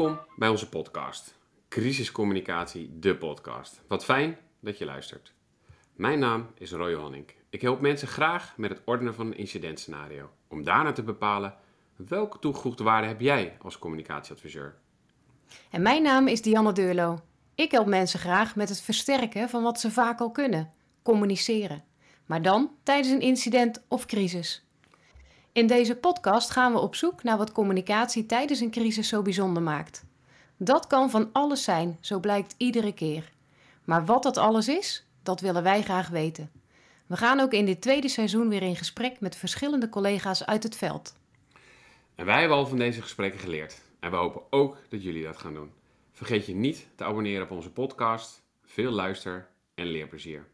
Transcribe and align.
Welkom 0.00 0.20
bij 0.36 0.48
onze 0.48 0.68
podcast. 0.68 1.38
Crisiscommunicatie, 1.68 2.98
de 2.98 3.16
podcast. 3.16 3.82
Wat 3.88 4.04
fijn 4.04 4.38
dat 4.60 4.78
je 4.78 4.84
luistert. 4.84 5.34
Mijn 5.94 6.18
naam 6.18 6.50
is 6.54 6.72
Roy 6.72 6.94
Honink. 6.94 7.34
Ik 7.50 7.60
help 7.60 7.80
mensen 7.80 8.08
graag 8.08 8.56
met 8.56 8.70
het 8.70 8.80
ordenen 8.84 9.14
van 9.14 9.26
een 9.26 9.36
incidentscenario. 9.36 10.30
Om 10.48 10.64
daarna 10.64 10.92
te 10.92 11.02
bepalen 11.02 11.54
welke 11.96 12.38
toegevoegde 12.38 12.84
waarde 12.84 13.06
heb 13.06 13.20
jij 13.20 13.56
als 13.62 13.78
communicatieadviseur. 13.78 14.74
En 15.70 15.82
mijn 15.82 16.02
naam 16.02 16.28
is 16.28 16.42
Dianne 16.42 16.72
Deurlo. 16.72 17.18
Ik 17.54 17.70
help 17.70 17.86
mensen 17.86 18.20
graag 18.20 18.56
met 18.56 18.68
het 18.68 18.80
versterken 18.80 19.48
van 19.48 19.62
wat 19.62 19.80
ze 19.80 19.90
vaak 19.90 20.20
al 20.20 20.30
kunnen: 20.30 20.72
communiceren. 21.02 21.84
Maar 22.26 22.42
dan 22.42 22.70
tijdens 22.82 23.08
een 23.08 23.20
incident 23.20 23.84
of 23.88 24.06
crisis. 24.06 24.64
In 25.52 25.66
deze 25.66 25.96
podcast 25.96 26.50
gaan 26.50 26.72
we 26.72 26.78
op 26.78 26.94
zoek 26.94 27.22
naar 27.22 27.38
wat 27.38 27.52
communicatie 27.52 28.26
tijdens 28.26 28.60
een 28.60 28.70
crisis 28.70 29.08
zo 29.08 29.22
bijzonder 29.22 29.62
maakt. 29.62 30.04
Dat 30.56 30.86
kan 30.86 31.10
van 31.10 31.28
alles 31.32 31.64
zijn, 31.64 31.98
zo 32.00 32.18
blijkt 32.18 32.54
iedere 32.56 32.92
keer. 32.94 33.32
Maar 33.84 34.04
wat 34.04 34.22
dat 34.22 34.36
alles 34.36 34.68
is, 34.68 35.06
dat 35.22 35.40
willen 35.40 35.62
wij 35.62 35.82
graag 35.82 36.08
weten. 36.08 36.50
We 37.06 37.16
gaan 37.16 37.40
ook 37.40 37.52
in 37.52 37.64
dit 37.64 37.80
tweede 37.80 38.08
seizoen 38.08 38.48
weer 38.48 38.62
in 38.62 38.76
gesprek 38.76 39.20
met 39.20 39.36
verschillende 39.36 39.88
collega's 39.88 40.46
uit 40.46 40.62
het 40.62 40.76
veld. 40.76 41.16
En 42.14 42.26
wij 42.26 42.38
hebben 42.38 42.56
al 42.56 42.66
van 42.66 42.78
deze 42.78 43.02
gesprekken 43.02 43.40
geleerd. 43.40 43.80
En 44.00 44.10
we 44.10 44.16
hopen 44.16 44.42
ook 44.50 44.76
dat 44.88 45.02
jullie 45.02 45.24
dat 45.24 45.36
gaan 45.36 45.54
doen. 45.54 45.70
Vergeet 46.12 46.46
je 46.46 46.54
niet 46.54 46.86
te 46.94 47.04
abonneren 47.04 47.42
op 47.42 47.50
onze 47.50 47.70
podcast. 47.70 48.42
Veel 48.64 48.90
luister- 48.90 49.48
en 49.74 49.86
leerplezier. 49.86 50.46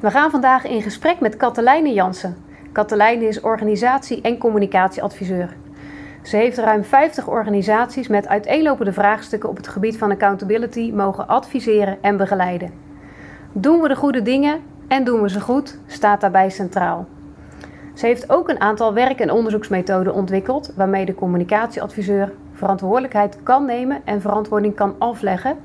We 0.00 0.10
gaan 0.10 0.30
vandaag 0.30 0.64
in 0.64 0.82
gesprek 0.82 1.20
met 1.20 1.36
Katelijne 1.36 1.92
Jansen. 1.92 2.49
Katelijne 2.72 3.24
is 3.24 3.40
organisatie- 3.40 4.20
en 4.20 4.38
communicatieadviseur. 4.38 5.56
Ze 6.22 6.36
heeft 6.36 6.58
ruim 6.58 6.84
50 6.84 7.28
organisaties 7.28 8.08
met 8.08 8.28
uiteenlopende 8.28 8.92
vraagstukken 8.92 9.48
op 9.48 9.56
het 9.56 9.68
gebied 9.68 9.98
van 9.98 10.10
accountability 10.10 10.92
mogen 10.94 11.28
adviseren 11.28 11.98
en 12.00 12.16
begeleiden. 12.16 12.70
Doen 13.52 13.80
we 13.80 13.88
de 13.88 13.96
goede 13.96 14.22
dingen 14.22 14.60
en 14.88 15.04
doen 15.04 15.22
we 15.22 15.30
ze 15.30 15.40
goed, 15.40 15.78
staat 15.86 16.20
daarbij 16.20 16.50
centraal. 16.50 17.06
Ze 17.94 18.06
heeft 18.06 18.30
ook 18.30 18.48
een 18.48 18.60
aantal 18.60 18.94
werk- 18.94 19.20
en 19.20 19.30
onderzoeksmethoden 19.30 20.14
ontwikkeld 20.14 20.72
waarmee 20.76 21.04
de 21.04 21.14
communicatieadviseur 21.14 22.32
verantwoordelijkheid 22.52 23.38
kan 23.42 23.64
nemen 23.64 24.00
en 24.04 24.20
verantwoording 24.20 24.74
kan 24.74 24.94
afleggen 24.98 25.56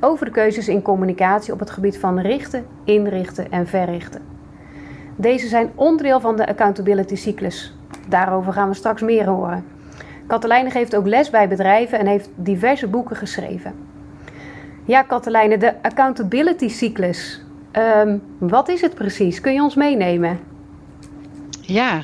over 0.00 0.26
de 0.26 0.32
keuzes 0.32 0.68
in 0.68 0.82
communicatie 0.82 1.52
op 1.52 1.58
het 1.58 1.70
gebied 1.70 1.98
van 1.98 2.18
richten, 2.18 2.66
inrichten 2.84 3.50
en 3.50 3.66
verrichten. 3.66 4.33
Deze 5.16 5.48
zijn 5.48 5.70
onderdeel 5.74 6.20
van 6.20 6.36
de 6.36 6.46
accountability 6.46 7.14
cyclus. 7.14 7.74
Daarover 8.08 8.52
gaan 8.52 8.68
we 8.68 8.74
straks 8.74 9.02
meer 9.02 9.26
horen. 9.26 9.64
Katelijne 10.26 10.70
geeft 10.70 10.96
ook 10.96 11.06
les 11.06 11.30
bij 11.30 11.48
bedrijven 11.48 11.98
en 11.98 12.06
heeft 12.06 12.28
diverse 12.34 12.86
boeken 12.86 13.16
geschreven. 13.16 13.74
Ja, 14.84 15.02
Katelijne, 15.02 15.58
de 15.58 15.82
accountability 15.82 16.68
cyclus. 16.68 17.44
Um, 17.72 18.22
wat 18.38 18.68
is 18.68 18.80
het 18.80 18.94
precies? 18.94 19.40
Kun 19.40 19.52
je 19.52 19.62
ons 19.62 19.74
meenemen? 19.74 20.38
Ja, 21.60 22.02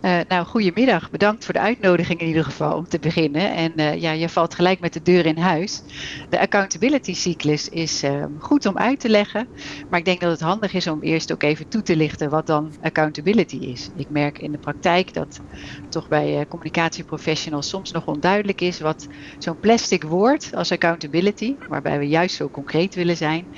uh, 0.00 0.20
nou, 0.28 0.46
goedemiddag. 0.46 1.10
Bedankt 1.10 1.44
voor 1.44 1.54
de 1.54 1.60
uitnodiging 1.60 2.20
in 2.20 2.26
ieder 2.26 2.44
geval 2.44 2.76
om 2.76 2.84
te 2.84 2.98
beginnen. 2.98 3.54
En 3.54 3.72
uh, 3.76 4.00
ja, 4.00 4.10
je 4.12 4.28
valt 4.28 4.54
gelijk 4.54 4.80
met 4.80 4.92
de 4.92 5.02
deur 5.02 5.26
in 5.26 5.38
huis. 5.38 5.82
De 6.28 6.40
accountability 6.40 7.14
cyclus 7.14 7.68
is 7.68 8.04
uh, 8.04 8.24
goed 8.38 8.66
om 8.66 8.78
uit 8.78 9.00
te 9.00 9.08
leggen. 9.08 9.48
Maar 9.88 9.98
ik 9.98 10.04
denk 10.04 10.20
dat 10.20 10.30
het 10.30 10.40
handig 10.40 10.72
is 10.72 10.86
om 10.86 11.02
eerst 11.02 11.32
ook 11.32 11.42
even 11.42 11.68
toe 11.68 11.82
te 11.82 11.96
lichten 11.96 12.30
wat 12.30 12.46
dan 12.46 12.74
accountability 12.80 13.56
is. 13.56 13.90
Ik 13.94 14.08
merk 14.08 14.38
in 14.38 14.52
de 14.52 14.58
praktijk 14.58 15.12
dat 15.12 15.40
toch 15.88 16.08
bij 16.08 16.46
communicatieprofessionals 16.48 17.68
soms 17.68 17.90
nog 17.90 18.06
onduidelijk 18.06 18.60
is 18.60 18.80
wat 18.80 19.06
zo'n 19.38 19.58
plastic 19.58 20.02
woord 20.02 20.54
als 20.54 20.72
accountability, 20.72 21.56
waarbij 21.66 21.98
we 21.98 22.08
juist 22.08 22.36
zo 22.36 22.48
concreet 22.48 22.94
willen 22.94 23.16
zijn, 23.16 23.48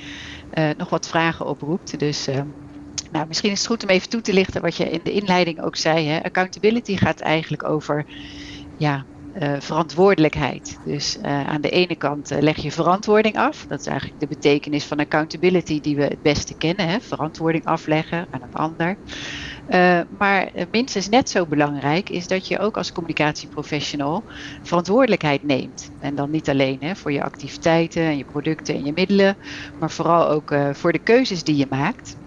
nog 0.76 0.90
wat 0.90 1.08
vragen 1.08 1.46
oproept. 1.46 1.98
Dus 1.98 2.28
nou, 3.12 3.26
misschien 3.28 3.50
is 3.50 3.58
het 3.58 3.66
goed 3.66 3.82
om 3.82 3.88
even 3.88 4.08
toe 4.08 4.20
te 4.20 4.32
lichten 4.32 4.60
wat 4.60 4.76
je 4.76 4.90
in 4.90 5.00
de 5.02 5.12
inleiding 5.12 5.62
ook 5.62 5.76
zei. 5.76 6.06
Hè? 6.06 6.22
Accountability 6.22 6.96
gaat 6.96 7.20
eigenlijk 7.20 7.64
over 7.64 8.06
ja, 8.76 9.06
uh, 9.40 9.52
verantwoordelijkheid. 9.58 10.80
Dus 10.84 11.16
uh, 11.16 11.48
aan 11.48 11.60
de 11.60 11.70
ene 11.70 11.96
kant 11.96 12.32
uh, 12.32 12.38
leg 12.38 12.56
je 12.56 12.72
verantwoording 12.72 13.36
af. 13.36 13.66
Dat 13.68 13.80
is 13.80 13.86
eigenlijk 13.86 14.20
de 14.20 14.26
betekenis 14.26 14.84
van 14.84 14.98
accountability 14.98 15.80
die 15.80 15.96
we 15.96 16.02
het 16.02 16.22
beste 16.22 16.54
kennen. 16.54 16.88
Hè? 16.88 17.00
Verantwoording 17.00 17.64
afleggen 17.64 18.26
aan 18.30 18.42
een 18.42 18.52
ander. 18.52 18.96
maar 20.18 20.50
minstens 20.70 21.08
net 21.08 21.30
zo 21.30 21.46
belangrijk 21.46 22.10
is 22.10 22.26
dat 22.26 22.48
je 22.48 22.58
ook 22.58 22.76
als 22.76 22.92
communicatieprofessional 22.92 24.24
verantwoordelijkheid 24.62 25.42
neemt. 25.42 25.90
En 25.98 26.14
dan 26.14 26.30
niet 26.30 26.48
alleen 26.48 26.76
hè, 26.80 26.94
voor 26.94 27.12
je 27.12 27.22
activiteiten 27.22 28.02
en 28.02 28.16
je 28.16 28.24
producten 28.24 28.74
en 28.74 28.84
je 28.84 28.92
middelen, 28.94 29.36
maar 29.78 29.90
vooral 29.90 30.28
ook 30.28 30.54
voor 30.72 30.92
de 30.92 30.98
keuzes 30.98 31.44
die 31.44 31.56
je 31.56 31.66
maakt 31.70 32.20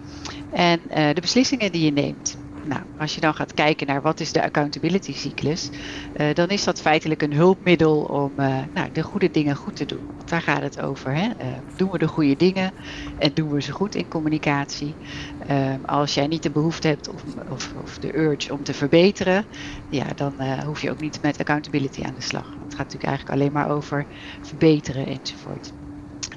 en 0.56 0.80
uh, 0.88 1.14
de 1.14 1.20
beslissingen 1.20 1.72
die 1.72 1.84
je 1.84 1.92
neemt. 1.92 2.36
Nou, 2.64 2.82
als 2.98 3.14
je 3.14 3.20
dan 3.20 3.34
gaat 3.34 3.54
kijken 3.54 3.86
naar 3.86 4.02
wat 4.02 4.20
is 4.20 4.32
de 4.32 4.42
accountability 4.42 5.12
cyclus, 5.12 5.70
uh, 6.16 6.34
dan 6.34 6.48
is 6.48 6.64
dat 6.64 6.80
feitelijk 6.80 7.22
een 7.22 7.32
hulpmiddel 7.32 8.00
om 8.00 8.32
uh, 8.36 8.58
nou, 8.74 8.92
de 8.92 9.02
goede 9.02 9.30
dingen 9.30 9.56
goed 9.56 9.76
te 9.76 9.86
doen. 9.86 10.06
Want 10.16 10.28
daar 10.28 10.42
gaat 10.42 10.62
het 10.62 10.80
over. 10.80 11.14
Hè? 11.14 11.28
doen 11.76 11.90
we 11.90 11.98
de 11.98 12.08
goede 12.08 12.36
dingen 12.36 12.72
en 13.18 13.30
doen 13.34 13.50
we 13.50 13.62
ze 13.62 13.72
goed 13.72 13.94
in 13.94 14.08
communicatie? 14.08 14.94
als 15.86 16.14
jij 16.14 16.26
niet 16.26 16.42
de 16.42 16.50
behoefte 16.50 16.88
hebt 16.88 17.08
of, 17.08 17.22
of, 17.50 17.74
of, 17.82 17.98
de 17.98 18.18
urge 18.18 18.52
om 18.52 18.62
te 18.62 18.74
verbeteren, 18.74 19.44
ja, 19.90 20.06
dan 20.14 20.34
hoef 20.64 20.82
je 20.82 20.90
ook 20.90 21.00
niet 21.00 21.22
met 21.22 21.38
accountability 21.38 22.02
aan 22.02 22.14
de 22.14 22.20
slag. 22.20 22.44
Het 22.44 22.74
gaat 22.74 22.92
natuurlijk 22.92 23.04
eigenlijk 23.04 23.40
alleen 23.40 23.52
maar 23.52 23.70
over 23.70 24.06
verbeteren 24.40 25.06
enzovoort. 25.06 25.72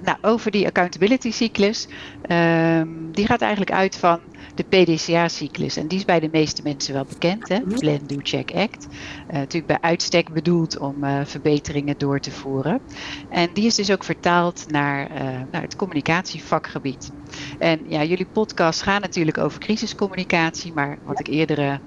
Nou, 0.03 0.17
over 0.21 0.51
die 0.51 0.65
accountability 0.65 1.31
cyclus. 1.31 1.87
Um, 2.31 3.11
die 3.11 3.25
gaat 3.25 3.41
eigenlijk 3.41 3.71
uit 3.71 3.95
van 3.95 4.19
de 4.55 4.63
PDCA-cyclus. 4.63 5.77
En 5.77 5.87
die 5.87 5.97
is 5.97 6.05
bij 6.05 6.19
de 6.19 6.29
meeste 6.31 6.61
mensen 6.63 6.93
wel 6.93 7.05
bekend. 7.05 7.49
Hè? 7.49 7.59
Mhm. 7.59 7.79
Plan, 7.79 7.99
Do, 8.07 8.15
Check, 8.23 8.51
Act. 8.55 8.87
Uh, 9.27 9.33
natuurlijk 9.33 9.65
bij 9.65 9.89
uitstek 9.89 10.33
bedoeld 10.33 10.77
om 10.77 11.03
uh, 11.03 11.19
verbeteringen 11.23 11.97
door 11.97 12.19
te 12.19 12.31
voeren. 12.31 12.81
En 13.29 13.49
die 13.53 13.65
is 13.65 13.75
dus 13.75 13.91
ook 13.91 14.03
vertaald 14.03 14.65
naar, 14.67 15.11
uh, 15.11 15.17
naar 15.51 15.61
het 15.61 15.75
communicatievakgebied. 15.75 17.11
En 17.59 17.79
ja, 17.87 18.03
jullie 18.03 18.25
podcast 18.25 18.81
gaan 18.81 19.01
natuurlijk 19.01 19.37
over 19.37 19.59
crisiscommunicatie. 19.59 20.73
Maar 20.73 20.97
wat 21.03 21.19
ik 21.19 21.27
eerder 21.27 21.79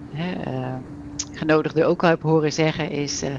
genodigden 1.33 1.87
ook 1.87 2.03
al 2.03 2.09
heb 2.09 2.23
horen 2.23 2.53
zeggen, 2.53 2.91
is 2.91 3.23
uh, 3.23 3.31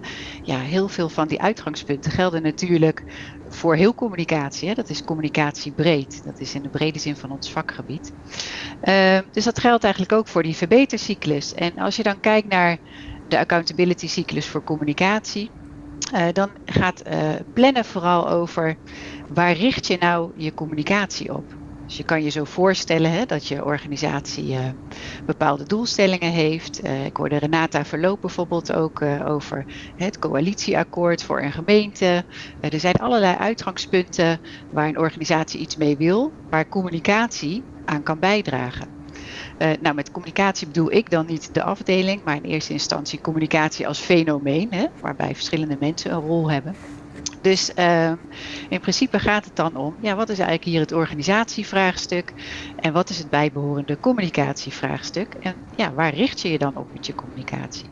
ja, 0.43 0.59
heel 0.59 0.87
veel 0.87 1.09
van 1.09 1.27
die 1.27 1.41
uitgangspunten 1.41 2.11
gelden 2.11 2.41
natuurlijk 2.41 3.03
voor 3.53 3.75
heel 3.75 3.93
communicatie. 3.95 4.67
Hè. 4.67 4.73
Dat 4.73 4.89
is 4.89 5.03
communicatie 5.03 5.71
breed. 5.71 6.23
Dat 6.23 6.39
is 6.39 6.55
in 6.55 6.61
de 6.61 6.69
brede 6.69 6.99
zin 6.99 7.15
van 7.15 7.31
ons 7.31 7.51
vakgebied. 7.51 8.13
Uh, 8.81 9.19
dus 9.31 9.43
dat 9.43 9.59
geldt 9.59 9.83
eigenlijk 9.83 10.13
ook 10.13 10.27
voor 10.27 10.43
die 10.43 10.55
verbetercyclus. 10.55 11.53
En 11.53 11.73
als 11.75 11.95
je 11.95 12.03
dan 12.03 12.19
kijkt 12.19 12.47
naar 12.47 12.77
de 13.27 13.39
accountability 13.39 14.07
cyclus 14.07 14.47
voor 14.47 14.63
communicatie. 14.63 15.51
Uh, 16.13 16.27
dan 16.31 16.51
gaat 16.65 17.01
plannen 17.53 17.85
vooral 17.85 18.29
over 18.29 18.75
waar 19.27 19.53
richt 19.53 19.87
je 19.87 19.97
nou 19.99 20.31
je 20.35 20.53
communicatie 20.53 21.33
op? 21.33 21.62
Dus 21.93 22.01
je 22.01 22.07
kan 22.07 22.23
je 22.23 22.29
zo 22.29 22.43
voorstellen 22.43 23.11
hè, 23.11 23.25
dat 23.25 23.45
je 23.45 23.65
organisatie 23.65 24.53
uh, 24.53 24.69
bepaalde 25.25 25.63
doelstellingen 25.63 26.31
heeft. 26.31 26.83
Uh, 26.83 27.05
ik 27.05 27.17
hoorde 27.17 27.37
Renata 27.37 27.85
Verloop 27.85 28.21
bijvoorbeeld 28.21 28.73
ook 28.73 29.01
uh, 29.01 29.27
over 29.27 29.91
het 29.95 30.19
coalitieakkoord 30.19 31.23
voor 31.23 31.41
een 31.41 31.51
gemeente. 31.51 32.25
er 32.59 32.79
zijn 32.79 32.95
allerlei 32.95 33.35
uitgangspunten 33.35 34.39
waar 34.69 34.87
een 34.87 34.97
organisatie 34.97 35.59
iets 35.59 35.75
mee 35.75 35.97
wil, 35.97 36.35
waar 36.49 36.67
communicatie 36.67 37.67
aan 37.83 38.03
kan 38.03 38.19
bijdragen. 38.19 38.93
nou, 39.57 39.95
met 39.95 40.11
communicatie 40.11 40.67
bedoel 40.67 40.91
ik 40.91 41.09
dan 41.09 41.25
niet 41.25 41.53
de 41.53 41.63
afdeling, 41.63 42.23
maar 42.23 42.35
in 42.35 42.43
eerste 42.43 42.73
instantie 42.73 43.21
communicatie 43.21 43.87
als 43.87 43.99
fenomeen, 43.99 44.73
hè, 44.73 44.87
waarbij 44.99 45.35
verschillende 45.35 45.77
mensen 45.79 46.11
een 46.11 46.19
rol 46.19 46.51
hebben. 46.51 46.77
Dus 47.43 47.71
uh, 47.75 48.13
in 48.67 48.79
principe 48.79 49.19
gaat 49.19 49.45
het 49.45 49.55
dan 49.55 49.75
om, 49.75 49.95
ja, 49.99 50.15
wat 50.15 50.29
is 50.29 50.37
eigenlijk 50.37 50.67
hier 50.67 50.79
het 50.79 50.91
organisatievraagstuk 50.91 52.33
en 52.75 52.93
wat 52.93 53.09
is 53.09 53.17
het 53.17 53.29
bijbehorende 53.29 53.99
communicatievraagstuk 53.99 55.33
en 55.33 55.63
ja, 55.69 55.93
waar 55.93 56.13
richt 56.13 56.39
je 56.39 56.49
je 56.49 56.57
dan 56.57 56.75
op 56.75 56.87
met 56.91 57.05
je 57.05 57.13
communicatie? 57.13 57.91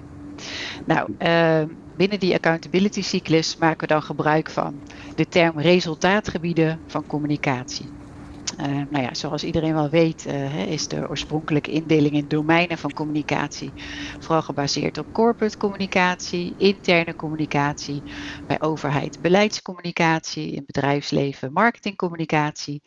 Nou, 0.85 1.13
uh, 1.17 1.63
binnen 1.91 2.19
die 2.19 2.33
accountability 2.33 3.01
cyclus 3.01 3.55
maken 3.57 3.87
we 3.87 3.93
dan 3.93 4.03
gebruik 4.03 4.49
van 4.49 4.83
de 5.13 5.27
term 5.27 5.59
resultaatgebieden 5.59 6.83
van 6.85 7.05
communicatie. 7.05 7.93
Uh, 8.59 8.65
nou 8.89 9.03
ja, 9.03 9.13
zoals 9.13 9.43
iedereen 9.43 9.73
wel 9.73 9.89
weet, 9.89 10.25
uh, 10.25 10.65
is 10.65 10.87
de 10.87 11.09
oorspronkelijke 11.09 11.71
indeling 11.71 12.13
in 12.13 12.27
domeinen 12.27 12.77
van 12.77 12.93
communicatie 12.93 13.73
vooral 14.19 14.41
gebaseerd 14.41 14.97
op 14.97 15.11
corporate 15.11 15.57
communicatie, 15.57 16.53
interne 16.57 17.15
communicatie, 17.15 18.03
bij 18.45 18.61
overheid 18.61 19.17
beleidscommunicatie, 19.21 20.51
in 20.51 20.63
bedrijfsleven 20.65 21.53
marketingcommunicatie. 21.53 22.81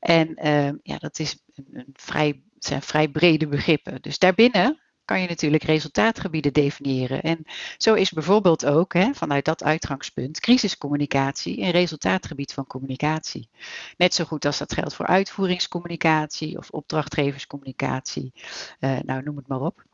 En 0.00 0.46
uh, 0.46 0.72
ja, 0.82 0.98
dat 0.98 1.18
is 1.18 1.38
een, 1.54 1.66
een 1.72 1.92
vrij, 1.92 2.42
zijn 2.58 2.82
vrij 2.82 3.08
brede 3.08 3.46
begrippen. 3.46 4.02
Dus 4.02 4.18
daarbinnen 4.18 4.83
kan 5.04 5.20
je 5.20 5.28
natuurlijk 5.28 5.62
resultaatgebieden 5.62 6.52
definiëren. 6.52 7.22
En 7.22 7.44
zo 7.76 7.94
is 7.94 8.10
bijvoorbeeld 8.10 8.66
ook 8.66 8.92
hè, 8.92 9.14
vanuit 9.14 9.44
dat 9.44 9.62
uitgangspunt 9.62 10.40
crisiscommunicatie 10.40 11.60
een 11.60 11.70
resultaatgebied 11.70 12.52
van 12.52 12.66
communicatie. 12.66 13.48
Net 13.96 14.14
zo 14.14 14.24
goed 14.24 14.44
als 14.44 14.58
dat 14.58 14.72
geldt 14.72 14.94
voor 14.94 15.06
uitvoeringscommunicatie 15.06 16.58
of 16.58 16.70
opdrachtgeverscommunicatie. 16.70 18.32
Uh, 18.80 18.98
nou, 19.04 19.22
noem 19.22 19.36
het 19.36 19.48
maar 19.48 19.60
op. 19.60 19.84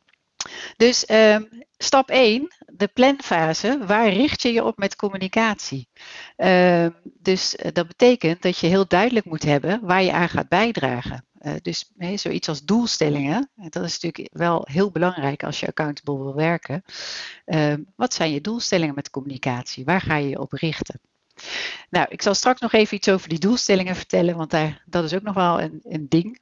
Dus 0.77 1.05
uh, 1.11 1.37
stap 1.77 2.09
1, 2.09 2.49
de 2.67 2.89
planfase. 2.89 3.79
Waar 3.87 4.09
richt 4.09 4.43
je 4.43 4.53
je 4.53 4.65
op 4.65 4.79
met 4.79 4.97
communicatie? 4.97 5.89
Uh, 6.37 6.87
dus 7.03 7.57
uh, 7.57 7.73
dat 7.73 7.87
betekent 7.87 8.43
dat 8.43 8.59
je 8.59 8.67
heel 8.67 8.87
duidelijk 8.87 9.27
moet 9.27 9.43
hebben 9.43 9.81
waar 9.83 10.03
je 10.03 10.13
aan 10.13 10.29
gaat 10.29 10.49
bijdragen. 10.49 11.25
Uh, 11.43 11.53
dus 11.63 11.93
hey, 11.97 12.17
zoiets 12.17 12.49
als 12.49 12.65
doelstellingen, 12.65 13.51
dat 13.55 13.85
is 13.85 13.99
natuurlijk 14.01 14.37
wel 14.37 14.67
heel 14.71 14.91
belangrijk 14.91 15.45
als 15.45 15.61
je 15.61 15.67
accountable 15.67 16.19
wil 16.19 16.35
werken. 16.35 16.85
Ehm, 17.45 17.83
wat 17.97 18.15
zijn 18.15 18.33
je 18.33 18.41
doelstellingen 18.41 18.95
met 18.95 19.11
communicatie? 19.11 19.85
Waar 19.85 20.01
ga 20.01 20.17
je 20.17 20.29
je 20.29 20.41
op 20.41 20.53
richten? 20.53 21.01
Nou, 21.91 22.07
ik 22.09 22.23
zal 22.23 22.35
straks 22.35 22.61
nog 22.61 22.73
even 22.73 22.97
iets 22.97 23.09
over 23.09 23.29
die 23.29 23.39
doelstellingen 23.39 23.97
vertellen, 23.97 24.37
want 24.37 24.51
daar, 24.51 24.83
dat 24.87 25.05
is 25.05 25.15
ook 25.15 25.23
nog 25.23 25.35
wel 25.35 25.61
een, 25.61 25.81
een 25.83 26.09
ding. 26.09 26.41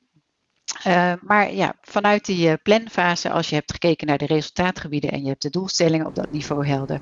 Uh, 0.86 1.12
maar 1.20 1.54
ja, 1.54 1.74
vanuit 1.80 2.24
die 2.24 2.48
uh, 2.48 2.54
planfase, 2.62 3.30
als 3.30 3.48
je 3.48 3.54
hebt 3.54 3.72
gekeken 3.72 4.06
naar 4.06 4.18
de 4.18 4.26
resultaatgebieden 4.26 5.10
en 5.10 5.22
je 5.22 5.28
hebt 5.28 5.42
de 5.42 5.50
doelstellingen 5.50 6.06
op 6.06 6.14
dat 6.14 6.30
niveau 6.30 6.66
helder, 6.66 7.00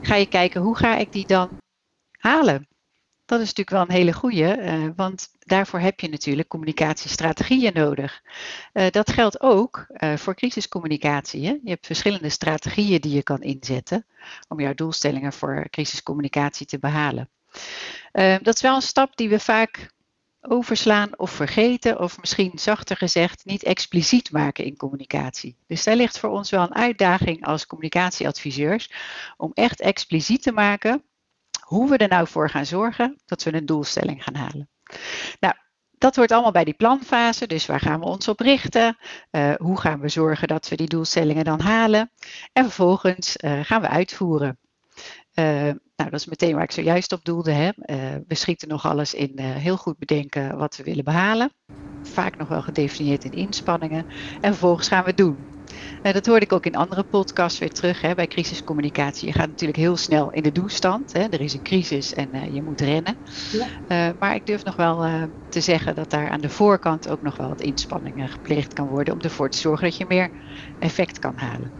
ga 0.00 0.14
je 0.14 0.28
kijken 0.28 0.60
hoe 0.60 0.76
ga 0.76 0.96
ik 0.96 1.12
die 1.12 1.26
dan 1.26 1.58
halen. 2.18 2.68
Dat 3.26 3.40
is 3.40 3.46
natuurlijk 3.46 3.70
wel 3.70 3.80
een 3.80 4.02
hele 4.02 4.12
goede, 4.12 4.58
uh, 4.58 4.90
want 4.96 5.28
daarvoor 5.38 5.80
heb 5.80 6.00
je 6.00 6.08
natuurlijk 6.08 6.48
communicatiestrategieën 6.48 7.72
nodig. 7.74 8.22
dat 8.90 9.12
geldt 9.12 9.40
ook 9.40 9.86
voor 10.16 10.34
crisiscommunicatie. 10.34 11.46
Hè? 11.46 11.58
Je 11.62 11.70
hebt 11.70 11.86
verschillende 11.86 12.28
strategieën 12.28 13.00
die 13.00 13.14
je 13.14 13.22
kan 13.22 13.42
inzetten 13.42 14.06
om 14.48 14.60
jouw 14.60 14.74
doelstellingen 14.74 15.32
voor 15.32 15.66
crisiscommunicatie 15.70 16.66
te 16.66 16.78
behalen. 16.78 17.28
dat 18.42 18.54
is 18.54 18.60
wel 18.60 18.74
een 18.74 18.82
stap 18.82 19.16
die 19.16 19.28
we 19.28 19.38
vaak 19.38 19.90
overslaan 20.48 21.18
of 21.18 21.30
vergeten, 21.30 22.00
of 22.00 22.20
misschien 22.20 22.52
zachter 22.54 22.96
gezegd, 22.96 23.44
niet 23.44 23.62
expliciet 23.62 24.30
maken 24.30 24.64
in 24.64 24.76
communicatie. 24.76 25.56
Dus 25.66 25.84
daar 25.84 25.96
ligt 25.96 26.18
voor 26.18 26.30
ons 26.30 26.50
wel 26.50 26.62
een 26.62 26.74
uitdaging 26.74 27.46
als 27.46 27.66
communicatieadviseurs 27.66 28.90
om 29.36 29.50
echt 29.54 29.80
expliciet 29.80 30.42
te 30.42 30.52
maken 30.52 31.02
hoe 31.66 31.88
we 31.88 31.96
er 31.96 32.08
nou 32.08 32.28
voor 32.28 32.50
gaan 32.50 32.66
zorgen 32.66 33.16
dat 33.24 33.42
we 33.42 33.54
een 33.54 33.66
doelstelling 33.66 34.24
gaan 34.24 34.34
halen. 34.34 34.68
Nou, 35.40 35.54
dat 35.98 36.16
hoort 36.16 36.32
allemaal 36.32 36.52
bij 36.52 36.64
die 36.64 36.74
planfase. 36.74 37.46
Dus 37.46 37.66
waar 37.66 37.80
gaan 37.80 38.00
we 38.00 38.06
ons 38.06 38.28
op 38.28 38.40
richten? 38.40 38.96
Uh, 39.30 39.54
hoe 39.54 39.80
gaan 39.80 40.00
we 40.00 40.08
zorgen 40.08 40.48
dat 40.48 40.68
we 40.68 40.76
die 40.76 40.88
doelstellingen 40.88 41.44
dan 41.44 41.60
halen? 41.60 42.12
En 42.52 42.64
vervolgens 42.64 43.36
uh, 43.36 43.60
gaan 43.64 43.80
we 43.80 43.88
uitvoeren. 43.88 44.58
Uh, 45.34 45.44
nou, 45.96 46.10
dat 46.10 46.12
is 46.12 46.26
meteen 46.26 46.54
waar 46.54 46.62
ik 46.62 46.72
zojuist 46.72 47.12
op 47.12 47.24
doelde. 47.24 47.52
Hè. 47.52 47.70
We 48.26 48.34
schieten 48.34 48.68
nog 48.68 48.86
alles 48.86 49.14
in 49.14 49.38
heel 49.38 49.76
goed 49.76 49.98
bedenken 49.98 50.56
wat 50.56 50.76
we 50.76 50.82
willen 50.82 51.04
behalen. 51.04 51.52
Vaak 52.02 52.36
nog 52.36 52.48
wel 52.48 52.62
gedefinieerd 52.62 53.24
in 53.24 53.32
inspanningen. 53.32 54.06
En 54.40 54.50
vervolgens 54.50 54.88
gaan 54.88 55.02
we 55.02 55.08
het 55.08 55.16
doen. 55.16 55.55
Uh, 56.02 56.12
dat 56.12 56.26
hoorde 56.26 56.44
ik 56.44 56.52
ook 56.52 56.66
in 56.66 56.74
andere 56.74 57.02
podcasts 57.02 57.58
weer 57.58 57.72
terug 57.72 58.00
hè, 58.00 58.14
bij 58.14 58.26
crisiscommunicatie. 58.26 59.28
Je 59.28 59.34
gaat 59.34 59.48
natuurlijk 59.48 59.78
heel 59.78 59.96
snel 59.96 60.30
in 60.30 60.42
de 60.42 60.52
doestand. 60.52 61.12
Hè. 61.12 61.22
Er 61.22 61.40
is 61.40 61.52
een 61.52 61.62
crisis 61.62 62.14
en 62.14 62.52
je 62.52 62.62
moet 62.62 62.80
rennen. 62.80 63.16
Ja. 63.88 64.14
maar 64.18 64.34
ik 64.34 64.46
durf 64.46 64.64
nog 64.64 64.76
wel 64.76 65.28
te 65.48 65.60
zeggen 65.60 65.94
dat 65.94 66.10
daar 66.10 66.28
aan 66.28 66.40
de 66.40 66.48
voorkant 66.48 67.08
ook 67.08 67.22
nog 67.22 67.36
wel 67.36 67.48
wat 67.48 67.60
inspanningen 67.60 68.28
gepleegd 68.28 68.72
kan 68.72 68.86
worden. 68.86 69.14
Om 69.14 69.20
ervoor 69.20 69.50
te 69.50 69.58
zorgen 69.58 69.84
dat 69.84 69.96
je 69.96 70.04
meer 70.08 70.30
effect 70.78 71.18
kan 71.18 71.36
halen. 71.36 71.72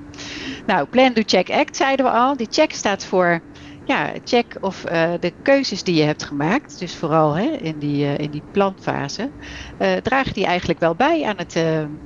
Nou, 0.67 0.87
Plan, 0.87 1.13
Do, 1.13 1.23
Check, 1.27 1.51
Act 1.51 1.77
zeiden 1.77 2.05
we 2.07 2.13
al. 2.13 2.37
Die 2.37 2.47
check 2.51 2.73
staat 2.73 3.05
voor 3.05 3.41
ja, 3.87 4.13
check 4.25 4.57
of 4.61 4.85
uh, 4.91 5.13
de 5.21 5.33
keuzes 5.43 5.83
die 5.83 5.95
je 5.95 6.03
hebt 6.03 6.25
gemaakt, 6.25 6.79
dus 6.79 6.97
vooral 6.97 7.35
hè, 7.35 7.45
in, 7.45 7.79
die, 7.79 8.05
uh, 8.05 8.19
in 8.19 8.31
die 8.31 8.43
planfase, 8.51 9.31
uh, 9.79 9.93
dragen 9.95 10.33
die 10.33 10.47
eigenlijk 10.47 10.81
wel 10.81 10.95
bij 10.95 11.25
aan 11.25 11.37
het 11.37 11.59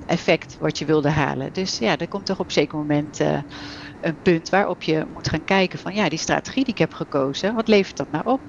effect 0.06 0.56
wat 0.60 0.78
je 0.78 0.84
wilde 0.84 1.08
halen. 1.08 1.52
Dus 1.52 1.78
ja, 1.78 1.96
er 1.96 2.08
komt 2.08 2.26
toch 2.26 2.38
op 2.38 2.46
een 2.46 2.52
zeker 2.52 2.78
moment 2.78 3.20
een 4.00 4.22
punt 4.22 4.48
waarop 4.48 4.82
je 4.82 5.06
moet 5.12 5.28
gaan 5.28 5.44
kijken 5.44 5.78
van 5.78 5.94
ja, 5.94 6.08
die 6.08 6.18
strategie 6.18 6.64
die 6.64 6.72
ik 6.72 6.78
heb 6.78 6.92
gekozen, 6.92 7.54
wat 7.54 7.68
levert 7.68 7.96
dat 7.96 8.10
nou 8.10 8.26
op? 8.26 8.40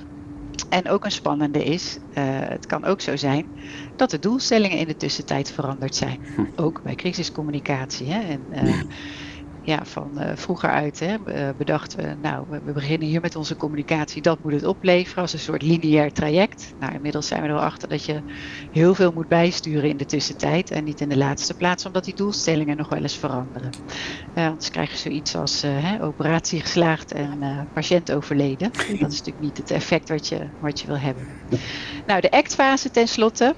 En 0.69 0.89
ook 0.89 1.05
een 1.05 1.11
spannende 1.11 1.63
is, 1.63 1.97
het 2.13 2.65
kan 2.65 2.85
ook 2.85 3.01
zo 3.01 3.15
zijn 3.15 3.47
dat 3.95 4.09
de 4.09 4.19
doelstellingen 4.19 4.77
in 4.77 4.87
de 4.87 4.97
tussentijd 4.97 5.51
veranderd 5.51 5.95
zijn. 5.95 6.19
Hm. 6.35 6.41
Ook 6.55 6.81
bij 6.83 6.95
crisiscommunicatie. 6.95 8.11
Hè? 8.11 8.19
En, 8.51 8.67
ja, 8.67 8.83
van 9.65 10.11
uh, 10.17 10.31
vroeger 10.35 10.69
uit 10.69 10.99
hè, 10.99 11.17
bedachten 11.57 11.99
we, 11.99 12.15
nou, 12.21 12.45
we, 12.49 12.71
beginnen 12.71 13.07
hier 13.07 13.21
met 13.21 13.35
onze 13.35 13.55
communicatie, 13.55 14.21
dat 14.21 14.43
moet 14.43 14.51
het 14.51 14.65
opleveren 14.65 15.21
als 15.21 15.33
een 15.33 15.39
soort 15.39 15.61
lineair 15.61 16.11
traject. 16.11 16.73
Nou, 16.79 16.93
inmiddels 16.93 17.27
zijn 17.27 17.41
we 17.41 17.47
er 17.47 17.57
achter 17.57 17.89
dat 17.89 18.05
je 18.05 18.21
heel 18.71 18.95
veel 18.95 19.11
moet 19.11 19.27
bijsturen 19.27 19.89
in 19.89 19.97
de 19.97 20.05
tussentijd 20.05 20.71
en 20.71 20.83
niet 20.83 21.01
in 21.01 21.09
de 21.09 21.17
laatste 21.17 21.53
plaats, 21.53 21.85
omdat 21.85 22.05
die 22.05 22.15
doelstellingen 22.15 22.77
nog 22.77 22.89
wel 22.89 23.01
eens 23.01 23.17
veranderen. 23.17 23.71
Uh, 24.37 24.45
anders 24.45 24.69
krijg 24.69 24.91
je 24.91 24.97
zoiets 24.97 25.35
als 25.35 25.61
hè, 25.61 26.03
operatie 26.03 26.59
geslaagd 26.61 27.11
en 27.11 27.67
patiënt 27.73 28.11
overleden. 28.11 28.71
Dat 28.71 28.89
is 28.89 28.99
natuurlijk 28.99 29.39
niet 29.39 29.57
het 29.57 29.71
effect 29.71 30.09
wat 30.09 30.27
je, 30.27 30.39
wat 30.59 30.79
je 30.79 30.87
wil 30.87 30.97
hebben. 30.97 31.27
Nou, 32.07 32.21
de 32.21 32.31
actfase 32.31 32.91
tenslotte. 32.91 33.55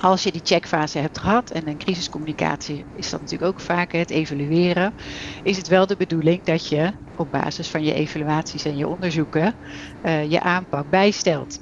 Als 0.00 0.22
je 0.22 0.32
die 0.32 0.40
checkfase 0.44 0.98
hebt 0.98 1.18
gehad 1.18 1.50
en 1.50 1.68
een 1.68 1.76
crisiscommunicatie 1.76 2.86
is 2.92 3.10
dat 3.10 3.20
natuurlijk 3.20 3.50
ook 3.50 3.60
vaak 3.60 3.92
het 3.92 4.10
evalueren, 4.10 4.94
is 5.42 5.56
het 5.56 5.68
wel 5.68 5.86
de 5.86 5.96
bedoeling 5.96 6.44
dat 6.44 6.66
je 6.68 6.92
op 7.14 7.30
basis 7.30 7.68
van 7.68 7.84
je 7.84 7.94
evaluaties 7.94 8.64
en 8.64 8.76
je 8.76 8.88
onderzoeken 8.88 9.56
uh, 10.02 10.30
je 10.30 10.40
aanpak 10.40 10.88
bijstelt. 10.88 11.58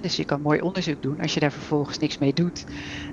Dus 0.00 0.16
je 0.16 0.24
kan 0.24 0.40
mooi 0.40 0.60
onderzoek 0.60 1.02
doen. 1.02 1.20
Als 1.20 1.34
je 1.34 1.40
daar 1.40 1.52
vervolgens 1.52 1.98
niks 1.98 2.18
mee 2.18 2.32
doet, 2.32 2.64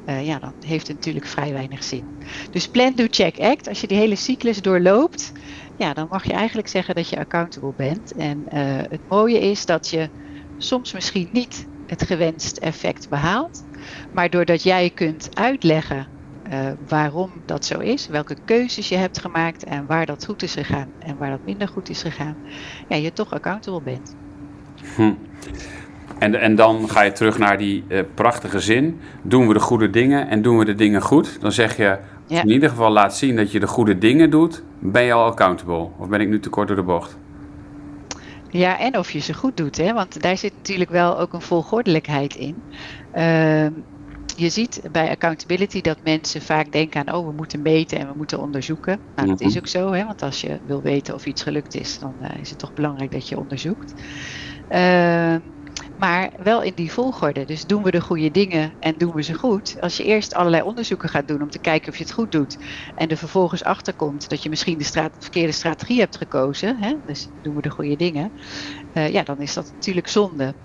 uh, 0.05 0.25
ja, 0.25 0.39
dan 0.39 0.53
heeft 0.59 0.87
het 0.87 0.95
natuurlijk 0.95 1.25
vrij 1.25 1.53
weinig 1.53 1.83
zin. 1.83 2.03
Dus 2.51 2.67
plan, 2.67 2.95
do, 2.95 3.05
check, 3.09 3.39
act. 3.39 3.67
Als 3.67 3.81
je 3.81 3.87
die 3.87 3.97
hele 3.97 4.15
cyclus 4.15 4.61
doorloopt, 4.61 5.31
ja, 5.75 5.93
dan 5.93 6.07
mag 6.09 6.23
je 6.25 6.33
eigenlijk 6.33 6.67
zeggen 6.67 6.95
dat 6.95 7.09
je 7.09 7.17
accountable 7.17 7.73
bent. 7.75 8.13
En 8.13 8.37
uh, 8.37 8.77
het 8.81 9.01
mooie 9.07 9.39
is 9.39 9.65
dat 9.65 9.89
je 9.89 10.11
soms 10.57 10.93
misschien 10.93 11.29
niet 11.31 11.67
het 11.85 12.03
gewenst 12.03 12.57
effect 12.57 13.09
behaalt. 13.09 13.63
Maar 14.11 14.29
doordat 14.29 14.63
jij 14.63 14.89
kunt 14.89 15.29
uitleggen 15.33 16.07
uh, 16.53 16.59
waarom 16.87 17.31
dat 17.45 17.65
zo 17.65 17.79
is, 17.79 18.07
welke 18.07 18.35
keuzes 18.45 18.89
je 18.89 18.95
hebt 18.95 19.19
gemaakt 19.19 19.63
en 19.63 19.85
waar 19.85 20.05
dat 20.05 20.25
goed 20.25 20.43
is 20.43 20.53
gegaan 20.53 20.87
en 20.99 21.17
waar 21.17 21.29
dat 21.29 21.39
minder 21.45 21.67
goed 21.67 21.89
is 21.89 22.01
gegaan, 22.01 22.35
ja, 22.87 22.95
je 22.95 23.13
toch 23.13 23.33
accountable 23.33 23.81
bent. 23.81 24.15
Hm. 24.95 25.13
En, 26.19 26.41
en 26.41 26.55
dan 26.55 26.89
ga 26.89 27.01
je 27.01 27.11
terug 27.11 27.37
naar 27.37 27.57
die 27.57 27.83
uh, 27.87 27.99
prachtige 28.13 28.59
zin: 28.59 28.99
doen 29.21 29.47
we 29.47 29.53
de 29.53 29.59
goede 29.59 29.89
dingen 29.89 30.27
en 30.27 30.41
doen 30.41 30.57
we 30.57 30.65
de 30.65 30.75
dingen 30.75 31.01
goed? 31.01 31.41
Dan 31.41 31.51
zeg 31.51 31.77
je, 31.77 31.97
ja. 32.27 32.41
in 32.41 32.49
ieder 32.49 32.69
geval 32.69 32.91
laat 32.91 33.15
zien 33.15 33.35
dat 33.35 33.51
je 33.51 33.59
de 33.59 33.67
goede 33.67 33.97
dingen 33.97 34.29
doet, 34.29 34.63
ben 34.79 35.03
je 35.03 35.13
al 35.13 35.25
accountable? 35.25 35.87
Of 35.97 36.07
ben 36.07 36.21
ik 36.21 36.27
nu 36.27 36.39
te 36.39 36.49
kort 36.49 36.67
door 36.67 36.75
de 36.75 36.83
bocht? 36.83 37.17
Ja, 38.57 38.79
en 38.79 38.97
of 38.97 39.11
je 39.11 39.19
ze 39.19 39.33
goed 39.33 39.57
doet, 39.57 39.77
hè? 39.77 39.93
want 39.93 40.21
daar 40.21 40.37
zit 40.37 40.53
natuurlijk 40.55 40.89
wel 40.89 41.19
ook 41.19 41.33
een 41.33 41.41
volgordelijkheid 41.41 42.35
in. 42.35 42.55
Uh, 43.13 43.67
je 44.35 44.49
ziet 44.49 44.81
bij 44.91 45.09
accountability 45.09 45.81
dat 45.81 45.97
mensen 46.03 46.41
vaak 46.41 46.71
denken 46.71 47.07
aan, 47.07 47.15
oh, 47.15 47.27
we 47.27 47.33
moeten 47.33 47.61
meten 47.61 47.99
en 47.99 48.07
we 48.07 48.13
moeten 48.15 48.39
onderzoeken. 48.39 48.99
Nou, 49.15 49.27
dat 49.27 49.41
is 49.41 49.49
mhm. 49.49 49.57
ook 49.57 49.67
zo, 49.67 49.91
hè? 49.91 50.05
want 50.05 50.21
als 50.21 50.41
je 50.41 50.59
wil 50.65 50.81
weten 50.81 51.13
of 51.13 51.25
iets 51.25 51.43
gelukt 51.43 51.75
is, 51.75 51.99
dan 51.99 52.15
uh, 52.21 52.29
is 52.41 52.49
het 52.49 52.59
toch 52.59 52.73
belangrijk 52.73 53.11
dat 53.11 53.29
je 53.29 53.39
onderzoekt. 53.39 53.93
Uh, 54.71 55.35
maar 55.97 56.31
wel 56.43 56.61
in 56.61 56.71
die 56.75 56.91
volgorde. 56.91 57.45
Dus 57.45 57.65
doen 57.65 57.83
we 57.83 57.91
de 57.91 58.01
goede 58.01 58.31
dingen 58.31 58.73
en 58.79 58.95
doen 58.97 59.13
we 59.13 59.23
ze 59.23 59.33
goed. 59.33 59.77
Als 59.79 59.97
je 59.97 60.03
eerst 60.03 60.33
allerlei 60.33 60.63
onderzoeken 60.63 61.09
gaat 61.09 61.27
doen 61.27 61.41
om 61.41 61.49
te 61.49 61.59
kijken 61.59 61.91
of 61.91 61.97
je 61.97 62.03
het 62.03 62.13
goed 62.13 62.31
doet. 62.31 62.57
En 62.95 63.07
er 63.07 63.17
vervolgens 63.17 63.63
achterkomt 63.63 64.29
dat 64.29 64.43
je 64.43 64.49
misschien 64.49 64.77
de 64.77 64.83
straat, 64.83 65.15
verkeerde 65.19 65.51
strategie 65.51 65.99
hebt 65.99 66.17
gekozen. 66.17 66.77
Hè? 66.77 66.95
Dus 67.05 67.29
doen 67.41 67.55
we 67.55 67.61
de 67.61 67.69
goede 67.69 67.95
dingen. 67.95 68.31
Uh, 68.93 69.09
ja, 69.09 69.23
dan 69.23 69.39
is 69.39 69.53
dat 69.53 69.71
natuurlijk 69.73 70.07
zonde. 70.07 70.55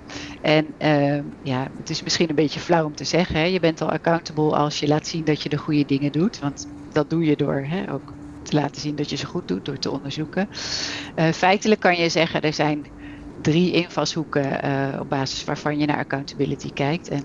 En 0.43 0.75
uh, 0.79 1.23
ja, 1.43 1.69
het 1.77 1.91
is 1.91 2.03
misschien 2.03 2.29
een 2.29 2.35
beetje 2.35 2.61
flauw 2.61 2.85
om 2.85 2.95
te 2.95 3.05
zeggen. 3.05 3.37
Hè? 3.37 3.45
Je 3.45 3.61
bent 3.61 3.81
al 3.81 3.91
accountable 3.91 4.57
als 4.57 4.81
je 4.81 4.89
laat 4.89 5.07
zien 5.07 5.25
dat 5.25 5.43
je 5.43 5.49
de 5.49 5.59
goede 5.59 5.85
dingen 5.85 6.13
doet. 6.13 6.39
Want 6.39 6.67
dat 6.93 7.11
doe 7.11 7.25
je 7.25 7.37
door 7.37 7.65
hè, 7.69 7.93
ook 7.93 8.15
te 8.43 8.57
laten 8.57 8.81
zien 8.81 8.97
dat 8.97 9.11
je 9.11 9.17
ze 9.17 9.27
goed 9.27 9.49
doet, 9.49 9.65
door 9.65 9.79
te 9.79 9.91
onderzoeken. 9.91 10.49
Uh, 11.17 11.29
feitelijk 11.33 11.81
kan 11.81 11.97
je 11.97 12.09
zeggen, 12.09 12.41
er 12.41 12.53
zijn 12.53 12.87
drie 13.43 13.73
invalshoeken 13.73 14.65
uh, 14.65 15.01
op 15.01 15.09
basis 15.09 15.45
waarvan 15.45 15.79
je 15.79 15.87
naar 15.87 15.99
accountability 15.99 16.73
kijkt. 16.73 17.09
En 17.09 17.25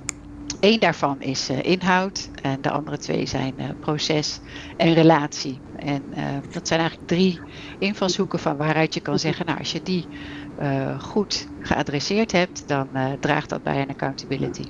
één 0.60 0.80
daarvan 0.80 1.22
is 1.22 1.50
uh, 1.50 1.64
inhoud 1.64 2.30
en 2.42 2.62
de 2.62 2.72
andere 2.72 2.98
twee 2.98 3.26
zijn 3.26 3.54
uh, 3.58 3.66
proces 3.80 4.40
en 4.78 4.94
relatie. 4.94 5.60
En 5.76 6.04
dat 6.52 6.68
zijn 6.68 6.80
eigenlijk 6.80 7.10
drie 7.10 7.40
invalshoeken 7.80 8.40
van 8.40 8.58
waaruit 8.58 8.94
je 8.94 9.00
kan 9.00 9.20
zeggen, 9.20 9.46
nou 9.46 9.60
als 9.60 9.72
je 9.72 9.82
die 9.84 10.08
goed 11.00 11.48
geadresseerd 11.60 12.32
hebt, 12.32 12.68
dan 12.68 12.88
draagt 13.20 13.50
dat 13.50 13.64
bij 13.64 13.82
een 13.82 13.90
accountability. 13.90 14.64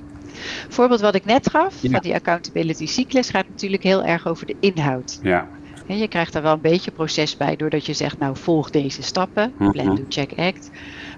Voorbeeld 0.68 1.00
wat 1.00 1.14
ik 1.14 1.24
net 1.24 1.50
gaf, 1.50 1.82
ja. 1.82 1.90
van 1.90 2.00
die 2.00 2.14
accountability 2.14 2.86
cyclus, 2.86 3.30
gaat 3.30 3.48
natuurlijk 3.48 3.82
heel 3.82 4.04
erg 4.04 4.26
over 4.26 4.46
de 4.46 4.56
inhoud. 4.60 5.18
Ja. 5.22 5.48
je 5.86 6.08
krijgt 6.08 6.32
daar 6.32 6.42
wel 6.42 6.52
een 6.52 6.60
beetje 6.60 6.90
proces 6.90 7.36
bij 7.36 7.56
doordat 7.56 7.86
je 7.86 7.92
zegt, 7.92 8.18
nou 8.18 8.36
volg 8.36 8.70
deze 8.70 9.02
stappen, 9.02 9.52
plan, 9.56 9.86
Mhm. 9.86 9.94
do, 9.94 10.04
check, 10.08 10.32
act. 10.36 10.70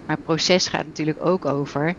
Maar 0.09 0.19
proces 0.19 0.69
gaat 0.69 0.87
natuurlijk 0.87 1.27
ook 1.27 1.45
over, 1.45 1.95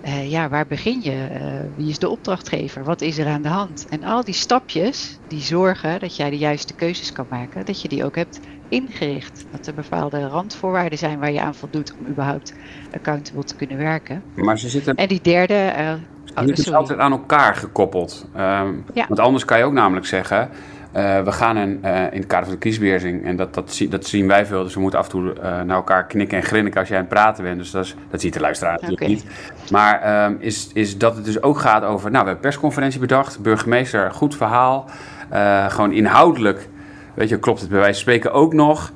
eh, 0.00 0.30
ja, 0.30 0.48
waar 0.48 0.66
begin 0.66 1.00
je? 1.02 1.26
Eh, 1.32 1.40
wie 1.76 1.88
is 1.88 1.98
de 1.98 2.08
opdrachtgever? 2.08 2.84
Wat 2.84 3.00
is 3.00 3.18
er 3.18 3.26
aan 3.26 3.42
de 3.42 3.48
hand? 3.48 3.86
En 3.90 4.04
al 4.04 4.24
die 4.24 4.34
stapjes 4.34 5.18
die 5.28 5.40
zorgen 5.40 6.00
dat 6.00 6.16
jij 6.16 6.30
de 6.30 6.38
juiste 6.38 6.74
keuzes 6.74 7.12
kan 7.12 7.26
maken, 7.28 7.64
dat 7.64 7.82
je 7.82 7.88
die 7.88 8.04
ook 8.04 8.16
hebt 8.16 8.40
ingericht. 8.68 9.44
Dat 9.50 9.66
er 9.66 9.74
bepaalde 9.74 10.26
randvoorwaarden 10.28 10.98
zijn 10.98 11.18
waar 11.18 11.32
je 11.32 11.40
aan 11.40 11.54
voldoet 11.54 11.94
om 12.00 12.06
überhaupt 12.06 12.54
accountable 12.94 13.44
te 13.44 13.56
kunnen 13.56 13.76
werken. 13.78 14.22
Maar 14.34 14.58
ze 14.58 14.68
zitten 14.68 14.94
En 14.94 15.08
die 15.08 15.20
derde, 15.22 15.54
eh, 15.54 15.92
oh, 16.34 16.40
niet 16.44 16.56
dus 16.56 16.64
sorry. 16.64 16.78
altijd 16.78 16.98
aan 16.98 17.12
elkaar 17.12 17.56
gekoppeld. 17.56 18.26
Ehm, 18.34 18.72
Ja. 18.94 19.04
Want 19.08 19.20
anders 19.20 19.44
kan 19.44 19.58
je 19.58 19.64
ook 19.64 19.72
namelijk 19.72 20.06
zeggen... 20.06 20.50
eh, 20.94 21.20
we 21.22 21.32
gaan 21.32 21.56
een, 21.56 21.78
eh, 21.82 22.00
in 22.00 22.18
het 22.18 22.26
kader 22.26 22.44
van 22.44 22.54
de 22.54 22.60
kiesbeheersing... 22.60 23.24
en 23.24 23.36
dat, 23.36 23.54
dat, 23.54 23.84
dat 23.88 24.06
zien 24.06 24.26
wij 24.26 24.46
veel... 24.46 24.62
dus 24.62 24.74
we 24.74 24.80
moeten 24.80 24.98
af 24.98 25.04
en 25.04 25.10
toe 25.10 25.32
eh, 25.32 25.42
naar 25.42 25.76
elkaar 25.76 26.06
knikken 26.06 26.38
en 26.38 26.44
grinniken 26.44 26.80
als 26.80 26.88
jij 26.88 26.96
aan 26.96 27.04
het 27.04 27.12
praten 27.12 27.44
bent. 27.44 27.58
Dus 27.58 27.70
dat, 27.70 27.84
is, 27.84 27.94
dat 28.10 28.20
ziet 28.20 28.32
de 28.32 28.40
luisteraar 28.40 28.72
natuurlijk 28.72 29.06
niet. 29.06 29.24
Maar 29.70 30.00
ehm, 30.00 30.34
is, 30.38 30.70
is 30.72 30.98
dat 30.98 31.16
het 31.16 31.24
dus 31.24 31.42
ook 31.42 31.58
gaat 31.58 31.82
over... 31.82 32.10
nou, 32.10 32.24
we 32.24 32.30
hebben 32.30 32.50
persconferentie 32.50 33.00
bedacht. 33.00 33.42
Burgemeester, 33.42 34.10
goed 34.10 34.36
verhaal. 34.36 34.90
Eh, 35.28 35.70
gewoon 35.70 35.92
inhoudelijk... 35.92 36.68
Weet 37.14 37.28
je, 37.28 37.38
klopt 37.38 37.60
het 37.60 37.68
bij 37.68 37.78
wijze 37.78 37.92
van 37.92 38.02
spreken 38.02 38.32
ook 38.32 38.52
nog... 38.52 38.92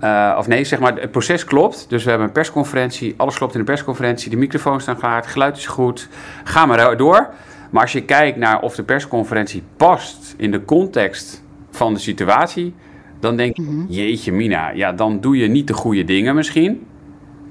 Eh, 0.00 0.34
of 0.38 0.46
nee, 0.46 0.64
zeg 0.64 0.78
maar, 0.78 0.94
het 0.94 1.10
proces 1.10 1.44
klopt. 1.44 1.86
Dus 1.88 2.04
we 2.04 2.08
hebben 2.08 2.26
een 2.26 2.32
persconferentie. 2.32 3.14
Alles 3.16 3.36
klopt 3.36 3.52
in 3.52 3.58
de 3.58 3.66
persconferentie. 3.66 4.30
De 4.30 4.36
microfoons 4.36 4.82
staan 4.82 4.96
klaar. 4.96 5.16
Het 5.16 5.26
geluid 5.26 5.56
is 5.56 5.66
goed. 5.66 6.08
Ga 6.44 6.66
maar 6.66 6.96
door. 6.96 7.28
Maar 7.70 7.82
als 7.82 7.92
je 7.92 8.04
kijkt 8.04 8.38
naar 8.38 8.60
of 8.60 8.74
de 8.74 8.82
persconferentie 8.82 9.62
past 9.76 10.34
in 10.38 10.50
de 10.50 10.64
context 10.64 11.44
van 11.70 11.94
de 11.94 12.00
situatie. 12.00 12.74
Dan 13.20 13.36
denk 13.36 13.56
je, 13.56 13.84
jeetje 13.88 14.32
mina. 14.32 14.70
Ja, 14.70 14.92
dan 14.92 15.20
doe 15.20 15.36
je 15.36 15.48
niet 15.48 15.66
de 15.66 15.72
goede 15.72 16.04
dingen 16.04 16.34
misschien. 16.34 16.86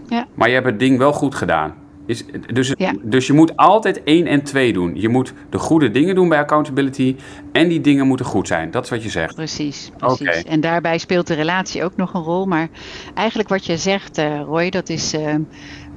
Ja. 0.08 0.28
Maar 0.34 0.48
je 0.48 0.54
hebt 0.54 0.66
het 0.66 0.80
ding 0.80 0.98
wel 0.98 1.14
goed 1.14 1.36
gedaan. 1.36 1.74
Is, 2.06 2.26
dus, 2.54 2.74
Ja. 2.78 2.94
dus 3.02 3.28
je 3.28 3.34
moet 3.34 3.58
altijd 3.58 4.04
één 4.04 4.28
en 4.28 4.44
twee 4.44 4.74
doen. 4.74 4.92
Je 4.96 5.10
moet 5.10 5.34
de 5.50 5.58
goede 5.58 5.92
dingen 5.92 6.16
doen 6.16 6.30
bij 6.30 6.40
accountability. 6.40 7.16
En 7.52 7.68
die 7.68 7.82
dingen 7.82 8.08
moeten 8.08 8.26
goed 8.26 8.48
zijn. 8.48 8.72
Dat 8.72 8.84
is 8.84 8.90
wat 8.90 9.04
je 9.04 9.10
zegt. 9.10 9.36
Precies, 9.36 9.92
precies. 9.98 10.28
Oké. 10.28 10.50
En 10.50 10.60
daarbij 10.60 10.98
speelt 10.98 11.28
de 11.28 11.34
relatie 11.34 11.84
ook 11.84 11.96
nog 11.96 12.14
een 12.14 12.22
rol. 12.22 12.46
Maar 12.46 12.70
eigenlijk 13.14 13.50
wat 13.50 13.66
je 13.66 13.78
zegt, 13.78 14.18
eh, 14.18 14.42
Roy, 14.42 14.70
dat 14.70 14.90
is 14.90 15.14
eh, 15.14 15.36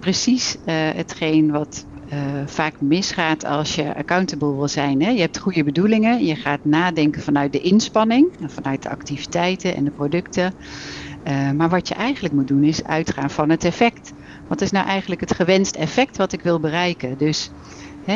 precies 0.01 0.57
eh, 0.65 0.75
hetgeen 0.75 1.51
wat 1.51 1.87
eh, 2.09 2.19
vaak 2.47 2.81
misgaat 2.81 3.45
als 3.45 3.75
je 3.75 3.95
accountable 3.95 4.55
wil 4.55 4.69
zijn. 4.69 5.03
Hè? 5.03 5.11
Je 5.11 5.21
hebt 5.21 5.39
goede 5.39 5.65
bedoelingen, 5.65 6.25
je 6.25 6.35
gaat 6.35 6.65
nadenken 6.65 7.23
vanuit 7.23 7.53
de 7.53 7.61
inspanning, 7.61 8.35
vanuit 8.47 8.83
de 8.83 8.89
activiteiten 8.89 9.75
en 9.75 9.85
de 9.85 9.91
producten. 9.91 10.55
Eh, 11.23 11.51
maar 11.51 11.69
wat 11.69 11.89
je 11.89 11.95
eigenlijk 11.95 12.35
moet 12.35 12.49
doen 12.49 12.65
is 12.65 12.85
uitgaan 12.85 13.31
van 13.31 13.51
het 13.51 13.65
effect. 13.65 14.13
Wat 14.47 14.61
is 14.61 14.71
nou 14.71 14.87
eigenlijk 14.87 15.21
het 15.21 15.35
gewenst 15.35 15.77
effect 15.77 16.17
wat 16.17 16.33
ik 16.33 16.43
wil 16.43 16.61
bereiken? 16.61 17.19
Dus 17.19 17.51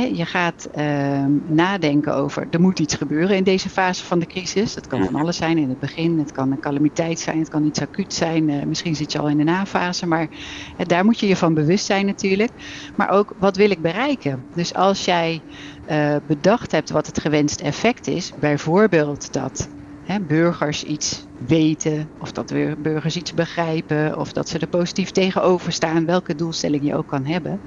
je 0.00 0.26
gaat 0.26 0.64
ehm, 0.64 1.30
nadenken 1.44 2.14
over, 2.14 2.46
er 2.50 2.60
moet 2.60 2.78
iets 2.78 2.94
gebeuren 2.94 3.36
in 3.36 3.44
deze 3.44 3.68
fase 3.70 4.04
van 4.04 4.18
de 4.18 4.26
crisis. 4.26 4.74
Dat 4.74 4.86
kan 4.86 5.04
van 5.04 5.14
alles 5.14 5.36
zijn 5.36 5.58
in 5.58 5.68
het 5.68 5.78
begin, 5.78 6.18
het 6.18 6.30
kan 6.30 6.52
een 6.52 6.58
calamiteit 6.58 7.18
zijn, 7.18 7.38
het 7.38 7.48
kan 7.48 7.64
iets 7.64 7.80
acuut 7.80 8.12
zijn. 8.12 8.48
eh, 8.48 8.66
misschien 8.66 8.94
zit 8.96 9.12
je 9.12 9.18
al 9.18 9.28
in 9.28 9.36
de 9.36 9.44
nafase, 9.44 10.06
maar 10.06 10.28
eh, 10.76 10.86
daar 10.86 11.04
moet 11.04 11.20
je 11.20 11.26
je 11.26 11.36
van 11.36 11.54
bewust 11.54 11.84
zijn 11.86 12.06
natuurlijk. 12.06 12.52
Maar 12.94 13.08
ook, 13.08 13.34
wat 13.36 13.56
wil 13.56 13.70
ik 13.70 13.82
bereiken? 13.82 14.46
Dus 14.52 14.74
als 14.74 15.04
jij 15.04 15.44
eh, 15.84 16.16
bedacht 16.22 16.72
hebt 16.72 16.90
wat 16.90 17.06
het 17.06 17.20
gewenst 17.20 17.60
effect 17.60 18.06
is, 18.06 18.32
bijvoorbeeld 18.36 19.32
dat 19.32 19.68
hè, 20.02 20.20
burgers 20.20 20.82
iets 20.84 21.28
weten, 21.36 22.12
of 22.18 22.32
dat 22.32 22.50
weer 22.50 22.80
burgers 22.80 23.16
iets 23.16 23.32
begrijpen, 23.32 24.18
of 24.18 24.32
dat 24.32 24.48
ze 24.48 24.58
er 24.58 24.66
positief 24.66 25.10
tegenover 25.10 25.72
staan, 25.72 26.06
welke 26.06 26.34
doelstelling 26.34 26.84
je 26.84 26.96
ook 26.96 27.06
kan 27.06 27.24
hebben. 27.26 27.62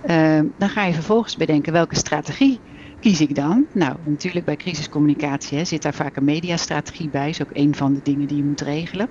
Ehm, 0.00 0.48
dan 0.56 0.68
ga 0.68 0.84
je 0.84 0.92
vervolgens 0.94 1.36
bedenken 1.36 1.72
welke 1.72 1.96
strategie 1.96 2.62
kies 2.98 3.20
ik 3.20 3.34
dan? 3.34 3.66
Nou, 3.72 3.96
natuurlijk 4.04 4.44
bij 4.44 4.56
crisiscommunicatie 4.56 5.58
hè, 5.58 5.64
zit 5.64 5.82
daar 5.82 5.94
vaak 5.94 6.16
een 6.16 6.24
mediastrategie 6.24 7.08
bij, 7.10 7.28
is 7.28 7.42
ook 7.42 7.50
een 7.56 7.74
van 7.74 7.92
de 7.92 8.02
dingen 8.02 8.26
die 8.26 8.36
je 8.36 8.44
moet 8.44 8.60
regelen. 8.60 9.10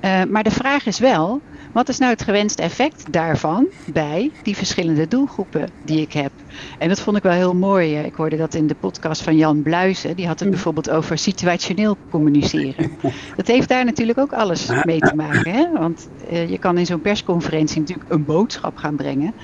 Eh, 0.00 0.24
maar 0.24 0.42
de 0.42 0.50
vraag 0.50 0.86
is 0.86 0.98
wel, 0.98 1.44
wat 1.72 1.88
is 1.88 1.98
nou 1.98 2.12
het 2.12 2.22
gewenste 2.22 2.62
effect 2.62 3.12
daarvan 3.12 3.72
bij 3.84 4.38
die 4.42 4.56
verschillende 4.56 5.06
doelgroepen 5.06 5.74
die 5.80 6.00
ik 6.00 6.12
heb? 6.12 6.43
En 6.78 6.88
dat 6.88 7.00
vond 7.00 7.16
ik 7.16 7.22
wel 7.22 7.32
heel 7.32 7.54
mooi. 7.54 7.98
Ik 7.98 8.14
hoorde 8.14 8.36
dat 8.36 8.54
in 8.54 8.66
de 8.66 8.74
podcast 8.74 9.22
van 9.22 9.36
Jan 9.36 9.62
Bluizen. 9.62 10.16
Die 10.16 10.26
had 10.26 10.40
het 10.40 10.50
bijvoorbeeld 10.50 10.90
over 10.90 11.18
situationeel 11.18 11.96
communiceren. 12.10 12.90
Dat 13.36 13.46
heeft 13.46 13.68
daar 13.68 13.84
natuurlijk 13.84 14.18
ook 14.18 14.32
alles 14.32 14.70
mee 14.84 14.98
te 14.98 15.14
maken. 15.14 15.52
Hè? 15.52 15.72
Want 15.72 16.08
eh, 16.28 16.50
je 16.50 16.58
kan 16.58 16.78
in 16.78 16.86
zo'n 16.86 17.00
persconferentie 17.00 17.80
natuurlijk 17.80 18.10
een 18.10 18.24
boodschap 18.24 18.76
gaan 18.76 18.96
brengen. 18.96 19.34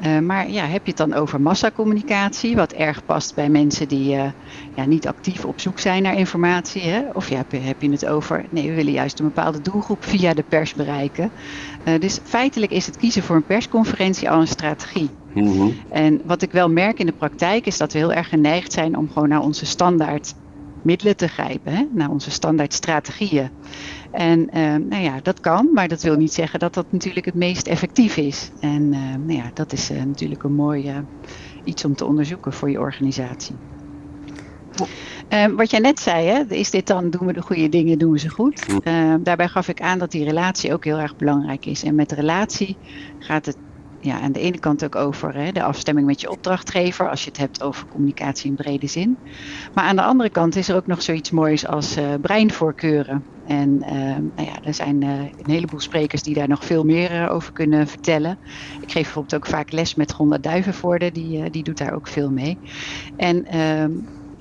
Eh, 0.00 0.18
maar 0.18 0.50
ja, 0.50 0.64
heb 0.64 0.84
je 0.84 0.88
het 0.88 0.96
dan 0.96 1.14
over 1.14 1.40
massacommunicatie, 1.40 2.56
wat 2.56 2.72
erg 2.72 3.04
past 3.04 3.34
bij 3.34 3.48
mensen 3.48 3.88
die 3.88 4.14
eh, 4.14 4.30
ja, 4.74 4.84
niet 4.84 5.06
actief 5.06 5.44
op 5.44 5.60
zoek 5.60 5.78
zijn 5.78 6.02
naar 6.02 6.18
informatie? 6.18 6.82
Hè? 6.82 7.02
Of 7.12 7.28
ja, 7.28 7.36
heb, 7.36 7.52
je, 7.52 7.58
heb 7.58 7.82
je 7.82 7.90
het 7.90 8.06
over, 8.06 8.44
nee, 8.50 8.68
we 8.68 8.74
willen 8.74 8.92
juist 8.92 9.18
een 9.18 9.26
bepaalde 9.26 9.60
doelgroep 9.60 10.04
via 10.04 10.34
de 10.34 10.44
pers 10.48 10.74
bereiken. 10.74 11.30
Dus 12.00 12.20
feitelijk 12.22 12.72
is 12.72 12.86
het 12.86 12.96
kiezen 12.96 13.22
voor 13.22 13.36
een 13.36 13.46
persconferentie 13.46 14.30
al 14.30 14.40
een 14.40 14.48
strategie. 14.48 15.10
Mhm. 15.44 15.68
En 15.88 16.20
wat 16.24 16.42
ik 16.42 16.52
wel 16.52 16.70
merk 16.70 16.98
in 16.98 17.06
de 17.06 17.12
praktijk 17.12 17.66
is 17.66 17.76
dat 17.78 17.92
we 17.92 17.98
heel 17.98 18.12
erg 18.12 18.28
geneigd 18.28 18.72
zijn 18.72 18.96
om 18.96 19.10
gewoon 19.12 19.28
naar 19.28 19.42
onze 19.42 19.66
standaard 19.66 20.34
middelen 20.82 21.16
te 21.16 21.28
grijpen, 21.28 21.72
hè? 21.72 21.84
naar 21.92 22.10
onze 22.10 22.30
standaard 22.30 22.72
strategieën. 22.72 23.50
En 24.10 24.50
eh, 24.50 24.62
nou 24.62 25.02
ja, 25.02 25.20
dat 25.22 25.40
kan, 25.40 25.68
maar 25.72 25.88
dat 25.88 26.02
wil 26.02 26.16
niet 26.16 26.32
zeggen 26.32 26.58
dat 26.58 26.74
dat 26.74 26.86
natuurlijk 26.90 27.26
het 27.26 27.34
meest 27.34 27.66
effectief 27.66 28.16
is. 28.16 28.50
En 28.60 28.92
eh, 28.92 29.00
nou 29.00 29.32
ja, 29.32 29.50
dat 29.54 29.72
is 29.72 29.90
eh, 29.90 30.02
natuurlijk 30.02 30.42
een 30.42 30.54
mooi 30.54 30.88
eh, 30.88 30.96
iets 31.64 31.84
om 31.84 31.94
te 31.94 32.04
onderzoeken 32.04 32.52
voor 32.52 32.70
je 32.70 32.80
organisatie. 32.80 33.54
Eh, 35.28 35.46
wat 35.46 35.70
jij 35.70 35.80
net 35.80 36.00
zei, 36.00 36.26
hè, 36.26 36.42
is 36.48 36.70
dit 36.70 36.86
dan, 36.86 37.10
doen 37.10 37.26
we 37.26 37.32
de 37.32 37.42
goede 37.42 37.68
dingen, 37.68 37.98
doen 37.98 38.12
we 38.12 38.18
ze 38.18 38.28
goed? 38.28 38.66
Eh, 38.82 39.14
daarbij 39.20 39.48
gaf 39.48 39.68
ik 39.68 39.80
aan 39.80 39.98
dat 39.98 40.10
die 40.10 40.24
relatie 40.24 40.72
ook 40.72 40.84
heel 40.84 40.98
erg 40.98 41.16
belangrijk 41.16 41.66
is. 41.66 41.82
En 41.82 41.94
met 41.94 42.12
relatie 42.12 42.76
gaat 43.18 43.46
het 43.46 43.56
ja, 44.06 44.20
aan 44.20 44.32
de 44.32 44.40
ene 44.40 44.58
kant 44.58 44.84
ook 44.84 44.94
over 44.94 45.34
hè, 45.34 45.52
de 45.52 45.62
afstemming 45.62 46.06
met 46.06 46.20
je 46.20 46.30
opdrachtgever, 46.30 47.10
als 47.10 47.24
je 47.24 47.28
het 47.28 47.38
hebt 47.38 47.62
over 47.62 47.86
communicatie 47.86 48.50
in 48.50 48.56
brede 48.56 48.86
zin. 48.86 49.18
Maar 49.74 49.84
aan 49.84 49.96
de 49.96 50.02
andere 50.02 50.30
kant 50.30 50.56
is 50.56 50.68
er 50.68 50.76
ook 50.76 50.86
nog 50.86 51.02
zoiets 51.02 51.30
moois 51.30 51.66
als 51.66 51.96
eh, 51.96 52.04
breinvoorkeuren. 52.20 53.24
En 53.46 53.82
eh, 53.82 53.94
nou 54.34 54.48
ja, 54.48 54.62
er 54.64 54.74
zijn 54.74 55.02
eh, 55.02 55.08
een 55.20 55.50
heleboel 55.50 55.80
sprekers 55.80 56.22
die 56.22 56.34
daar 56.34 56.48
nog 56.48 56.64
veel 56.64 56.84
meer 56.84 57.28
over 57.28 57.52
kunnen 57.52 57.86
vertellen. 57.86 58.38
Ik 58.80 58.90
geef 58.90 59.02
bijvoorbeeld 59.02 59.34
ook 59.34 59.46
vaak 59.46 59.72
les 59.72 59.94
met 59.94 60.12
Gonda 60.12 60.38
Duivenvoorde, 60.38 61.12
die, 61.12 61.50
die 61.50 61.62
doet 61.62 61.78
daar 61.78 61.94
ook 61.94 62.08
veel 62.08 62.30
mee. 62.30 62.58
En 63.16 63.44
ehm, 63.44 63.92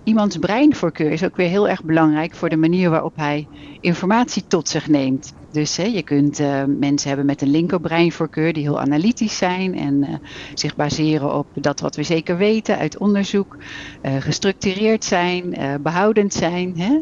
iemands 0.04 0.38
breinvoorkeur 0.38 1.12
is 1.12 1.24
ook 1.24 1.36
weer 1.36 1.50
heel 1.50 1.70
erg 1.70 1.84
belangrijk 1.84 2.36
voor 2.36 2.50
de 2.50 2.58
manier 2.58 2.90
waarop 2.90 3.16
hij 3.16 3.48
informatie 3.80 4.48
tot 4.48 4.70
zich 4.70 4.88
neemt. 4.88 5.34
Dus 5.56 5.76
je 5.76 6.04
kunt 6.04 6.40
eh, 6.40 6.64
mensen 6.68 7.08
hebben 7.08 7.26
met 7.26 7.42
een 7.42 7.50
linkerbreinvoorkeur 7.50 8.54
die 8.54 8.64
heel 8.64 8.80
analytisch 8.80 9.38
zijn 9.38 9.78
en 9.78 10.04
eh, 10.04 10.14
zich 10.54 10.76
baseren 10.76 11.34
op 11.34 11.48
dat 11.54 11.80
wat 11.80 11.96
we 11.96 12.04
zeker 12.04 12.38
weten 12.38 12.78
uit 12.78 12.98
onderzoek, 12.98 13.58
eh, 14.02 14.16
gestructureerd 14.20 15.04
zijn, 15.04 15.54
eh, 15.54 15.74
behoudend 15.82 16.34
zijn. 16.34 16.78
Hè? 16.78 17.00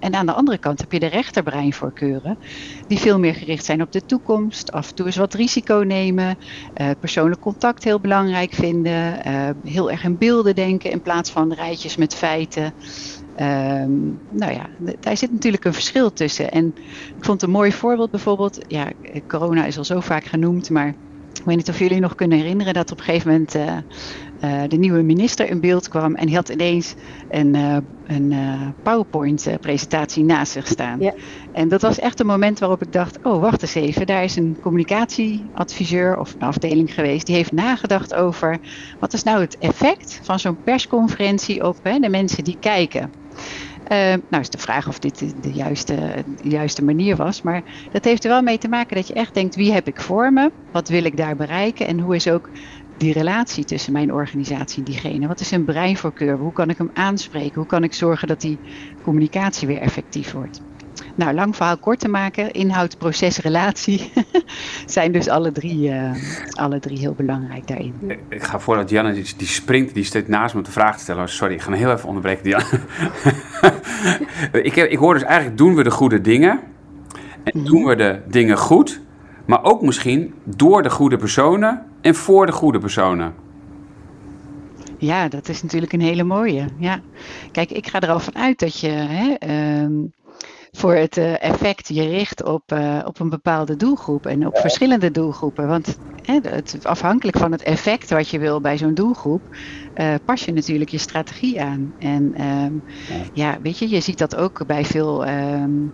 En 0.00 0.14
aan 0.14 0.26
de 0.26 0.32
andere 0.32 0.58
kant 0.58 0.80
heb 0.80 0.92
je 0.92 1.00
de 1.00 1.06
rechterbreinvoorkeuren 1.06 2.38
die 2.86 2.98
veel 2.98 3.18
meer 3.18 3.34
gericht 3.34 3.64
zijn 3.64 3.82
op 3.82 3.92
de 3.92 4.06
toekomst, 4.06 4.72
af 4.72 4.88
en 4.88 4.94
toe 4.94 5.06
eens 5.06 5.16
wat 5.16 5.34
risico 5.34 5.82
nemen, 5.86 6.38
persoonlijk 7.00 7.40
contact 7.40 7.84
heel 7.84 8.00
belangrijk 8.00 8.52
vinden, 8.52 9.20
heel 9.64 9.90
erg 9.90 10.04
in 10.04 10.18
beelden 10.18 10.54
denken 10.54 10.90
in 10.90 11.02
plaats 11.02 11.30
van 11.30 11.52
rijtjes 11.52 11.96
met 11.96 12.14
feiten. 12.14 12.72
Ehm, 13.38 13.90
nou 14.30 14.52
ja, 14.52 14.70
daar 15.00 15.16
zit 15.16 15.32
natuurlijk 15.32 15.64
een 15.64 15.72
verschil 15.72 16.12
tussen. 16.12 16.50
En 16.50 16.66
ik 17.16 17.24
vond 17.24 17.42
een 17.42 17.50
mooi 17.50 17.72
voorbeeld 17.72 18.10
bijvoorbeeld. 18.10 18.64
Ja, 18.66 18.92
corona 19.26 19.64
is 19.64 19.78
al 19.78 19.84
zo 19.84 20.00
vaak 20.00 20.24
genoemd, 20.24 20.70
maar 20.70 20.94
ik 21.38 21.44
weet 21.44 21.56
niet 21.56 21.68
of 21.68 21.78
jullie 21.78 22.00
nog 22.00 22.14
kunnen 22.14 22.38
herinneren 22.38 22.74
dat 22.74 22.92
op 22.92 22.98
een 22.98 23.04
gegeven 23.04 23.30
moment 23.30 23.54
eh, 23.54 23.76
eh, 24.40 24.68
de 24.68 24.76
nieuwe 24.76 25.02
minister 25.02 25.48
in 25.48 25.60
beeld 25.60 25.88
kwam 25.88 26.14
en 26.14 26.26
die 26.26 26.34
had 26.34 26.48
ineens 26.48 26.94
een, 27.28 27.54
eh, 27.54 27.76
een 28.06 28.34
PowerPoint-presentatie 28.82 30.24
naast 30.24 30.52
zich 30.52 30.66
staan. 30.66 31.00
Ja. 31.00 31.14
En 31.52 31.68
dat 31.68 31.82
was 31.82 31.98
echt 31.98 32.20
een 32.20 32.26
moment 32.26 32.58
waarop 32.58 32.82
ik 32.82 32.92
dacht: 32.92 33.18
oh, 33.22 33.40
wacht 33.40 33.62
eens 33.62 33.74
even, 33.74 34.06
daar 34.06 34.24
is 34.24 34.36
een 34.36 34.58
communicatieadviseur 34.60 36.18
of 36.18 36.34
een 36.34 36.46
afdeling 36.46 36.94
geweest 36.94 37.26
die 37.26 37.34
heeft 37.34 37.52
nagedacht 37.52 38.14
over 38.14 38.58
wat 38.98 39.12
is 39.12 39.22
nou 39.22 39.40
het 39.40 39.58
effect 39.58 40.20
van 40.22 40.38
zo'n 40.38 40.62
persconferentie 40.62 41.64
op 41.66 41.76
hè, 41.82 41.98
de 41.98 42.08
mensen 42.08 42.44
die 42.44 42.56
kijken. 42.60 43.26
Eh, 43.82 44.14
nou 44.28 44.42
is 44.42 44.50
de 44.50 44.58
vraag 44.58 44.88
of 44.88 44.98
dit 44.98 45.42
de, 45.42 45.52
juiste, 45.52 46.24
juiste 46.36 46.84
manier 46.84 47.16
was. 47.16 47.42
Maar 47.42 47.86
dat 47.88 48.04
heeft 48.04 48.24
er 48.24 48.30
wel 48.30 48.42
mee 48.42 48.58
te 48.58 48.68
maken 48.68 48.96
dat 48.96 49.06
je 49.06 49.14
echt 49.14 49.34
denkt: 49.34 49.54
wie 49.54 49.72
heb 49.72 49.86
ik 49.88 50.00
voor 50.00 50.32
me? 50.32 50.52
Wat 50.70 50.88
wil 50.88 51.04
ik 51.04 51.16
daar 51.16 51.36
bereiken? 51.36 51.86
En 51.86 52.00
hoe 52.00 52.14
is 52.14 52.28
ook 52.28 52.50
die 52.96 53.12
relatie 53.12 53.64
tussen 53.64 53.92
mijn 53.92 54.12
organisatie 54.12 54.78
en 54.78 54.84
diegene? 54.92 55.26
Wat 55.26 55.40
is 55.40 55.50
een 55.50 55.64
breinvoorkeur? 55.64 56.36
Hoe 56.38 56.52
kan 56.52 56.70
ik 56.70 56.78
hem 56.78 56.90
aanspreken? 56.92 57.54
Hoe 57.54 57.66
kan 57.66 57.84
ik 57.84 57.94
zorgen 57.94 58.28
dat 58.28 58.40
die 58.40 58.60
communicatie 59.00 59.66
weer 59.68 59.80
effectief 59.80 60.32
wordt? 60.32 60.67
Nou, 61.14 61.34
lang 61.34 61.56
verhaal 61.56 61.78
kort 61.78 62.00
te 62.00 62.08
maken, 62.08 62.52
inhoud, 62.52 62.98
proces, 62.98 63.38
relatie 63.38 64.12
zijn 64.86 65.12
dus 65.12 65.28
alle 65.28 65.52
drie, 65.52 65.88
uh, 65.88 66.10
alle 66.50 66.80
drie 66.80 66.98
heel 66.98 67.14
belangrijk 67.14 67.66
daarin. 67.66 67.94
Ik 68.28 68.42
ga 68.42 68.60
voordat 68.60 68.90
Janne 68.90 69.12
die, 69.12 69.34
die 69.36 69.46
springt, 69.46 69.94
die 69.94 70.04
staat 70.04 70.28
naast 70.28 70.54
me 70.54 70.60
om 70.60 70.66
de 70.66 70.72
vraag 70.72 70.96
te 70.96 71.02
stellen. 71.02 71.22
Oh, 71.22 71.28
sorry, 71.28 71.54
ik 71.54 71.62
ga 71.62 71.70
me 71.70 71.76
heel 71.76 71.92
even 71.92 72.08
onderbreken, 72.08 72.44
Diana. 72.44 72.64
ik, 74.68 74.74
heb, 74.74 74.90
ik 74.90 74.98
hoor 74.98 75.14
dus 75.14 75.22
eigenlijk, 75.22 75.58
doen 75.58 75.74
we 75.74 75.82
de 75.82 75.90
goede 75.90 76.20
dingen? 76.20 76.60
En 77.44 77.52
mhm. 77.54 77.64
doen 77.64 77.84
we 77.84 77.96
de 77.96 78.20
dingen 78.26 78.58
goed? 78.58 79.00
Maar 79.46 79.64
ook 79.64 79.82
misschien 79.82 80.34
door 80.44 80.82
de 80.82 80.90
goede 80.90 81.16
personen 81.16 81.86
en 82.00 82.14
voor 82.14 82.46
de 82.46 82.52
goede 82.52 82.78
personen. 82.78 83.34
Ja, 84.98 85.28
dat 85.28 85.48
is 85.48 85.62
natuurlijk 85.62 85.92
een 85.92 86.00
hele 86.00 86.24
mooie. 86.24 86.64
Ja. 86.78 87.00
Kijk, 87.52 87.70
ik 87.70 87.86
ga 87.86 88.00
er 88.00 88.08
al 88.08 88.20
vanuit 88.20 88.58
dat 88.58 88.80
je 88.80 88.88
hè, 88.88 89.34
ehm, 89.34 89.92
voor 90.78 90.94
het 90.94 91.16
eh, 91.16 91.42
effect 91.42 91.88
je 91.88 92.08
richt 92.08 92.44
op, 92.44 92.72
uh, 92.72 92.98
op 93.04 93.20
een 93.20 93.28
bepaalde 93.28 93.76
doelgroep 93.76 94.26
en 94.26 94.46
op 94.46 94.58
verschillende 94.58 95.10
doelgroepen. 95.10 95.68
Want 95.68 95.98
hè, 96.22 96.38
het, 96.42 96.78
afhankelijk 96.82 97.36
van 97.36 97.52
het 97.52 97.62
effect 97.62 98.10
wat 98.10 98.28
je 98.28 98.38
wil 98.38 98.60
bij 98.60 98.78
zo'n 98.78 98.94
doelgroep, 98.94 99.42
uh, 99.98 100.14
pas 100.24 100.44
je 100.44 100.52
natuurlijk 100.52 100.90
je 100.90 100.98
strategie 100.98 101.62
aan. 101.62 101.94
En 101.98 102.44
um, 102.44 102.82
ja, 103.32 103.58
weet 103.62 103.78
je, 103.78 103.88
je 103.88 104.00
ziet 104.00 104.18
dat 104.18 104.36
ook 104.36 104.66
bij 104.66 104.84
veel 104.84 105.28
um, 105.28 105.92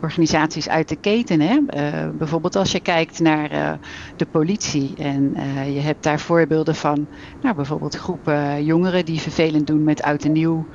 organisaties 0.00 0.68
uit 0.68 0.88
de 0.88 0.96
keten. 0.96 1.40
Hè? 1.40 1.56
Uh, 1.56 2.08
bijvoorbeeld 2.18 2.56
als 2.56 2.72
je 2.72 2.80
kijkt 2.80 3.20
naar 3.20 3.52
uh, 3.52 3.72
de 4.16 4.26
politie 4.26 4.94
en 4.96 5.34
je 5.72 5.80
hebt 5.80 6.02
daar 6.02 6.20
voorbeelden 6.20 6.74
van, 6.74 7.06
nou, 7.42 7.54
bijvoorbeeld 7.54 7.94
groepen 7.94 8.64
jongeren 8.64 9.04
die 9.04 9.20
vervelend 9.20 9.66
doen 9.66 9.84
met 9.84 10.02
oud 10.02 10.24
en 10.24 10.32
nieuw, 10.32 10.66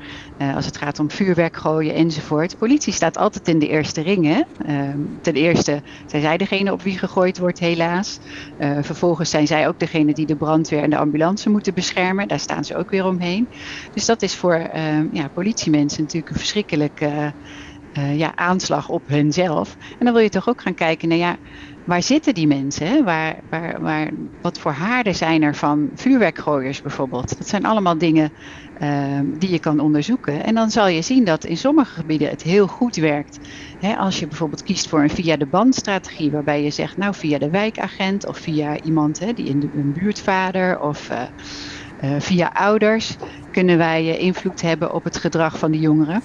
als 0.55 0.65
het 0.65 0.77
gaat 0.77 0.99
om 0.99 1.11
vuurwerk 1.11 1.57
gooien 1.57 1.93
enzovoort. 1.93 2.57
Politie 2.57 2.93
staat 2.93 3.17
altijd 3.17 3.47
in 3.47 3.59
de 3.59 3.67
eerste 3.67 4.01
ring. 4.01 4.25
Hè? 4.25 4.41
Ehm, 4.65 4.99
ten 5.21 5.33
eerste 5.33 5.81
zijn 6.05 6.21
zij 6.21 6.37
degene 6.37 6.71
op 6.71 6.81
wie 6.81 6.97
gegooid 6.97 7.37
wordt, 7.37 7.59
helaas. 7.59 8.19
vervolgens 8.81 9.29
zijn 9.29 9.47
zij 9.47 9.67
ook 9.67 9.79
degene 9.79 10.13
die 10.13 10.25
de 10.25 10.35
brandweer 10.35 10.83
en 10.83 10.89
de 10.89 10.97
ambulance 10.97 11.49
moeten 11.49 11.73
beschermen. 11.73 12.27
Daar 12.27 12.39
staan 12.39 12.65
ze 12.67 12.75
ook 12.75 12.89
weer 12.89 13.05
omheen. 13.05 13.47
Dus 13.93 14.05
dat 14.05 14.21
is 14.21 14.35
voor 14.35 14.69
uh, 14.75 15.13
ja, 15.13 15.27
politiemensen 15.27 16.01
natuurlijk 16.01 16.31
een 16.31 16.39
verschrikkelijke 16.39 17.33
uh, 17.97 18.17
ja, 18.17 18.35
aanslag 18.35 18.89
op 18.89 19.07
hunzelf. 19.07 19.77
En 19.99 20.05
dan 20.05 20.13
wil 20.13 20.23
je 20.23 20.29
toch 20.29 20.49
ook 20.49 20.61
gaan 20.61 20.73
kijken 20.73 21.07
naar 21.07 21.17
ja, 21.17 21.37
waar 21.87 22.03
zitten 22.03 22.33
die 22.33 22.47
mensen? 22.47 23.03
Waar, 23.03 23.35
waar, 23.49 23.81
waar, 23.81 24.09
wat 24.41 24.59
voor 24.59 24.71
haarden 24.71 25.15
zijn 25.15 25.41
er 25.41 25.55
van 25.55 25.89
vuurwerkgooiers 25.95 26.81
bijvoorbeeld? 26.81 27.37
Dat 27.37 27.47
zijn 27.47 27.65
allemaal 27.65 27.97
dingen 27.97 28.31
uh, 28.81 29.19
die 29.37 29.51
je 29.51 29.59
kan 29.59 29.79
onderzoeken. 29.79 30.43
En 30.43 30.55
dan 30.55 30.71
zal 30.71 30.87
je 30.87 31.01
zien 31.01 31.23
dat 31.23 31.45
in 31.45 31.57
sommige 31.57 31.93
gebieden 31.93 32.29
het 32.29 32.41
heel 32.41 32.67
goed 32.67 32.95
werkt. 32.95 33.39
Als 33.97 34.19
je 34.19 34.27
bijvoorbeeld 34.27 34.63
kiest 34.63 34.89
voor 34.89 35.01
een 35.01 35.09
via 35.09 35.37
de 35.37 35.45
band 35.45 35.75
strategie, 35.75 36.31
waarbij 36.31 36.63
je 36.63 36.71
zegt, 36.71 36.97
nou 36.97 37.13
via 37.15 37.37
de 37.37 37.49
wijkagent 37.49 38.27
of 38.27 38.37
via 38.37 38.81
iemand 38.81 39.35
die 39.35 39.45
in 39.45 39.59
de, 39.59 39.69
een 39.75 39.93
buurtvader 39.93 40.79
of 40.79 41.09
uh, 41.09 41.21
via 42.19 42.51
ouders 42.53 43.17
kunnen 43.57 43.77
wij 43.77 44.03
uh, 44.03 44.19
invloed 44.19 44.61
hebben 44.61 44.93
op 44.93 45.03
het 45.03 45.17
gedrag 45.17 45.57
van 45.57 45.71
de 45.71 45.79
jongeren. 45.79 46.21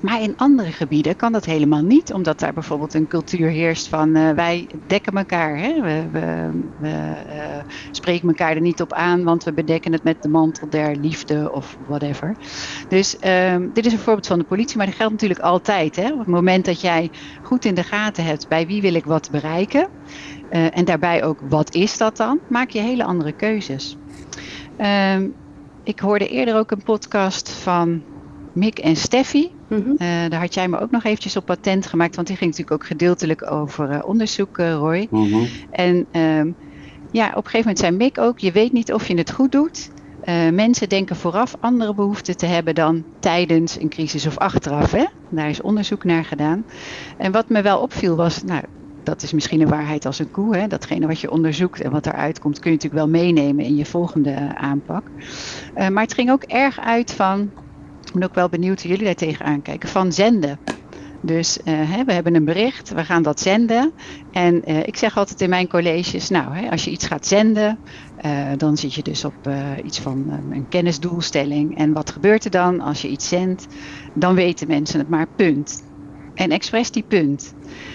Maar 0.00 0.22
in 0.22 0.34
andere 0.36 0.72
gebieden 0.72 1.16
kan 1.16 1.32
dat 1.32 1.44
helemaal 1.44 1.82
niet, 1.82 2.12
omdat 2.12 2.38
daar 2.38 2.52
bijvoorbeeld 2.52 2.94
een 2.94 3.08
cultuur 3.08 3.48
heerst 3.48 3.88
van 3.88 4.16
uh, 4.16 4.30
wij 4.30 4.66
dekken 4.86 5.12
elkaar. 5.12 5.58
Hè? 5.58 5.80
We, 5.80 6.02
we, 6.80 7.14
spreken 7.90 8.28
elkaar 8.28 8.54
er 8.54 8.60
niet 8.60 8.80
op 8.80 8.92
aan, 8.92 9.24
want 9.24 9.44
we 9.44 9.52
bedekken 9.52 9.92
het 9.92 10.02
met 10.02 10.22
de 10.22 10.28
mantel 10.28 10.68
der 10.70 10.96
liefde 10.96 11.52
of 11.52 11.76
whatever. 11.86 12.36
Dus 12.88 13.16
um, 13.52 13.70
dit 13.72 13.86
is 13.86 13.92
een 13.92 13.98
voorbeeld 13.98 14.26
van 14.26 14.38
de 14.38 14.44
politie, 14.44 14.76
maar 14.76 14.86
dat 14.86 14.94
geldt 14.94 15.12
natuurlijk 15.12 15.40
altijd. 15.40 15.96
Hè? 15.96 16.12
Op 16.12 16.18
het 16.18 16.26
moment 16.26 16.64
dat 16.64 16.80
jij 16.80 17.10
goed 17.42 17.64
in 17.64 17.74
de 17.74 17.84
gaten 17.84 18.24
hebt 18.24 18.48
bij 18.48 18.66
wie 18.66 18.82
wil 18.82 18.94
ik 18.94 19.04
wat 19.04 19.30
bereiken, 19.30 19.88
en 20.50 20.84
daarbij 20.84 21.24
ook 21.24 21.38
wat 21.48 21.74
is 21.74 21.98
dat 21.98 22.16
dan, 22.16 22.38
maak 22.48 22.70
je 22.70 22.80
hele 22.80 23.04
andere 23.04 23.32
keuzes. 23.32 23.96
Um, 24.80 25.34
ik 25.82 25.98
hoorde 25.98 26.28
eerder 26.28 26.56
ook 26.56 26.70
een 26.70 26.82
podcast 26.82 27.50
van 27.50 28.02
Mick 28.52 28.78
en 28.78 28.96
Steffi. 28.96 29.50
Mm 29.68 29.82
-hmm. 29.82 29.92
uh, 29.92 30.30
daar 30.30 30.40
had 30.40 30.54
jij 30.54 30.68
me 30.68 30.78
ook 30.78 30.90
nog 30.90 31.04
eventjes 31.04 31.36
op 31.36 31.46
patent 31.46 31.86
gemaakt, 31.86 32.14
want 32.14 32.26
die 32.26 32.36
ging 32.36 32.50
natuurlijk 32.50 32.82
ook 32.82 32.88
gedeeltelijk 32.88 33.50
over 33.50 33.90
uh, 33.90 33.98
onderzoek, 34.04 34.58
uh, 34.58 34.72
Roy. 34.72 35.06
Mm 35.10 35.32
-hmm. 35.32 35.46
En 35.70 36.06
um, 36.20 36.56
ja, 37.10 37.28
op 37.28 37.36
een 37.44 37.50
gegeven 37.50 37.58
moment 37.58 37.78
zei 37.78 37.96
Mick 37.96 38.18
ook, 38.18 38.38
je 38.38 38.52
weet 38.52 38.72
niet 38.72 38.92
of 38.92 39.08
je 39.08 39.16
het 39.16 39.32
goed 39.32 39.52
doet. 39.52 39.90
mensen 40.52 40.88
denken 40.88 41.16
vooraf 41.16 41.56
andere 41.60 41.94
behoeften 41.94 42.36
te 42.36 42.46
hebben 42.46 42.74
dan 42.74 43.04
tijdens 43.18 43.80
een 43.80 43.88
crisis 43.88 44.26
of 44.26 44.38
achteraf. 44.38 44.92
Hè? 44.92 45.04
Daar 45.28 45.48
is 45.48 45.60
onderzoek 45.60 46.04
naar 46.04 46.24
gedaan. 46.24 46.64
En 47.16 47.32
wat 47.32 47.48
me 47.48 47.62
wel 47.62 47.80
opviel 47.80 48.16
was, 48.16 48.42
nou, 48.42 48.62
dat 49.08 49.22
is 49.22 49.32
misschien 49.32 49.60
een 49.60 49.68
waarheid 49.68 50.06
als 50.06 50.18
een 50.18 50.30
koe. 50.30 50.56
Hè? 50.56 50.66
Datgene 50.66 51.06
wat 51.06 51.20
je 51.20 51.30
onderzoekt 51.30 51.80
en 51.80 51.90
wat 51.90 52.06
eruit 52.06 52.38
komt, 52.38 52.58
kun 52.58 52.70
je 52.70 52.76
natuurlijk 52.76 53.02
wel 53.02 53.22
meenemen 53.22 53.64
in 53.64 53.76
je 53.76 53.84
volgende 53.84 54.56
aanpak. 54.56 55.06
Uh, 55.76 55.88
maar 55.88 56.02
het 56.02 56.14
ging 56.14 56.30
ook 56.30 56.42
erg 56.42 56.80
uit 56.80 57.12
van, 57.12 57.50
ik 58.04 58.12
ben 58.12 58.22
ook 58.22 58.34
wel 58.34 58.48
benieuwd 58.48 58.80
hoe 58.80 58.90
jullie 58.90 59.04
daar 59.04 59.14
tegenaan 59.14 59.62
kijken, 59.62 59.88
van 59.88 60.12
zenden. 60.12 60.58
Dus 61.20 61.58
hè, 61.64 62.04
we 62.04 62.12
hebben 62.12 62.34
een 62.34 62.44
bericht, 62.44 62.90
we 62.90 63.04
gaan 63.04 63.22
dat 63.22 63.40
zenden. 63.40 63.92
En 64.32 64.64
ik 64.86 64.96
zeg 64.96 65.16
altijd 65.16 65.40
in 65.40 65.48
mijn 65.48 65.68
colleges, 65.68 66.28
nou, 66.28 66.54
hè, 66.54 66.70
als 66.70 66.84
je 66.84 66.90
iets 66.90 67.06
gaat 67.06 67.26
zenden, 67.26 67.78
dan 68.56 68.76
zit 68.76 68.94
je 68.94 69.02
dus 69.02 69.24
op 69.24 69.50
iets 69.84 70.00
van 70.00 70.40
een 70.50 70.68
kennisdoelstelling. 70.68 71.78
En 71.78 71.92
wat 71.92 72.10
gebeurt 72.10 72.44
er 72.44 72.50
dan 72.50 72.80
als 72.80 73.02
je 73.02 73.08
iets 73.08 73.28
zendt? 73.28 73.66
Dan 74.14 74.34
weten 74.34 74.66
mensen 74.66 74.98
het 74.98 75.08
maar, 75.08 75.26
punt. 75.36 75.82
En 76.38 76.50
expres 76.50 76.90
die 76.90 77.04
punt. 77.08 77.54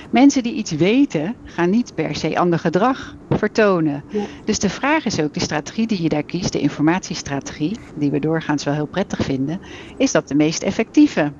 Mensen 0.09 0.43
die 0.43 0.53
iets 0.53 0.71
weten, 0.71 1.35
gaan 1.43 1.69
niet 1.69 1.95
per 1.95 2.15
se 2.15 2.39
ander 2.39 2.59
gedrag 2.59 3.15
vertonen. 3.29 4.03
Ja. 4.09 4.23
Dus 4.45 4.59
de 4.59 4.69
vraag 4.69 5.05
is 5.05 5.19
ook, 5.19 5.33
de 5.33 5.39
strategie 5.39 5.87
die 5.87 6.01
je 6.01 6.09
daar 6.09 6.23
kiest, 6.23 6.51
de 6.51 6.59
informatiestrategie, 6.59 7.77
die 7.95 8.11
we 8.11 8.19
doorgaans 8.19 8.63
wel 8.63 8.73
heel 8.73 8.85
prettig 8.85 9.23
vinden, 9.23 9.59
is 9.97 10.11
dat 10.11 10.27
de 10.27 10.35
meest 10.35 10.63
effectieve? 10.63 11.31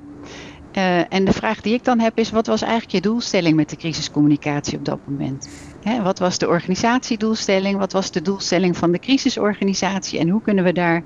Uh, 0.76 1.12
en 1.12 1.24
de 1.24 1.32
vraag 1.32 1.60
die 1.60 1.74
ik 1.74 1.84
dan 1.84 2.00
heb 2.00 2.18
is, 2.18 2.30
wat 2.30 2.46
was 2.46 2.62
eigenlijk 2.62 2.92
je 2.92 3.00
doelstelling 3.00 3.56
met 3.56 3.70
de 3.70 3.76
crisiscommunicatie 3.76 4.78
op 4.78 4.84
dat 4.84 4.98
moment? 5.04 5.48
Hè, 5.82 6.02
wat 6.02 6.18
was 6.18 6.38
de 6.38 6.48
organisatiedoelstelling? 6.48 7.78
Wat 7.78 7.92
was 7.92 8.10
de 8.10 8.22
doelstelling 8.22 8.76
van 8.76 8.92
de 8.92 8.98
crisisorganisatie? 8.98 10.18
En 10.18 10.28
hoe 10.28 10.42
kunnen 10.42 10.64
we 10.64 10.72
daar 10.72 11.02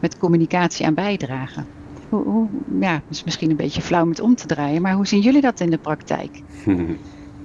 met 0.00 0.18
communicatie 0.18 0.86
aan 0.86 0.94
bijdragen? 0.94 1.81
Hoe, 2.12 2.24
hoe, 2.24 2.46
ja, 2.80 2.92
dat 2.92 3.02
is 3.10 3.24
misschien 3.24 3.50
een 3.50 3.56
beetje 3.56 3.82
flauw 3.82 4.04
met 4.04 4.20
om 4.20 4.34
te 4.34 4.46
draaien, 4.46 4.82
maar 4.82 4.92
hoe 4.92 5.06
zien 5.06 5.20
jullie 5.20 5.40
dat 5.40 5.60
in 5.60 5.70
de 5.70 5.78
praktijk? 5.78 6.30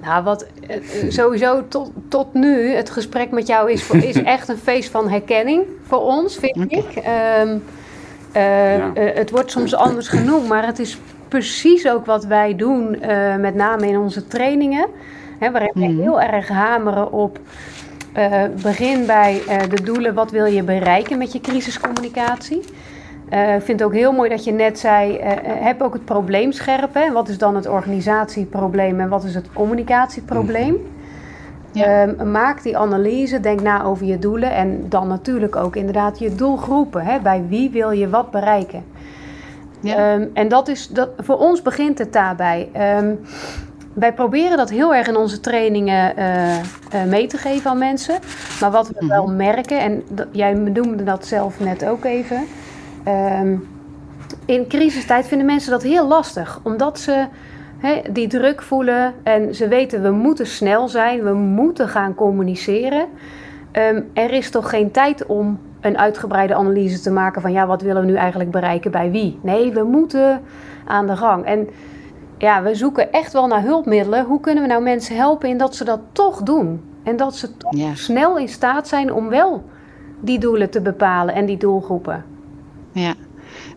Nou, 0.02 0.24
wat 0.24 0.48
eh, 0.68 0.82
sowieso 1.10 1.68
tot, 1.68 1.92
tot 2.08 2.34
nu, 2.34 2.70
het 2.70 2.90
gesprek 2.90 3.32
met 3.32 3.48
jou 3.48 3.72
is, 3.72 3.90
is 3.90 4.22
echt 4.36 4.48
een 4.48 4.58
feest 4.58 4.90
van 4.90 5.10
herkenning 5.10 5.64
voor 5.82 6.00
ons, 6.00 6.36
vind 6.36 6.56
okay. 6.56 6.80
ik. 6.80 6.96
Um, 6.96 7.64
uh, 8.36 8.78
ja. 8.78 8.92
uh, 8.96 9.16
het 9.16 9.32
wordt 9.32 9.52
soms 9.52 9.76
anders 9.76 10.08
genoemd, 10.08 10.48
maar 10.48 10.66
het 10.66 10.80
is 10.80 10.98
precies 11.28 11.90
ook 11.90 12.06
wat 12.06 12.26
wij 12.26 12.56
doen, 12.56 12.90
met 13.40 13.56
name 13.56 13.88
in 13.88 13.98
onze 13.98 14.28
trainingen. 14.28 14.88
Hè, 15.40 15.52
waarin 15.52 15.72
we 15.74 15.88
mm. 15.88 16.00
heel 16.00 16.22
erg 16.22 16.48
hameren 16.48 17.12
op 17.12 17.40
begin 18.62 19.06
bij 19.06 19.42
de 19.70 19.84
doelen, 19.84 20.14
wat 20.14 20.32
wil 20.32 20.46
je 20.46 20.64
bereiken 20.64 21.18
met 21.18 21.32
je 21.32 21.42
crisiscommunicatie. 21.42 22.62
Uh, 23.34 23.56
ik 23.56 23.62
vind 23.62 23.80
het 23.80 23.84
ook 23.90 23.96
heel 23.96 24.12
mooi 24.12 24.30
dat 24.30 24.44
je 24.44 24.52
net 24.52 24.80
zei, 24.80 25.18
uh, 25.18 25.22
heb 25.44 25.82
ook 25.82 25.94
het 25.94 26.06
probleem 26.06 26.52
scherp. 26.52 26.94
Hè? 26.94 27.12
Wat 27.12 27.28
is 27.30 27.38
dan 27.38 27.56
het 27.56 27.68
organisatieprobleem 27.68 29.00
en 29.00 29.10
wat 29.10 29.24
is 29.24 29.36
het 29.36 29.54
communicatieprobleem? 29.54 30.78
Ja. 31.72 32.08
Um, 32.08 32.32
maak 32.32 32.64
die 32.64 32.78
analyse, 32.78 33.40
denk 33.40 33.62
na 33.62 33.84
over 33.84 34.06
je 34.06 34.20
doelen 34.20 34.52
en 34.52 34.86
dan 34.90 35.08
natuurlijk 35.08 35.56
ook 35.56 35.76
inderdaad 35.76 36.20
je 36.20 36.36
doelgroepen. 36.36 37.06
Hè? 37.06 37.20
Bij 37.20 37.44
wie 37.48 37.70
wil 37.70 37.92
je 37.92 38.10
wat 38.10 38.32
bereiken? 38.32 38.84
Ja. 39.80 40.14
Um, 40.14 40.30
en 40.34 40.48
dat 40.48 40.68
is, 40.68 40.88
dat, 40.88 41.10
voor 41.18 41.38
ons 41.38 41.62
begint 41.62 41.98
het 41.98 42.14
daarbij. 42.14 42.70
Um, 42.98 43.20
wij 43.94 44.14
proberen 44.14 44.58
dat 44.58 44.70
heel 44.70 44.96
erg 44.96 45.08
in 45.08 45.16
onze 45.16 45.40
trainingen 45.40 46.20
uh, 46.20 46.58
uh, 46.58 46.60
mee 47.08 47.28
te 47.28 47.38
geven 47.38 47.70
aan 47.70 47.78
mensen. 47.78 48.20
Maar 48.60 48.72
wat 48.72 48.88
we 48.88 48.94
mm 48.94 49.00
-hmm. 49.00 49.18
wel 49.18 49.28
merken, 49.28 49.80
en 49.80 50.04
jij 50.32 50.54
noemde 50.54 51.04
dat 51.04 51.26
zelf 51.26 51.60
net 51.60 51.86
ook 51.86 52.06
even... 52.06 52.48
Um, 53.08 53.68
in 54.46 54.68
crisistijd 54.68 55.28
vinden 55.28 55.48
mensen 55.48 55.72
dat 55.72 55.84
heel 55.84 56.08
lastig, 56.08 56.60
omdat 56.64 57.00
ze 57.00 57.26
he, 57.78 58.02
die 58.12 58.28
druk 58.28 58.62
voelen 58.62 59.14
en 59.24 59.56
ze 59.56 59.68
weten 59.68 60.02
we 60.02 60.12
moeten 60.12 60.48
snel 60.48 60.88
zijn, 60.88 61.24
we 61.24 61.34
moeten 61.34 61.88
gaan 61.88 62.16
communiceren. 62.16 63.06
Um, 63.72 64.10
er 64.14 64.32
is 64.32 64.50
toch 64.50 64.70
geen 64.70 64.92
tijd 64.92 65.26
om 65.26 65.60
een 65.82 65.98
uitgebreide 65.98 66.56
analyse 66.56 67.00
te 67.00 67.12
maken 67.12 67.42
van 67.42 67.52
ja, 67.52 67.68
wat 67.68 67.82
willen 67.82 68.02
we 68.02 68.08
nu 68.08 68.16
eigenlijk 68.16 68.52
bereiken 68.52 68.92
bij 68.92 69.12
wie? 69.12 69.40
Nee, 69.42 69.74
we 69.74 69.84
moeten 69.84 70.42
aan 70.86 71.08
de 71.08 71.16
gang. 71.16 71.46
En 71.46 71.70
ja, 72.38 72.64
we 72.64 72.76
zoeken 72.76 73.12
echt 73.12 73.34
wel 73.34 73.48
naar 73.48 73.62
hulpmiddelen. 73.62 74.26
Hoe 74.26 74.40
kunnen 74.40 74.64
we 74.64 74.70
nou 74.70 74.84
mensen 74.84 75.16
helpen 75.16 75.50
in 75.50 75.58
dat 75.58 75.76
ze 75.76 75.84
dat 75.84 76.00
toch 76.12 76.44
doen? 76.44 76.82
En 77.04 77.16
dat 77.16 77.36
ze 77.36 77.58
toch 77.58 77.76
ja. 77.78 77.96
snel 77.96 78.38
in 78.38 78.50
staat 78.50 78.88
zijn 78.88 79.14
om 79.14 79.30
wel 79.30 79.64
die 80.20 80.40
doelen 80.40 80.70
te 80.70 80.82
bepalen 80.82 81.36
en 81.36 81.46
die 81.46 81.58
doelgroepen? 81.58 82.37
Ja, 82.98 83.16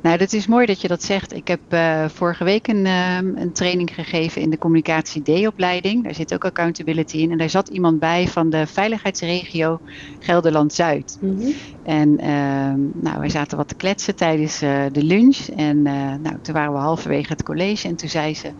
nou, 0.02 0.18
dat 0.18 0.32
is 0.32 0.46
mooi 0.46 0.66
dat 0.66 0.80
je 0.80 0.88
dat 0.88 1.02
zegt. 1.02 1.34
Ik 1.34 1.48
heb 1.48 1.60
uh, 1.70 2.04
vorige 2.08 2.44
week 2.44 2.66
een, 2.68 2.84
uh, 2.84 3.16
een, 3.16 3.52
training 3.52 3.94
gegeven 3.94 4.42
in 4.42 4.50
de 4.50 4.58
communicatie 4.58 5.22
D-opleiding. 5.22 6.04
Daar 6.04 6.14
zit 6.14 6.34
ook 6.34 6.44
accountability 6.44 7.16
in. 7.16 7.30
En 7.30 7.38
daar 7.38 7.50
zat 7.50 7.68
iemand 7.68 7.98
bij 7.98 8.28
van 8.28 8.50
de 8.50 8.66
veiligheidsregio 8.66 9.80
Gelderland-Zuid. 10.18 11.18
Mm 11.20 11.38
-hmm. 11.38 11.54
En 11.82 12.08
uh, 12.08 13.02
nou, 13.02 13.18
wij 13.18 13.28
zaten 13.28 13.56
wat 13.56 13.68
te 13.68 13.74
kletsen 13.74 14.14
tijdens 14.14 14.62
uh, 14.62 14.82
de 14.92 15.04
lunch. 15.04 15.38
En 15.56 15.82
nou, 15.82 16.36
toen 16.42 16.54
waren 16.54 16.72
we 16.72 16.78
halverwege 16.78 17.32
het 17.32 17.42
college. 17.42 17.88
En 17.88 17.96
toen 17.96 18.08
zei 18.08 18.34
ze, 18.34 18.50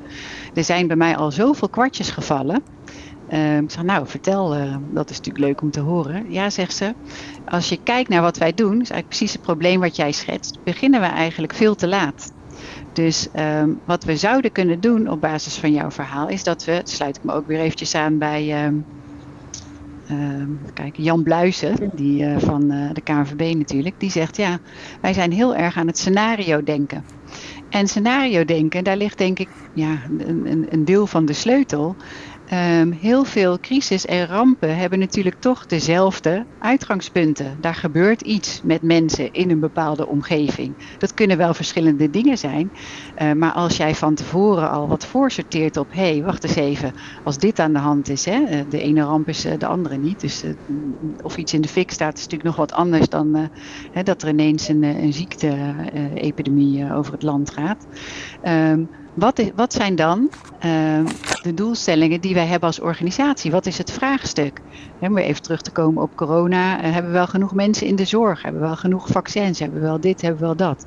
er 0.55 0.64
zijn 0.64 0.87
bij 0.87 0.96
mij 0.96 1.16
al 1.16 1.31
zoveel 1.31 1.68
kwartjes 1.68 2.11
gevallen. 2.11 2.62
Uh, 3.33 3.59
ik 3.59 3.71
zeg, 3.71 3.83
nou, 3.83 4.07
vertel, 4.07 4.57
uh, 4.57 4.77
dat 4.90 5.11
is 5.11 5.16
natuurlijk 5.16 5.45
leuk 5.45 5.61
om 5.61 5.71
te 5.71 5.81
horen. 5.81 6.33
Ja, 6.33 6.51
zegt 6.51 6.77
ze, 6.77 6.95
als 7.45 7.69
je 7.69 7.83
kijkt 7.83 8.09
naar 8.09 8.23
wat 8.23 8.37
wij 8.37 8.55
doen, 8.55 8.73
is 8.73 8.90
eigenlijk 8.90 9.09
precies 9.09 9.33
het 9.33 9.43
probleem 9.43 9.81
wat 9.81 9.97
jij 9.97 10.12
schetst, 10.12 10.59
beginnen 10.64 11.01
we 11.01 11.07
eigenlijk 11.07 11.55
veel 11.55 11.75
te 11.75 11.88
laat. 11.88 12.33
Dus 12.93 13.29
um, 13.37 13.81
wat 13.85 14.05
we 14.05 14.16
zouden 14.16 14.53
kunnen 14.53 14.81
doen 14.81 15.09
op 15.09 15.21
basis 15.21 15.57
van 15.57 15.73
jouw 15.73 15.90
verhaal, 15.90 16.29
is 16.29 16.45
dat 16.45 16.64
we, 16.64 16.81
sluit 16.85 17.16
ik 17.16 17.25
me 17.25 17.33
ook 17.33 17.47
weer 17.47 17.61
eventjes 17.61 17.95
aan 17.95 18.19
bij 18.19 18.64
um, 18.64 18.85
kijk, 20.75 20.97
Jan 20.97 21.23
Bluizen, 21.23 21.90
die, 21.95 22.23
uh, 22.23 22.38
van 22.38 22.69
de 22.69 23.01
KNVB 23.05 23.55
natuurlijk, 23.57 23.95
die 23.99 24.11
zegt, 24.11 24.37
ja, 24.37 24.59
wij 25.01 25.12
zijn 25.12 25.33
heel 25.33 25.57
erg 25.57 25.77
aan 25.77 25.87
het 25.87 25.99
scenario 25.99 26.62
denken. 26.62 27.05
En 27.69 27.88
scenario 27.88 28.45
denken, 28.45 28.85
daar 28.85 28.97
ligt 28.97 29.19
denk 29.19 29.38
ik 29.38 29.49
ja, 29.75 29.99
een, 30.19 30.66
een 30.71 30.85
deel 30.85 31.07
van 31.07 31.25
de 31.27 31.33
sleutel. 31.33 31.97
Um, 32.53 32.93
heel 32.93 33.25
veel 33.25 33.61
crisis 33.61 34.07
en 34.07 34.27
rampen 34.27 34.77
hebben 34.77 34.99
natuurlijk 34.99 35.41
toch 35.41 35.67
dezelfde 35.67 36.45
uitgangspunten. 36.59 37.57
Daar 37.61 37.75
gebeurt 37.75 38.21
iets 38.21 38.61
met 38.65 38.83
mensen 38.83 39.33
in 39.33 39.51
een 39.51 39.61
bepaalde 39.61 40.07
omgeving. 40.07 40.75
Dat 40.99 41.15
kunnen 41.15 41.37
wel 41.37 41.55
verschillende 41.55 42.11
dingen 42.11 42.39
zijn. 42.39 42.71
Uh, 43.23 43.33
maar 43.33 43.53
als 43.53 43.77
jij 43.77 43.95
van 43.95 44.15
tevoren 44.15 44.71
al 44.71 44.89
wat 44.89 45.07
voorsorteert 45.07 45.77
op... 45.77 45.87
hé, 45.93 46.13
hey, 46.13 46.23
wacht 46.23 46.45
eens 46.45 46.55
even, 46.55 46.93
als 47.25 47.39
dit 47.39 47.59
aan 47.59 47.73
de 47.73 47.79
hand 47.79 48.09
is... 48.09 48.25
Hè, 48.25 48.69
de 48.69 48.81
ene 48.81 49.03
ramp 49.03 49.29
is 49.29 49.47
de 49.59 49.67
andere 49.67 49.97
niet. 49.97 50.21
Dus 50.21 50.45
uh, 50.45 50.51
of 51.23 51.37
iets 51.37 51.55
in 51.55 51.61
de 51.61 51.69
fik 51.69 51.91
staat 51.91 52.15
is 52.15 52.23
natuurlijk 52.23 52.57
nog 52.57 52.57
wat 52.57 52.73
anders... 52.73 53.09
dan 53.09 53.51
hè, 53.93 54.03
dat 54.03 54.23
er 54.23 54.29
ineens 54.29 54.69
een, 54.69 54.83
een 54.83 55.13
ziekte-epidemie 55.13 56.95
over 56.95 57.13
het 57.13 57.23
land 57.23 57.51
gaat. 57.51 57.87
Um, 58.45 58.89
wat, 59.21 59.43
wat, 59.55 59.73
zijn 59.73 59.95
dan 59.95 60.31
uh, 60.65 61.07
de 61.43 61.55
doelstellingen 61.55 62.21
die 62.21 62.35
wij 62.35 62.47
hebben 62.47 62.69
als 62.69 62.81
organisatie? 62.81 63.51
Wat 63.51 63.67
is 63.67 63.79
het 63.79 63.93
vraagstuk? 63.93 64.61
Om 65.01 65.15
weer 65.15 65.25
even 65.25 65.43
terug 65.43 65.63
te 65.63 65.71
komen 65.71 66.03
op 66.03 66.17
corona. 66.17 66.77
Uh, 66.77 66.93
hebben 66.93 67.11
we 67.11 67.17
wel 67.17 67.27
genoeg 67.27 67.55
mensen 67.55 67.87
in 67.87 67.97
de 67.97 68.05
zorg? 68.05 68.43
Hebben 68.43 68.61
we 68.61 68.67
wel 68.67 68.77
genoeg 68.77 69.09
vaccins? 69.09 69.59
Hebben 69.59 69.81
we 69.81 69.87
wel 69.87 70.01
dit? 70.01 70.21
Hebben 70.21 70.41
we 70.41 70.47
wel 70.47 70.57
dat? 70.57 70.85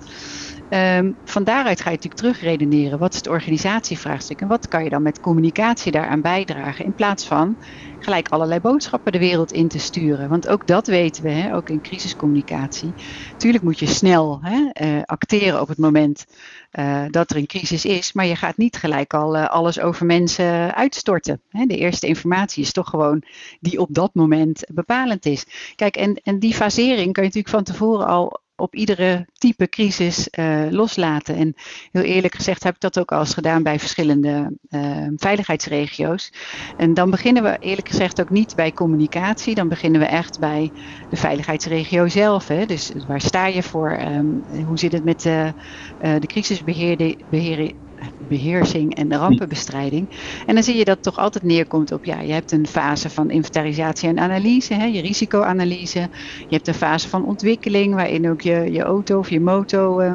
Um, 0.73 1.15
van 1.25 1.43
daaruit 1.43 1.81
ga 1.81 1.89
je 1.89 1.95
natuurlijk 1.95 2.21
terugredeneren. 2.21 2.99
Wat 2.99 3.11
is 3.11 3.17
het 3.17 3.27
organisatievraagstuk? 3.27 4.41
En 4.41 4.47
wat 4.47 4.67
kan 4.67 4.83
je 4.83 4.89
dan 4.89 5.01
met 5.01 5.19
communicatie 5.19 5.91
daaraan 5.91 6.21
bijdragen? 6.21 6.85
In 6.85 6.95
plaats 6.95 7.25
van 7.25 7.57
gelijk 7.99 8.29
allerlei 8.29 8.59
boodschappen 8.59 9.11
de 9.11 9.19
wereld 9.19 9.51
in 9.51 9.67
te 9.67 9.79
sturen. 9.79 10.29
Want 10.29 10.47
ook 10.47 10.67
dat 10.67 10.87
weten 10.87 11.23
we, 11.23 11.29
hè, 11.29 11.55
ook 11.55 11.69
in 11.69 11.81
crisiscommunicatie. 11.81 12.93
Tuurlijk 13.37 13.63
moet 13.63 13.79
je 13.79 13.85
snel 13.85 14.39
hè, 14.41 14.85
uh, 14.85 15.01
acteren 15.05 15.61
op 15.61 15.67
het 15.67 15.77
moment 15.77 16.25
uh, 16.79 17.03
dat 17.09 17.29
er 17.29 17.37
een 17.37 17.47
crisis 17.47 17.85
is. 17.85 18.13
Maar 18.13 18.25
je 18.25 18.35
gaat 18.35 18.57
niet 18.57 18.77
gelijk 18.77 19.13
al 19.13 19.35
uh, 19.35 19.45
alles 19.45 19.79
over 19.79 20.05
mensen 20.05 20.75
uitstorten. 20.75 21.41
Hè. 21.49 21.65
De 21.65 21.77
eerste 21.77 22.07
informatie 22.07 22.63
is 22.63 22.71
toch 22.71 22.89
gewoon 22.89 23.23
die 23.59 23.79
op 23.79 23.87
dat 23.91 24.13
moment 24.13 24.63
bepalend 24.73 25.25
is. 25.25 25.45
Kijk, 25.75 25.95
en, 25.95 26.21
en 26.23 26.39
die 26.39 26.53
fasering 26.53 27.13
kan 27.13 27.23
je 27.23 27.29
natuurlijk 27.29 27.49
van 27.49 27.63
tevoren 27.63 28.07
al 28.07 28.41
op 28.55 28.75
iedere 28.75 29.27
type 29.33 29.69
crisis 29.69 30.27
uh, 30.39 30.61
loslaten. 30.69 31.35
En 31.35 31.53
heel 31.91 32.01
eerlijk 32.01 32.35
gezegd 32.35 32.63
heb 32.63 32.75
ik 32.75 32.81
dat 32.81 32.99
ook 32.99 33.11
al 33.11 33.19
eens 33.19 33.33
gedaan 33.33 33.63
bij 33.63 33.79
verschillende 33.79 34.57
uh, 34.69 35.07
veiligheidsregio's. 35.15 36.33
En 36.77 36.93
dan 36.93 37.09
beginnen 37.09 37.43
we 37.43 37.57
eerlijk 37.59 37.89
gezegd 37.89 38.21
ook 38.21 38.29
niet 38.29 38.55
bij 38.55 38.71
communicatie. 38.71 39.55
Dan 39.55 39.67
beginnen 39.67 39.99
we 39.99 40.07
echt 40.07 40.39
bij 40.39 40.71
de 41.09 41.15
veiligheidsregio 41.15 42.07
zelf. 42.07 42.47
Hè. 42.47 42.65
Dus 42.65 42.91
waar 43.07 43.21
sta 43.21 43.45
je 43.45 43.63
voor? 43.63 43.99
Um, 43.99 44.43
hoe 44.65 44.79
zit 44.79 44.91
het 44.91 45.03
met 45.03 45.25
uh, 45.25 45.49
de 45.99 46.27
crisisbeheer? 46.27 47.15
Beheersing 48.27 48.95
en 48.95 49.17
rampenbestrijding. 49.17 50.07
En 50.45 50.53
dan 50.53 50.63
zie 50.63 50.77
je 50.77 50.85
dat 50.85 51.03
toch 51.03 51.17
altijd 51.17 51.43
neerkomt 51.43 51.91
op, 51.91 52.05
ja, 52.05 52.19
je 52.19 52.33
hebt 52.33 52.51
een 52.51 52.67
fase 52.67 53.09
van 53.09 53.31
inventarisatie 53.31 54.09
en 54.09 54.19
analyse, 54.19 54.73
hè, 54.73 54.85
je 54.85 55.01
risicoanalyse. 55.01 55.99
Je 56.47 56.55
hebt 56.55 56.67
een 56.67 56.73
fase 56.73 57.09
van 57.09 57.25
ontwikkeling, 57.25 57.93
waarin 57.93 58.29
ook 58.29 58.41
je, 58.41 58.71
je 58.71 58.81
auto 58.81 59.19
of 59.19 59.29
je 59.29 59.39
moto 59.39 60.01
uh, 60.01 60.11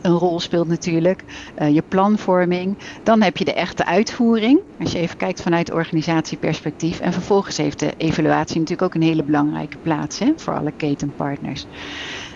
een 0.00 0.12
rol 0.12 0.40
speelt 0.40 0.68
natuurlijk. 0.68 1.24
Uh, 1.58 1.74
je 1.74 1.82
planvorming. 1.88 2.76
Dan 3.02 3.22
heb 3.22 3.36
je 3.36 3.44
de 3.44 3.52
echte 3.52 3.84
uitvoering. 3.84 4.60
Als 4.80 4.92
je 4.92 4.98
even 4.98 5.16
kijkt 5.16 5.42
vanuit 5.42 5.72
organisatieperspectief. 5.72 7.00
En 7.00 7.12
vervolgens 7.12 7.56
heeft 7.56 7.78
de 7.78 7.94
evaluatie 7.96 8.58
natuurlijk 8.58 8.82
ook 8.82 8.94
een 8.94 9.08
hele 9.08 9.24
belangrijke 9.24 9.76
plaats 9.82 10.18
hè, 10.18 10.32
voor 10.36 10.58
alle 10.58 10.72
ketenpartners. 10.76 11.66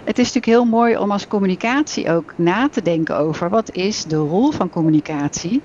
Het 0.09 0.19
is 0.19 0.33
natuurlijk 0.33 0.47
heel 0.47 0.79
mooi 0.79 0.97
om 0.97 1.11
als 1.11 1.27
communicatie 1.27 2.11
ook 2.11 2.35
na 2.37 2.69
te 2.69 2.83
denken 2.83 3.17
over 3.17 3.51
wat 3.51 3.75
is 3.75 4.05
de 4.05 4.17
rol 4.17 4.51
van 4.51 4.71
communicatie 4.71 5.63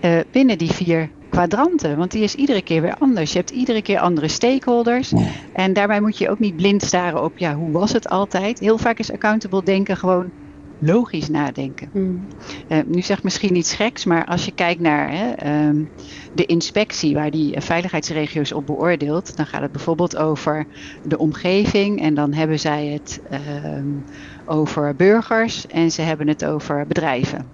uh, 0.00 0.20
binnen 0.30 0.58
die 0.58 0.70
vier 0.70 1.10
kwadranten. 1.28 1.96
Want 1.96 2.10
die 2.10 2.22
is 2.22 2.34
iedere 2.34 2.62
keer 2.62 2.82
weer 2.82 2.96
anders. 2.98 3.32
Je 3.32 3.38
hebt 3.38 3.50
iedere 3.50 3.82
keer 3.82 3.98
andere 3.98 4.28
stakeholders. 4.28 5.12
En 5.52 5.72
daarbij 5.72 6.00
moet 6.00 6.18
je 6.18 6.30
ook 6.30 6.38
niet 6.38 6.56
blind 6.56 6.82
staren 6.82 7.22
op 7.22 7.38
ja, 7.38 7.54
hoe 7.54 7.70
was 7.70 7.92
het 7.92 8.08
altijd. 8.08 8.58
Heel 8.58 8.78
vaak 8.78 8.98
is 8.98 9.12
accountable 9.12 9.62
denken 9.62 9.96
gewoon 9.96 10.32
logisch 10.78 11.28
nadenken. 11.28 11.88
Mm. 11.92 12.26
Uh, 12.68 12.78
nu 12.86 13.02
zegt 13.02 13.22
misschien 13.22 13.56
iets 13.56 13.74
geks, 13.74 14.04
maar 14.04 14.24
als 14.24 14.44
je 14.44 14.52
kijkt 14.52 14.80
naar 14.80 15.10
hè, 15.10 15.66
um, 15.68 15.88
de 16.34 16.46
inspectie 16.46 17.14
waar 17.14 17.30
die 17.30 17.54
uh, 17.54 17.60
veiligheidsregio's 17.60 18.52
op 18.52 18.66
beoordeelt, 18.66 19.36
dan 19.36 19.46
gaat 19.46 19.62
het 19.62 19.72
bijvoorbeeld 19.72 20.16
over 20.16 20.66
de 21.02 21.18
omgeving 21.18 22.00
en 22.00 22.14
dan 22.14 22.32
hebben 22.32 22.60
zij 22.60 22.86
het 22.86 23.20
um, 23.64 24.04
over 24.44 24.96
burgers 24.96 25.66
en 25.66 25.90
ze 25.90 26.02
hebben 26.02 26.28
het 26.28 26.44
over 26.44 26.86
bedrijven. 26.86 27.46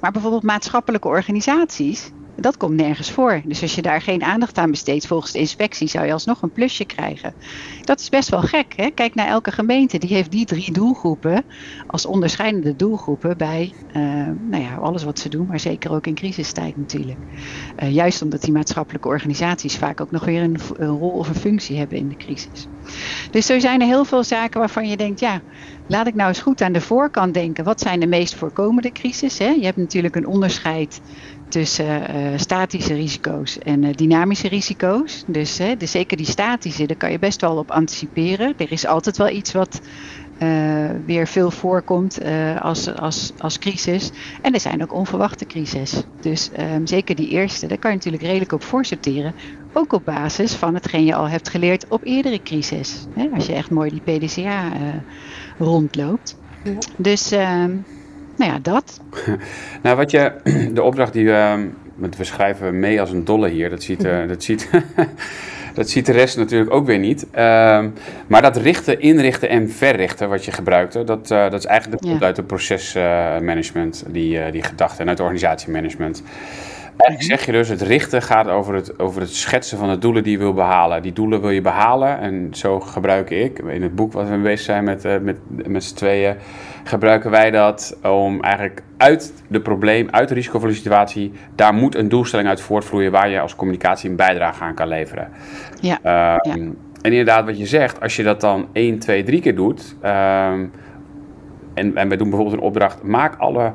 Maar 0.00 0.12
bijvoorbeeld 0.12 0.42
maatschappelijke 0.42 1.08
organisaties, 1.08 2.10
dat 2.36 2.56
komt 2.56 2.74
nergens 2.74 3.10
voor. 3.10 3.42
Dus 3.44 3.62
als 3.62 3.74
je 3.74 3.82
daar 3.82 4.00
geen 4.00 4.22
aandacht 4.22 4.58
aan 4.58 4.70
besteedt 4.70 5.06
volgens 5.06 5.32
de 5.32 5.38
inspectie, 5.38 5.88
zou 5.88 6.06
je 6.06 6.12
alsnog 6.12 6.42
een 6.42 6.52
plusje 6.52 6.84
krijgen. 6.84 7.34
Dat 7.84 8.00
is 8.00 8.08
best 8.08 8.28
wel 8.28 8.40
gek. 8.40 8.72
Hè? 8.76 8.90
Kijk 8.90 9.14
naar 9.14 9.26
elke 9.26 9.52
gemeente. 9.52 9.98
Die 9.98 10.14
heeft 10.14 10.30
die 10.30 10.46
drie 10.46 10.72
doelgroepen 10.72 11.44
als 11.86 12.06
onderscheidende 12.06 12.76
doelgroepen 12.76 13.36
bij 13.36 13.72
uh, 13.96 14.02
nou 14.48 14.62
ja, 14.62 14.74
alles 14.74 15.04
wat 15.04 15.18
ze 15.18 15.28
doen, 15.28 15.46
maar 15.46 15.60
zeker 15.60 15.92
ook 15.92 16.06
in 16.06 16.14
crisistijd 16.14 16.76
natuurlijk. 16.76 17.18
Uh, 17.82 17.90
juist 17.90 18.22
omdat 18.22 18.42
die 18.42 18.52
maatschappelijke 18.52 19.08
organisaties 19.08 19.76
vaak 19.76 20.00
ook 20.00 20.10
nog 20.10 20.24
weer 20.24 20.42
een, 20.42 20.58
rol 20.78 21.10
of 21.10 21.28
een 21.28 21.34
functie 21.34 21.78
hebben 21.78 21.98
in 21.98 22.08
de 22.08 22.16
crisis. 22.16 22.66
Dus 23.30 23.48
er 23.48 23.60
zijn 23.60 23.80
er 23.80 23.86
heel 23.86 24.04
veel 24.04 24.24
zaken 24.24 24.60
waarvan 24.60 24.88
je 24.88 24.96
denkt, 24.96 25.20
ja, 25.20 25.40
laat 25.86 26.06
ik 26.06 26.14
nou 26.14 26.28
eens 26.28 26.40
goed 26.40 26.62
aan 26.62 26.72
de 26.72 26.80
voorkant 26.80 27.34
denken. 27.34 27.64
Wat 27.64 27.80
zijn 27.80 28.00
de 28.00 28.06
meest 28.06 28.34
voorkomende 28.34 28.92
crisis? 28.92 29.38
Hè? 29.38 29.48
Je 29.48 29.64
hebt 29.64 29.76
natuurlijk 29.76 30.16
een 30.16 30.26
onderscheid 30.26 31.00
tussen 31.52 32.16
uh, 32.16 32.38
statische 32.38 32.94
risico's 32.94 33.58
en 33.58 33.82
uh, 33.82 33.94
dynamische 33.94 34.48
risico's. 34.48 35.24
Dus, 35.26 35.58
hè, 35.58 35.76
dus 35.76 35.90
zeker 35.90 36.16
die 36.16 36.26
statische, 36.26 36.86
daar 36.86 36.96
kan 36.96 37.10
je 37.10 37.18
best 37.18 37.40
wel 37.40 37.56
op 37.56 37.70
anticiperen. 37.70 38.54
Er 38.56 38.72
is 38.72 38.86
altijd 38.86 39.16
wel 39.16 39.28
iets 39.28 39.52
wat 39.52 39.80
uh, 40.42 40.90
weer 41.06 41.26
veel 41.26 41.50
voorkomt 41.50 42.20
als, 42.60 42.94
als, 42.94 43.32
als 43.38 43.58
crisis. 43.58 44.10
En 44.42 44.54
er 44.54 44.60
zijn 44.60 44.82
ook 44.82 44.92
onverwachte 44.92 45.46
crises. 45.46 46.02
Dus 46.20 46.50
um, 46.74 46.86
zeker 46.86 47.14
die 47.14 47.28
eerste, 47.28 47.66
daar 47.66 47.78
kan 47.78 47.90
je 47.90 47.96
natuurlijk 47.96 48.22
redelijk 48.22 48.52
op 48.52 48.62
voorsorteren. 48.62 49.34
Ook 49.72 49.92
op 49.92 50.04
basis 50.04 50.54
van 50.54 50.74
hetgeen 50.74 51.04
je 51.04 51.14
al 51.14 51.28
hebt 51.28 51.48
geleerd 51.48 51.88
op 51.88 52.04
eerdere 52.04 52.42
crisis. 52.42 53.06
Hè, 53.14 53.28
als 53.34 53.46
je 53.46 53.54
echt 53.54 53.70
mooi 53.70 53.90
die 53.90 54.18
PDCA 54.18 54.72
rondloopt. 55.58 56.36
Ja. 56.64 56.78
Dus... 56.96 57.32
Uh, 57.32 57.64
nou 58.42 58.54
ja, 58.54 58.60
dat. 58.62 59.00
nou, 59.82 59.96
wat 59.96 60.10
je, 60.10 60.32
de 60.74 60.82
opdracht 60.82 61.12
die 61.12 61.26
we, 61.26 61.68
we 62.16 62.24
schrijven 62.24 62.78
mee 62.78 63.00
als 63.00 63.10
een 63.10 63.24
dolle 63.24 63.48
hier, 63.48 63.70
dat 63.70 63.82
ziet, 63.82 64.04
uh, 64.04 64.28
dat 64.28 64.42
ziet, 64.42 64.70
dat 65.74 65.90
ziet 65.90 66.06
de 66.06 66.12
rest 66.12 66.36
natuurlijk 66.36 66.72
ook 66.72 66.86
weer 66.86 66.98
niet. 66.98 67.26
Uh, 67.26 67.84
maar 68.26 68.42
dat 68.42 68.56
richten, 68.56 69.00
inrichten 69.00 69.48
en 69.48 69.70
verrichten 69.70 70.28
wat 70.28 70.44
je 70.44 70.52
gebruikte, 70.52 71.04
dat, 71.04 71.30
uh, 71.30 71.42
dat 71.42 71.58
is 71.58 71.66
eigenlijk 71.66 72.04
ja. 72.04 72.16
uit 72.20 72.36
het 72.36 72.46
procesmanagement, 72.46 74.04
die, 74.08 74.50
die 74.50 74.62
gedachte, 74.62 75.02
en 75.02 75.08
uit 75.08 75.20
organisatiemanagement. 75.20 76.22
Eigenlijk 76.96 77.22
zeg 77.22 77.46
je 77.46 77.52
dus, 77.52 77.68
het 77.68 77.82
richten 77.82 78.22
gaat 78.22 78.48
over 78.48 78.74
het, 78.74 78.98
over 78.98 79.20
het 79.20 79.34
schetsen 79.34 79.78
van 79.78 79.88
de 79.88 79.98
doelen 79.98 80.22
die 80.22 80.32
je 80.32 80.38
wil 80.38 80.52
behalen. 80.52 81.02
Die 81.02 81.12
doelen 81.12 81.40
wil 81.40 81.50
je 81.50 81.60
behalen 81.60 82.18
en 82.18 82.48
zo 82.52 82.80
gebruik 82.80 83.30
ik, 83.30 83.58
in 83.58 83.82
het 83.82 83.94
boek 83.94 84.12
wat 84.12 84.28
we 84.28 84.36
bezig 84.36 84.60
zijn 84.60 84.84
met, 84.84 85.22
met, 85.22 85.36
met 85.66 85.84
z'n 85.84 85.94
tweeën, 85.94 86.36
gebruiken 86.84 87.30
wij 87.30 87.50
dat 87.50 87.98
om 88.02 88.40
eigenlijk 88.40 88.82
uit 88.96 89.32
de 89.48 89.60
probleem, 89.60 90.08
uit 90.10 90.28
de 90.28 90.34
risicovolle 90.34 90.72
situatie, 90.72 91.32
daar 91.54 91.74
moet 91.74 91.94
een 91.94 92.08
doelstelling 92.08 92.48
uit 92.48 92.60
voortvloeien 92.60 93.10
waar 93.10 93.28
je 93.28 93.40
als 93.40 93.56
communicatie 93.56 94.10
een 94.10 94.16
bijdrage 94.16 94.62
aan 94.62 94.74
kan 94.74 94.88
leveren. 94.88 95.28
Ja, 95.80 95.98
ja. 96.02 96.38
en 96.38 96.76
inderdaad, 97.02 97.44
wat 97.44 97.58
je 97.58 97.66
zegt, 97.66 98.00
als 98.00 98.16
je 98.16 98.22
dat 98.22 98.40
dan 98.40 98.68
1, 98.72 98.98
2, 98.98 99.22
3 99.22 99.40
keer 99.40 99.54
doet. 99.54 99.96
ehm, 100.00 100.66
en, 101.74 101.96
en 101.96 102.08
we 102.08 102.16
doen 102.16 102.28
bijvoorbeeld 102.28 102.58
een 102.60 102.66
opdracht. 102.66 103.02
Maak 103.02 103.36
alle. 103.36 103.72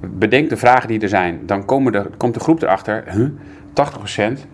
Bedenk 0.00 0.48
de 0.48 0.56
vragen 0.56 0.88
die 0.88 1.00
er 1.00 1.08
zijn. 1.08 1.40
Dan 1.46 1.64
komen 1.64 1.92
de, 1.92 2.10
komt 2.16 2.34
de 2.34 2.40
groep 2.40 2.62
erachter. 2.62 3.04
Huh, 3.12 3.28
80% 4.38 4.46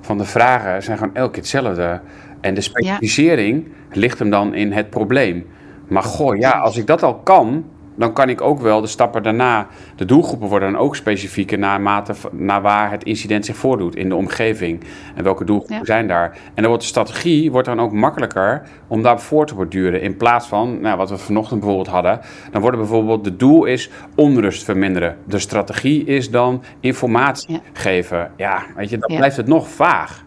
van 0.00 0.18
de 0.18 0.24
vragen 0.24 0.82
zijn 0.82 0.98
gewoon 0.98 1.14
elke 1.14 1.30
keer 1.30 1.40
hetzelfde. 1.40 2.00
En 2.40 2.54
de 2.54 2.60
specificering 2.60 3.68
ligt 3.92 4.18
hem 4.18 4.30
dan 4.30 4.54
in 4.54 4.72
het 4.72 4.90
probleem. 4.90 5.46
Maar 5.90 6.02
goh, 6.02 6.36
ja, 6.36 6.50
als 6.50 6.76
ik 6.76 6.86
dat 6.86 7.02
al 7.02 7.14
kan, 7.14 7.64
dan 7.96 8.12
kan 8.12 8.28
ik 8.28 8.40
ook 8.40 8.60
wel 8.60 8.80
de 8.80 8.86
stappen 8.86 9.22
daarna. 9.22 9.66
De 9.96 10.04
doelgroepen 10.04 10.48
worden 10.48 10.72
dan 10.72 10.80
ook 10.80 10.96
specifieker 10.96 11.58
naarmate 11.58 12.12
naar 12.32 12.62
waar 12.62 12.90
het 12.90 13.04
incident 13.04 13.44
zich 13.44 13.56
voordoet 13.56 13.96
in 13.96 14.08
de 14.08 14.14
omgeving. 14.14 14.80
En 15.14 15.24
welke 15.24 15.44
doelgroepen 15.44 15.76
Ja. 15.78 15.84
zijn 15.84 16.08
daar. 16.08 16.30
En 16.32 16.54
dan 16.54 16.66
wordt 16.66 16.82
de 16.82 16.88
strategie 16.88 17.50
wordt 17.50 17.66
dan 17.66 17.80
ook 17.80 17.92
makkelijker 17.92 18.62
om 18.86 19.02
daar 19.02 19.20
voor 19.20 19.46
te 19.46 19.54
borduren. 19.54 20.02
In 20.02 20.16
plaats 20.16 20.46
van, 20.46 20.80
nou, 20.80 20.96
wat 20.96 21.10
we 21.10 21.16
vanochtend 21.18 21.60
bijvoorbeeld 21.60 21.88
hadden. 21.94 22.20
Dan 22.50 22.60
wordt 22.60 22.76
bijvoorbeeld, 22.76 23.24
de 23.24 23.36
doel 23.36 23.64
is 23.64 23.90
onrust 24.14 24.64
verminderen. 24.64 25.16
De 25.24 25.38
strategie 25.38 26.04
is 26.04 26.30
dan 26.30 26.62
informatie 26.80 27.52
Ja. 27.52 27.60
geven. 27.72 28.30
Ja, 28.36 28.62
weet 28.76 28.90
je, 28.90 28.98
dan 28.98 29.10
Ja. 29.12 29.16
blijft 29.16 29.36
het 29.36 29.46
nog 29.46 29.68
vaag. 29.68 30.24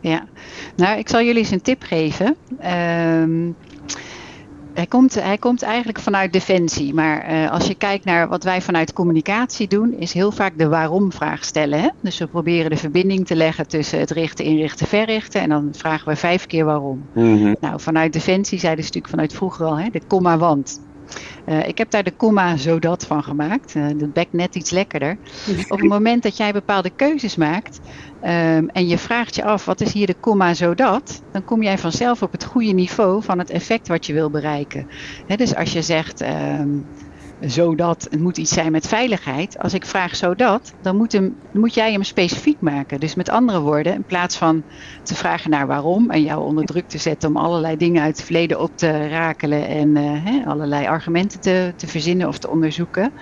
Ja, 0.00 0.24
nou, 0.76 0.98
ik 0.98 1.08
zal 1.08 1.20
jullie 1.22 1.38
eens 1.38 1.50
een 1.50 1.62
tip 1.62 1.82
geven. 1.82 2.36
Ehm, 2.58 3.48
hij, 4.80 4.88
komt, 4.88 5.14
hij 5.14 5.38
komt 5.38 5.62
eigenlijk 5.62 5.98
vanuit 5.98 6.32
defensie, 6.32 6.94
maar 6.94 7.22
eh, 7.22 7.50
als 7.50 7.66
je 7.66 7.74
kijkt 7.74 8.04
naar 8.04 8.28
wat 8.28 8.44
wij 8.44 8.62
vanuit 8.62 8.92
communicatie 8.92 9.68
doen, 9.68 9.92
is 9.92 10.12
heel 10.12 10.32
vaak 10.32 10.58
de 10.58 10.68
waarom-vraag 10.68 11.44
stellen. 11.44 11.80
Hè? 11.80 11.88
Dus 12.00 12.18
we 12.18 12.26
proberen 12.26 12.70
de 12.70 12.76
verbinding 12.76 13.26
te 13.26 13.36
leggen 13.36 13.68
tussen 13.68 13.98
het 13.98 14.10
richten, 14.10 14.44
inrichten, 14.44 14.86
verrichten 14.86 15.40
en 15.40 15.48
dan 15.48 15.68
vragen 15.72 16.08
we 16.08 16.16
vijf 16.16 16.46
keer 16.46 16.64
waarom. 16.64 17.02
Nou, 17.60 17.80
vanuit 17.80 18.12
defensie 18.12 18.58
zeiden 18.58 18.84
ze 18.84 18.90
natuurlijk 18.90 19.14
vanuit 19.14 19.34
vroeger 19.34 19.66
al, 19.66 19.78
hè, 19.78 19.88
de 19.90 20.00
komma 20.06 20.38
want. 20.38 20.80
Eh, 21.44 21.68
ik 21.68 21.78
heb 21.78 21.90
daar 21.90 22.02
de 22.02 22.12
komma 22.16 22.56
zodat 22.56 23.06
van 23.06 23.22
gemaakt. 23.22 23.74
Eh, 23.74 23.86
dat 23.94 24.12
bekt 24.12 24.32
net 24.32 24.54
iets 24.54 24.70
lekkerder. 24.70 25.16
Op 25.68 25.78
het 25.78 25.88
moment 25.88 26.22
dat 26.22 26.36
jij 26.36 26.52
bepaalde 26.52 26.90
keuzes 26.96 27.36
maakt 27.36 27.80
ehm, 28.20 28.66
en 28.72 28.88
je 28.88 28.98
vraagt 28.98 29.34
je 29.34 29.44
af 29.44 29.64
wat 29.64 29.80
is 29.80 29.92
hier 29.92 30.06
de 30.06 30.16
komma 30.20 30.54
zodat, 30.54 31.22
dan 31.32 31.44
kom 31.44 31.62
jij 31.62 31.78
vanzelf 31.78 32.22
op 32.22 32.32
het 32.32 32.44
goede 32.44 32.72
niveau 32.72 33.22
van 33.22 33.38
het 33.38 33.50
effect 33.50 33.88
wat 33.88 34.06
je 34.06 34.12
wil 34.12 34.30
bereiken. 34.30 34.88
Dus 35.36 35.54
als 35.54 35.72
je 35.72 35.82
zegt 35.82 36.20
ehm, 36.20 36.68
zodat 37.40 38.06
het 38.10 38.20
moet 38.20 38.38
iets 38.38 38.52
zijn 38.52 38.72
met 38.72 38.86
veiligheid, 38.86 39.58
als 39.58 39.74
ik 39.74 39.86
vraag 39.86 40.16
zodat, 40.16 40.72
dan 40.80 40.96
moet, 40.96 41.12
hem, 41.12 41.36
dan 41.52 41.60
moet 41.60 41.74
jij 41.74 41.92
hem 41.92 42.02
specifiek 42.02 42.60
maken. 42.60 43.00
Dus 43.00 43.14
met 43.14 43.28
andere 43.28 43.60
woorden, 43.60 43.94
in 43.94 44.04
plaats 44.04 44.36
van 44.36 44.62
te 45.02 45.14
vragen 45.14 45.50
naar 45.50 45.66
waarom 45.66 46.10
en 46.10 46.22
jou 46.22 46.44
onder 46.44 46.64
druk 46.64 46.88
te 46.88 46.98
zetten 46.98 47.28
om 47.28 47.36
allerlei 47.36 47.76
dingen 47.76 48.02
uit 48.02 48.16
het 48.16 48.24
verleden 48.24 48.60
op 48.60 48.70
te 48.74 49.08
rakelen 49.08 49.68
en 49.68 49.96
eh, 49.96 50.04
hè, 50.04 50.42
allerlei 50.46 50.86
argumenten 50.86 51.40
te, 51.40 51.72
te 51.76 51.86
verzinnen 51.86 52.28
of 52.28 52.38
te 52.38 52.50
onderzoeken, 52.50 53.12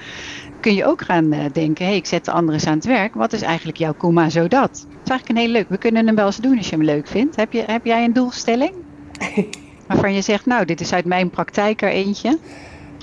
kun 0.61 0.75
je 0.75 0.85
ook 0.85 1.03
gaan 1.03 1.33
eh, 1.33 1.45
denken, 1.53 1.87
hey, 1.87 1.97
ik 1.97 2.07
zet 2.07 2.25
de 2.25 2.31
anderen 2.31 2.55
eens 2.55 2.69
aan 2.69 2.77
het 2.77 2.87
werk. 2.87 3.15
Wat 3.15 3.33
is 3.33 3.43
eigenlijk 3.43 3.79
jouw 3.79 3.95
komma 3.95 4.29
zodat? 4.29 4.51
Dat 4.51 5.05
is 5.05 5.11
eigenlijk 5.11 5.29
een 5.29 5.45
heel 5.45 5.53
leuk. 5.53 5.69
We 5.69 5.79
kunnen 5.79 6.07
hem 6.07 6.15
wel 6.15 6.27
eens 6.27 6.37
doen 6.37 6.57
als 6.57 6.69
je 6.69 6.77
hem 6.77 6.85
leuk 6.85 7.07
vindt. 7.07 7.37
Heb, 7.37 7.53
je, 7.53 7.65
heb 7.67 7.85
jij 7.85 8.05
een 8.05 8.13
doelstelling? 8.13 8.73
Waarvan 9.89 10.15
je 10.15 10.23
zegt, 10.23 10.47
nou, 10.47 10.65
dit 10.65 10.81
is 10.81 10.93
uit 10.93 11.05
mijn 11.05 11.31
praktijk 11.31 11.83
er 11.83 11.89
eentje. 11.89 12.39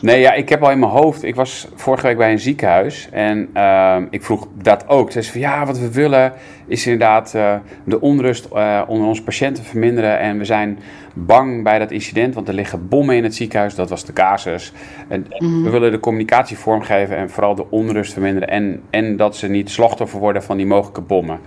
Nee, 0.05 0.19
ja, 0.19 0.33
ik 0.33 0.49
heb 0.49 0.63
al 0.63 0.71
in 0.71 0.79
mijn 0.79 0.91
hoofd. 0.91 1.23
Ik 1.23 1.35
was 1.35 1.67
vorige 1.75 2.07
week 2.07 2.17
bij 2.17 2.31
een 2.31 2.39
ziekenhuis 2.39 3.09
en 3.11 3.49
ehm, 3.53 4.05
ik 4.09 4.23
vroeg 4.23 4.47
dat 4.61 4.87
ook. 4.87 5.11
Ze 5.11 5.21
zei 5.21 5.31
van 5.31 5.51
ja, 5.51 5.65
wat 5.65 5.79
we 5.79 5.91
willen 5.91 6.33
is 6.67 6.85
inderdaad 6.87 7.33
eh, 7.35 7.55
de 7.83 8.01
onrust 8.01 8.45
eh, 8.45 8.81
onder 8.87 9.07
onze 9.07 9.23
patiënten 9.23 9.63
verminderen. 9.63 10.19
En 10.19 10.37
we 10.37 10.45
zijn 10.45 10.79
bang 11.13 11.63
bij 11.63 11.79
dat 11.79 11.91
incident, 11.91 12.33
want 12.33 12.47
er 12.47 12.53
liggen 12.53 12.87
bommen 12.87 13.15
in 13.15 13.23
het 13.23 13.35
ziekenhuis. 13.35 13.75
Dat 13.75 13.89
was 13.89 14.05
de 14.05 14.13
casus. 14.13 14.71
En 15.07 15.25
we 15.63 15.69
willen 15.69 15.91
de 15.91 15.99
communicatie 15.99 16.57
vormgeven 16.57 17.15
en 17.17 17.29
vooral 17.29 17.55
de 17.55 17.69
onrust 17.69 18.13
verminderen. 18.13 18.49
En, 18.49 18.81
en 18.89 19.17
dat 19.17 19.35
ze 19.35 19.47
niet 19.47 19.69
slachtoffer 19.69 20.19
worden 20.19 20.43
van 20.43 20.57
die 20.57 20.65
mogelijke 20.65 21.01
bommen. 21.01 21.39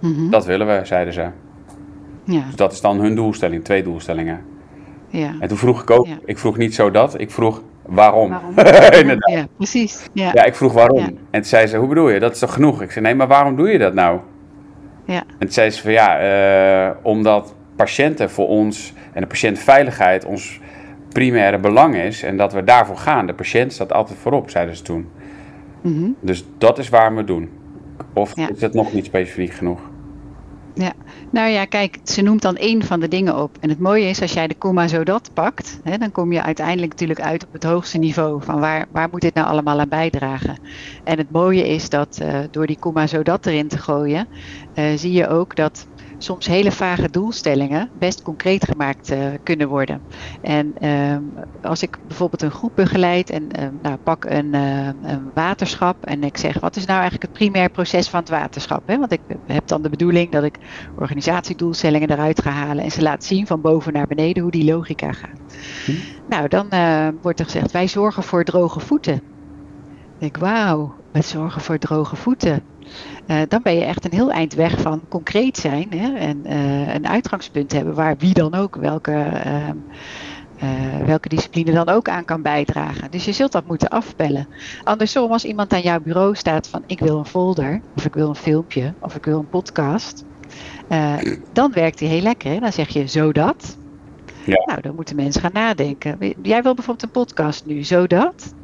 Mhm. 0.00 0.30
Dat 0.30 0.46
willen 0.46 0.66
we, 0.66 0.80
zeiden 0.84 1.12
ze. 1.12 1.26
Ja, 2.24 2.42
Dus 2.46 2.56
dat 2.56 2.72
is 2.72 2.80
dan 2.80 3.00
hun 3.00 3.14
doelstelling, 3.14 3.64
twee 3.64 3.82
doelstellingen. 3.82 4.54
Ja. 5.18 5.34
En 5.40 5.48
toen 5.48 5.56
vroeg 5.56 5.82
ik 5.82 5.90
ook, 5.90 6.06
Ja. 6.06 6.18
ik 6.24 6.38
vroeg 6.38 6.56
niet 6.56 6.74
zo 6.74 6.90
dat, 6.90 7.20
ik 7.20 7.30
vrog 7.30 7.62
waarom. 7.82 8.30
Waarom? 8.30 8.50
Inderdaad. 9.00 9.30
ja 9.32 9.46
precies. 9.56 10.06
Ja. 10.12 10.30
Ja, 10.34 10.44
ik 10.44 10.54
vroeg 10.54 10.72
waarom. 10.72 10.98
Ja. 10.98 11.04
En 11.06 11.16
toen 11.30 11.44
zei 11.44 11.66
ze, 11.66 11.76
hoe 11.76 11.88
bedoel 11.88 12.08
je? 12.08 12.20
Dat 12.20 12.32
is 12.32 12.38
toch 12.38 12.52
genoeg? 12.52 12.82
Ik 12.82 12.90
zei, 12.90 13.04
nee, 13.04 13.14
maar 13.14 13.26
waarom 13.28 13.56
doe 13.56 13.68
je 13.68 13.78
dat 13.78 13.94
nou? 13.94 14.18
Ja. 15.04 15.14
En 15.28 15.38
toen 15.38 15.50
zei 15.50 15.70
ze 15.70 15.82
van, 15.82 15.92
ja, 15.92 16.18
eh, 16.18 16.96
omdat 17.02 17.54
patiënten 17.76 18.30
voor 18.30 18.48
ons 18.48 18.92
en 19.12 19.20
de 19.20 19.26
patiëntveiligheid 19.26 20.24
ons 20.24 20.60
primaire 21.08 21.58
belang 21.58 21.96
is 21.96 22.22
en 22.22 22.36
dat 22.36 22.52
we 22.52 22.64
daarvoor 22.64 22.96
gaan. 22.96 23.26
De 23.26 23.34
patiënt 23.34 23.72
staat 23.72 23.92
altijd 23.92 24.18
voorop, 24.18 24.50
zeiden 24.50 24.76
ze 24.76 24.82
toen. 24.82 25.08
Mhm. 25.80 26.08
Dus 26.20 26.44
dat 26.58 26.78
is 26.78 26.88
waar 26.88 27.10
we 27.12 27.16
het 27.18 27.26
doen. 27.26 27.50
Of 28.14 28.36
Ja. 28.36 28.48
is 28.54 28.60
het 28.60 28.74
nog 28.74 28.92
niet 28.92 29.04
specifiek 29.04 29.52
genoeg? 29.52 29.80
Ja, 30.78 30.92
nou 31.30 31.50
ja, 31.50 31.64
kijk, 31.64 31.98
ze 32.04 32.22
noemt 32.22 32.42
dan 32.42 32.56
één 32.56 32.82
van 32.82 33.00
de 33.00 33.08
dingen 33.08 33.42
op. 33.42 33.56
En 33.60 33.68
het 33.68 33.78
mooie 33.78 34.08
is, 34.08 34.20
als 34.20 34.32
jij 34.32 34.46
de 34.46 34.54
komma 34.54 34.88
zodat 34.88 35.30
pakt, 35.32 35.80
hè, 35.82 35.98
dan 35.98 36.12
kom 36.12 36.32
je 36.32 36.42
uiteindelijk 36.42 36.90
natuurlijk 36.90 37.20
uit 37.20 37.44
op 37.44 37.52
het 37.52 37.64
hoogste 37.64 37.98
niveau. 37.98 38.42
Van 38.42 38.60
waar, 38.60 38.86
waar 38.90 39.08
moet 39.10 39.20
dit 39.20 39.34
nou 39.34 39.46
allemaal 39.46 39.80
aan 39.80 39.88
bijdragen? 39.88 40.58
En 41.04 41.18
het 41.18 41.30
mooie 41.30 41.68
is 41.68 41.88
dat 41.88 42.18
eh, 42.18 42.38
door 42.50 42.66
die 42.66 42.78
komma 42.78 43.06
zodat 43.06 43.46
erin 43.46 43.68
te 43.68 43.78
gooien, 43.78 44.28
eh, 44.72 44.84
zie 44.96 45.12
je 45.12 45.28
ook 45.28 45.56
dat 45.56 45.88
soms 46.18 46.46
hele 46.46 46.72
vage 46.72 47.10
doelstellingen 47.10 47.90
best 47.98 48.22
concreet 48.22 48.64
gemaakt 48.64 49.10
eh, 49.10 49.18
kunnen 49.42 49.68
worden. 49.68 50.00
En 50.40 50.74
ehm, 50.78 51.22
als 51.62 51.82
ik 51.82 51.98
bijvoorbeeld 52.06 52.42
een 52.42 52.50
groep 52.50 52.72
begeleid 52.74 53.30
en 53.30 53.52
ehm, 53.52 53.72
nou, 53.82 53.96
pak 53.96 54.24
een, 54.24 54.54
eh, 54.54 54.86
een 54.86 55.30
waterschap 55.34 56.04
en 56.04 56.24
ik 56.24 56.36
zeg 56.36 56.60
wat 56.60 56.76
is 56.76 56.84
nou 56.84 57.00
eigenlijk 57.00 57.30
het 57.30 57.38
primair 57.38 57.70
proces 57.70 58.08
van 58.08 58.20
het 58.20 58.28
waterschap? 58.28 58.82
Hè? 58.86 58.98
Want 58.98 59.12
ik 59.12 59.20
heb 59.46 59.66
dan 59.66 59.82
de 59.82 59.88
bedoeling 59.88 60.30
dat 60.30 60.44
ik 60.44 60.58
organisatiedoelstellingen 60.98 62.10
eruit 62.10 62.42
ga 62.42 62.50
halen 62.50 62.84
en 62.84 62.90
ze 62.90 63.02
laat 63.02 63.24
zien 63.24 63.46
van 63.46 63.60
boven 63.60 63.92
naar 63.92 64.06
beneden 64.06 64.42
hoe 64.42 64.52
die 64.52 64.64
logica 64.64 65.12
gaat. 65.12 65.40
Nou, 66.28 66.48
dan 66.48 66.70
eh, 66.70 67.08
wordt 67.22 67.38
er 67.38 67.44
gezegd 67.44 67.70
wij 67.70 67.88
zorgen 67.88 68.22
voor 68.22 68.44
droge 68.44 68.80
voeten. 68.80 69.14
Ik 69.14 69.22
denk, 70.18 70.36
wauw, 70.36 70.94
we 71.16 71.22
zorgen 71.22 71.60
voor 71.60 71.78
droge 71.78 72.16
voeten. 72.16 72.62
Eh, 73.26 73.40
dan 73.48 73.62
ben 73.62 73.74
je 73.74 73.84
echt 73.84 74.04
een 74.04 74.12
heel 74.12 74.30
eind 74.30 74.54
weg 74.54 74.80
van 74.80 75.00
concreet 75.08 75.56
zijn 75.56 75.86
hè, 75.90 76.14
en 76.14 76.44
eh, 76.44 76.94
een 76.94 77.08
uitgangspunt 77.08 77.72
hebben 77.72 77.94
waar 77.94 78.16
wie 78.16 78.34
dan 78.34 78.54
ook 78.54 78.76
welke, 78.76 79.12
ehm, 79.12 79.76
eh, 80.58 81.06
welke 81.06 81.28
discipline 81.28 81.72
dan 81.72 81.88
ook 81.88 82.08
aan 82.08 82.24
kan 82.24 82.42
bijdragen. 82.42 83.10
Dus 83.10 83.24
je 83.24 83.32
zult 83.32 83.52
dat 83.52 83.66
moeten 83.66 83.88
afpellen. 83.88 84.48
Andersom, 84.84 85.32
als 85.32 85.44
iemand 85.44 85.72
aan 85.72 85.80
jouw 85.80 86.00
bureau 86.00 86.34
staat 86.34 86.68
van 86.68 86.82
ik 86.86 86.98
wil 86.98 87.18
een 87.18 87.26
folder, 87.26 87.80
of 87.96 88.04
ik 88.04 88.14
wil 88.14 88.28
een 88.28 88.34
filmpje, 88.34 88.92
of 89.00 89.14
ik 89.14 89.24
wil 89.24 89.38
een 89.38 89.48
podcast, 89.48 90.24
dan 91.52 91.72
werkt 91.72 91.98
die 91.98 92.08
heel 92.08 92.22
lekker. 92.22 92.50
Hè? 92.50 92.58
Dan 92.58 92.72
zeg 92.72 92.88
je 92.88 93.06
zodat. 93.06 93.76
Ja. 94.44 94.62
Nou, 94.66 94.80
dan 94.80 94.94
moeten 94.94 95.16
mensen 95.16 95.40
gaan 95.40 95.52
nadenken. 95.52 96.18
Jij 96.42 96.62
wil 96.62 96.74
bijvoorbeeld 96.74 97.02
een 97.02 97.22
podcast 97.22 97.66
nu, 97.66 97.82
zodat? 97.82 98.54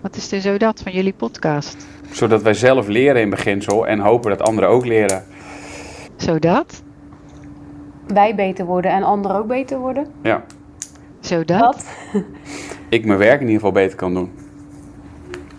Wat 0.00 0.16
is 0.16 0.28
de 0.28 0.40
zodat 0.40 0.80
van 0.82 0.92
jullie 0.92 1.12
podcast? 1.12 1.86
Zodat 2.10 2.42
wij 2.42 2.54
zelf 2.54 2.86
leren 2.86 3.22
in 3.22 3.30
beginsel 3.30 3.86
en 3.86 3.98
hopen 3.98 4.30
dat 4.30 4.42
anderen 4.42 4.68
ook 4.68 4.86
leren. 4.86 5.24
Zodat? 6.16 6.82
Wij 8.06 8.34
beter 8.34 8.64
worden 8.64 8.90
en 8.90 9.02
anderen 9.02 9.36
ook 9.36 9.46
beter 9.46 9.78
worden. 9.78 10.06
Ja, 10.22 10.44
Zodat? 11.20 11.84
Dat. 12.12 12.22
ik 12.88 13.04
mijn 13.04 13.18
werk 13.18 13.40
in 13.40 13.46
ieder 13.46 13.54
geval 13.54 13.72
beter 13.72 13.96
kan 13.96 14.14
doen. 14.14 14.30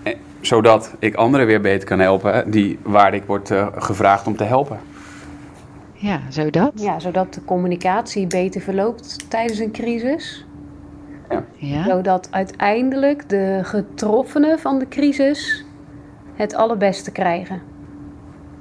Eh, 0.03 0.15
Zodat 0.41 0.95
ik 0.99 1.15
anderen 1.15 1.45
weer 1.45 1.61
beter 1.61 1.87
kan 1.87 1.99
helpen 1.99 2.51
die, 2.51 2.79
waar 2.83 3.13
ik 3.13 3.23
word 3.23 3.51
eh, 3.51 3.67
gevraagd 3.75 4.27
om 4.27 4.35
te 4.35 4.43
helpen. 4.43 4.79
Ja, 5.93 6.21
zodat? 6.29 6.71
Ja, 6.75 6.99
zodat 6.99 7.33
de 7.33 7.43
communicatie 7.45 8.27
beter 8.27 8.61
verloopt 8.61 9.29
tijdens 9.29 9.59
een 9.59 9.71
crisis. 9.71 10.45
Ja. 11.55 11.83
Zodat 11.83 12.27
uiteindelijk 12.31 13.29
de 13.29 13.59
getroffenen 13.63 14.59
van 14.59 14.79
de 14.79 14.87
crisis 14.87 15.65
het 16.35 16.55
allerbeste 16.55 17.11
krijgen. 17.11 17.61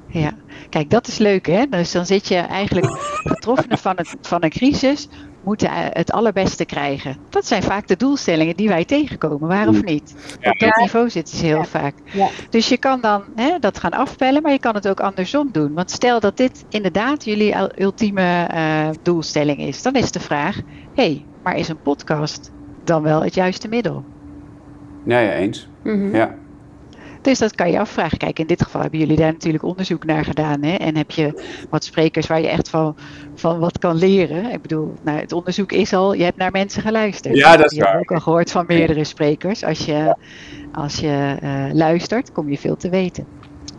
Ja, 0.07 0.31
kijk, 0.69 0.89
dat 0.89 1.07
is 1.07 1.17
leuk 1.17 1.45
hè. 1.47 1.65
Dus 1.69 1.91
dan 1.91 2.05
zit 2.05 2.27
je 2.27 2.35
eigenlijk 2.35 2.87
getroffenen 3.23 3.77
van, 3.77 3.93
het, 3.95 4.15
van 4.21 4.43
een 4.43 4.49
crisis 4.49 5.07
moeten 5.43 5.67
eh, 5.67 5.75
het 5.89 6.11
allerbeste 6.11 6.65
krijgen. 6.65 7.17
Dat 7.29 7.45
zijn 7.45 7.63
vaak 7.63 7.87
de 7.87 7.95
doelstellingen 7.95 8.55
die 8.55 8.67
wij 8.67 8.85
tegenkomen, 8.85 9.47
waar 9.47 9.67
of 9.67 9.83
niet? 9.83 10.15
Op 10.43 10.59
dat 10.59 10.75
niveau 10.75 11.09
zitten 11.09 11.37
ze 11.37 11.45
heel 11.45 11.57
Ja. 11.57 11.65
vaak. 11.65 11.93
Ja. 12.05 12.27
Dus 12.49 12.69
je 12.69 12.77
kan 12.77 13.01
dan 13.01 13.23
hè, 13.35 13.59
dat 13.59 13.79
gaan 13.79 13.91
afpellen, 13.91 14.41
maar 14.41 14.51
je 14.51 14.59
kan 14.59 14.75
het 14.75 14.87
ook 14.87 14.99
andersom 14.99 15.49
doen. 15.51 15.73
Want 15.73 15.91
stel 15.91 16.19
dat 16.19 16.37
dit 16.37 16.65
inderdaad 16.69 17.23
jullie 17.25 17.55
ul- 17.55 17.71
ultieme 17.77 18.43
eh, 18.49 18.89
doelstelling 19.03 19.59
is, 19.59 19.81
dan 19.81 19.93
is 19.95 20.11
de 20.11 20.19
vraag: 20.19 20.55
hé, 20.95 21.03
hey, 21.03 21.25
maar 21.43 21.57
is 21.57 21.67
een 21.67 21.81
podcast 21.81 22.51
dan 22.89 23.01
wel 23.03 23.23
het 23.23 23.33
juiste 23.33 23.67
middel? 23.67 24.03
Ja, 25.03 25.19
ja, 25.19 25.31
eens. 25.31 25.67
Mhm. 25.83 26.15
Ja. 26.15 26.35
Dus 27.21 27.39
dat 27.39 27.55
kan 27.55 27.71
je 27.71 27.79
afvragen. 27.79 28.17
Kijk, 28.17 28.39
in 28.39 28.47
dit 28.47 28.63
geval 28.63 28.81
hebben 28.81 28.99
jullie 28.99 29.17
daar 29.17 29.31
natuurlijk 29.31 29.63
onderzoek 29.63 30.05
naar 30.05 30.25
gedaan. 30.25 30.63
Hè? 30.63 30.75
En 30.75 30.97
heb 30.97 31.11
je 31.11 31.43
wat 31.69 31.83
sprekers 31.83 32.27
waar 32.27 32.41
je 32.41 32.47
echt 32.47 32.69
van, 32.69 32.95
van 33.35 33.59
wat 33.59 33.79
kan 33.79 33.95
leren. 33.95 34.51
Ik 34.51 34.61
bedoel, 34.61 34.93
nou, 35.03 35.19
het 35.19 35.31
onderzoek 35.31 35.71
is 35.71 35.93
al, 35.93 36.13
je 36.13 36.23
hebt 36.23 36.37
naar 36.37 36.51
mensen 36.51 36.81
geluisterd. 36.81 37.35
Ja, 37.35 37.57
dat 37.57 37.71
is 37.71 37.77
je 37.77 37.83
waar. 37.83 37.91
hebt 37.91 38.03
ook 38.03 38.11
al 38.11 38.21
gehoord 38.21 38.51
van 38.51 38.65
meerdere 38.67 39.03
sprekers. 39.03 39.63
Als 39.63 39.85
je, 39.85 40.15
als 40.71 40.95
je 40.95 41.37
uh, 41.43 41.73
luistert, 41.73 42.31
kom 42.31 42.49
je 42.49 42.57
veel 42.57 42.75
te 42.75 42.89
weten. 42.89 43.25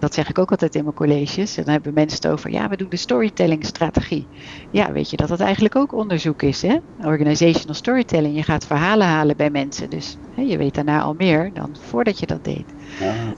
Dat 0.01 0.15
zeg 0.15 0.29
ik 0.29 0.39
ook 0.39 0.51
altijd 0.51 0.75
in 0.75 0.83
mijn 0.83 0.95
colleges. 0.95 1.57
En 1.57 1.65
dan 1.65 1.73
hebben 1.73 1.95
mensen 1.95 2.19
het 2.23 2.33
over, 2.33 2.51
ja, 2.51 2.69
we 2.69 2.77
doen 2.77 2.89
de 2.89 2.97
storytelling 2.97 3.67
strategie. 3.67 4.27
Ja, 4.71 4.93
weet 4.93 5.11
je 5.11 5.17
dat 5.17 5.29
dat 5.29 5.41
eigenlijk 5.41 5.77
ook 5.77 5.93
onderzoek 5.93 6.43
is, 6.43 6.63
hè? 6.63 6.77
Organizational 7.05 7.75
storytelling. 7.75 8.37
Je 8.37 8.43
gaat 8.43 8.67
verhalen 8.67 9.07
halen 9.07 9.37
bij 9.37 9.51
mensen. 9.51 9.91
Dus 9.91 10.17
hè, 10.35 10.43
je 10.43 10.57
weet 10.57 10.75
daarna 10.75 11.01
al 11.01 11.15
meer 11.19 11.51
dan 11.55 11.77
voordat 11.81 12.19
je 12.19 12.27
dat 12.27 12.45
deed. 12.45 12.65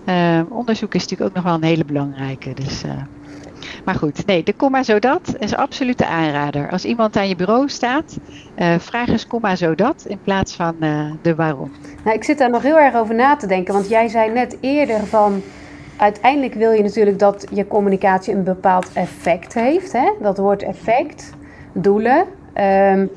Ja. 0.07 0.41
Uh, 0.41 0.53
onderzoek 0.53 0.95
is 0.95 1.03
natuurlijk 1.03 1.31
ook 1.31 1.37
nog 1.37 1.45
wel 1.45 1.55
een 1.55 1.69
hele 1.69 1.85
belangrijke. 1.85 2.55
Dus, 2.55 2.85
uh, 2.85 2.91
maar 3.85 3.95
goed, 3.95 4.27
nee, 4.27 4.43
de 4.43 4.53
komma 4.53 4.83
zodat 4.83 5.35
is 5.39 5.55
absoluut 5.55 5.99
de 5.99 6.07
aanrader. 6.07 6.71
Als 6.71 6.85
iemand 6.85 7.17
aan 7.17 7.29
je 7.29 7.37
bureau 7.37 7.69
staat, 7.69 8.19
uh, 8.57 8.75
vraag 8.79 9.09
eens 9.09 9.27
komma 9.27 9.57
zodat 9.57 10.05
in 10.09 10.19
plaats 10.25 10.55
van 10.55 10.75
uh, 10.81 11.11
de 11.23 11.35
waarom. 11.35 11.71
Nou, 12.05 12.17
ik 12.17 12.25
zit 12.25 12.39
daar 12.39 12.51
nog 12.51 12.63
heel 12.63 12.79
erg 12.79 12.95
over 12.95 13.15
na 13.15 13.37
te 13.37 13.47
denken, 13.47 13.75
want 13.75 13.89
jij 13.89 14.09
zei 14.09 14.31
net 14.31 14.57
eerder 14.61 15.07
van 15.07 15.43
uiteindelijk 16.03 16.55
wil 16.55 16.71
je 16.71 16.83
natuurlijk 16.83 17.19
dat 17.19 17.47
je 17.51 17.67
communicatie 17.67 18.35
een 18.35 18.45
bepaald 18.45 18.91
effect 18.93 19.55
heeft. 19.55 19.93
Hè? 19.93 20.13
Dat 20.21 20.39
woord 20.39 20.63
effect, 20.63 21.33
doelen. 21.73 22.25
Um, 22.55 23.11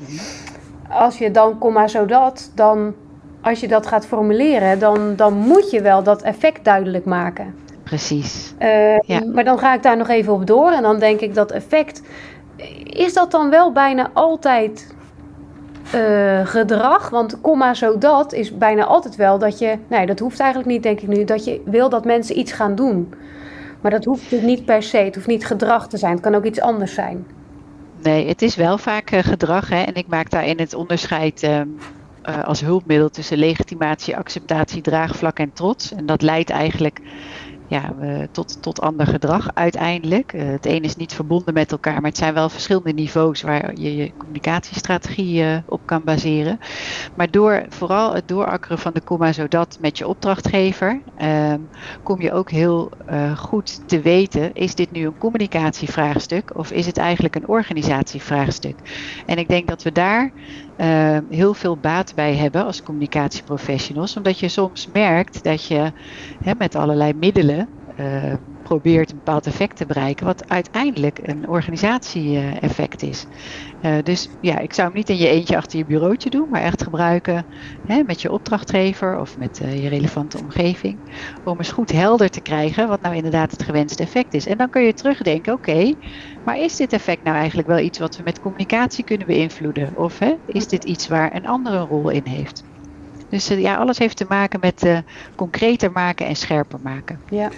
als 0.90 1.18
je 1.18 1.30
dan, 1.30 1.58
komma 1.58 1.88
zodat, 1.88 2.50
dan 2.54 2.94
als 3.40 3.60
je 3.60 3.68
dat 3.68 3.86
gaat 3.86 4.06
formuleren, 4.06 4.78
dan, 4.78 5.16
dan 5.16 5.34
moet 5.34 5.70
je 5.70 5.82
wel 5.82 6.02
dat 6.02 6.22
effect 6.22 6.64
duidelijk 6.64 7.04
maken. 7.04 7.54
Precies. 7.82 8.54
Uh, 8.60 8.98
ja. 8.98 9.24
Maar 9.24 9.44
dan 9.44 9.58
ga 9.58 9.74
ik 9.74 9.82
daar 9.82 9.96
nog 9.96 10.08
even 10.08 10.32
op 10.32 10.46
door 10.46 10.70
en 10.70 10.82
dan 10.82 10.98
denk 10.98 11.20
ik 11.20 11.34
dat 11.34 11.50
effect. 11.50 12.02
Is 12.84 13.12
dat 13.14 13.30
dan 13.30 13.50
wel 13.50 13.72
bijna 13.72 14.10
altijd 14.12 14.94
uh, 15.94 16.46
gedrag? 16.46 17.10
Want 17.10 17.40
komma 17.40 17.74
zodat 17.74 18.32
is 18.32 18.56
bijna 18.56 18.84
altijd 18.84 19.16
wel 19.16 19.38
dat 19.38 19.58
je. 19.58 19.78
Nee, 19.88 20.06
dat 20.06 20.18
hoeft 20.18 20.40
eigenlijk 20.40 20.70
niet, 20.70 20.82
denk 20.82 21.00
ik 21.00 21.08
nu. 21.08 21.24
Dat 21.24 21.44
je 21.44 21.62
wil 21.64 21.88
dat 21.88 22.04
mensen 22.04 22.38
iets 22.38 22.52
gaan 22.52 22.74
doen. 22.74 23.14
Maar 23.80 23.90
dat 23.90 24.04
hoeft 24.04 24.42
niet 24.42 24.64
per 24.64 24.82
se. 24.82 24.96
Het 24.96 25.14
hoeft 25.14 25.26
niet 25.26 25.46
gedrag 25.46 25.88
te 25.88 25.96
zijn. 25.96 26.12
Het 26.12 26.20
kan 26.20 26.34
ook 26.34 26.44
iets 26.44 26.60
anders 26.60 26.94
zijn. 26.94 27.26
Nee, 28.02 28.28
het 28.28 28.42
is 28.42 28.56
wel 28.56 28.78
vaak 28.78 29.10
uh, 29.10 29.18
gedrag. 29.20 29.68
Hè? 29.68 29.82
En 29.82 29.94
ik 29.94 30.06
maak 30.06 30.30
daarin 30.30 30.58
het 30.58 30.74
onderscheid. 30.74 31.42
Uh, 31.42 31.60
uh, 32.28 32.44
als 32.44 32.60
hulpmiddel 32.60 33.08
tussen 33.08 33.38
legitimatie, 33.38 34.16
acceptatie, 34.16 34.82
draagvlak 34.82 35.38
en 35.38 35.52
trots. 35.52 35.92
En 35.92 36.06
dat 36.06 36.22
leidt 36.22 36.50
eigenlijk 36.50 37.00
ja, 37.68 37.92
uh, 38.00 38.22
tot, 38.30 38.62
tot 38.62 38.80
ander 38.80 39.06
gedrag 39.06 39.48
uiteindelijk. 39.54 40.32
Uh, 40.32 40.50
het 40.50 40.66
een 40.66 40.82
is 40.82 40.96
niet 40.96 41.12
verbonden 41.12 41.54
met 41.54 41.72
elkaar, 41.72 41.94
maar 41.94 42.10
het 42.10 42.16
zijn 42.16 42.34
wel 42.34 42.48
verschillende 42.48 42.92
niveaus 42.92 43.42
waar 43.42 43.70
je 43.74 43.96
je 43.96 44.12
communicatiestrategie 44.16 45.42
uh, 45.42 45.56
op 45.66 45.80
kan 45.84 46.04
baseren. 46.04 46.58
Maar 47.14 47.30
door 47.30 47.64
vooral 47.68 48.14
het 48.14 48.28
doorakkeren 48.28 48.78
van 48.78 48.92
de 48.92 49.00
komma 49.00 49.32
zodat 49.32 49.76
met 49.80 49.98
je 49.98 50.06
opdrachtgever, 50.06 51.02
kom 52.02 52.20
je 52.20 52.32
ook 52.32 52.50
heel 52.50 52.90
goed 53.36 53.88
te 53.88 54.00
weten, 54.00 54.52
is 54.52 54.74
dit 54.74 54.90
nu 54.90 55.06
een 55.06 55.18
communicatievraagstuk 55.18 56.56
of 56.56 56.70
is 56.70 56.86
het 56.86 56.96
eigenlijk 56.96 57.34
een 57.34 57.48
organisatievraagstuk? 57.48 58.80
En 59.26 59.38
ik 59.38 59.48
denk 59.48 59.68
dat 59.68 59.82
we 59.82 59.92
daar 59.92 60.32
uh, 60.76 61.18
heel 61.28 61.54
veel 61.54 61.78
baat 61.78 62.14
bij 62.14 62.34
hebben 62.36 62.64
als 62.64 62.82
communicatieprofessionals. 62.82 64.16
Omdat 64.16 64.38
je 64.38 64.48
soms 64.48 64.88
merkt 64.92 65.42
dat 65.42 65.66
je 65.66 65.92
hè, 66.40 66.52
met 66.58 66.74
allerlei 66.74 67.12
middelen 67.12 67.75
uh, 67.96 68.32
probeert 68.62 69.10
een 69.10 69.16
bepaald 69.16 69.46
effect 69.46 69.76
te 69.76 69.86
bereiken, 69.86 70.26
wat 70.26 70.48
uiteindelijk 70.48 71.18
een 71.22 71.48
organisatie-effect 71.48 73.02
is. 73.02 73.26
Uh, 73.80 73.98
dus 74.02 74.36
ja, 74.40 74.58
ik 74.58 74.72
zou 74.72 74.88
hem 74.88 74.96
niet 74.96 75.08
in 75.08 75.16
je 75.16 75.28
eentje 75.28 75.56
achter 75.56 75.78
je 75.78 75.84
bureautje 75.84 76.30
doen, 76.30 76.46
maar 76.50 76.62
echt 76.62 76.82
gebruiken 76.82 77.46
hè, 77.84 78.02
met 78.06 78.22
je 78.22 78.32
opdrachtgever 78.32 79.20
of 79.20 79.36
met 79.36 79.60
uh, 79.62 79.82
je 79.82 79.88
relevante 79.88 80.38
omgeving, 80.38 81.00
om 81.44 81.58
eens 81.58 81.72
goed 81.72 81.92
helder 81.92 82.28
te 82.28 82.40
krijgen 82.40 82.88
wat 82.88 83.00
nou 83.00 83.14
inderdaad 83.14 83.50
het 83.50 83.62
gewenste 83.62 84.02
effect 84.02 84.34
is. 84.34 84.46
En 84.46 84.56
dan 84.56 84.70
kun 84.70 84.82
je 84.82 84.94
terugdenken, 84.94 85.52
oké, 85.52 85.94
maar 86.42 86.58
is 86.58 86.76
dit 86.76 86.92
effect 86.92 87.22
nou 87.22 87.36
eigenlijk 87.36 87.68
wel 87.68 87.78
iets 87.78 87.98
wat 87.98 88.16
we 88.16 88.22
met 88.22 88.38
communicatie 88.38 89.04
kunnen 89.04 89.26
beïnvloeden? 89.26 89.96
Of 89.96 90.18
hè, 90.18 90.34
is 90.44 90.66
dit 90.68 90.84
iets 90.84 91.08
waar 91.08 91.34
een 91.34 91.46
andere 91.46 91.78
rol 91.78 92.08
in 92.08 92.26
heeft? 92.26 92.64
Dus 93.28 93.46
ja, 93.46 93.76
alles 93.76 93.98
heeft 93.98 94.16
te 94.16 94.24
maken 94.28 94.60
met 94.60 95.04
concreter 95.34 95.92
maken 95.92 96.26
en 96.26 96.36
scherper 96.36 96.80
maken. 96.82 97.22
Ja. 97.28 97.50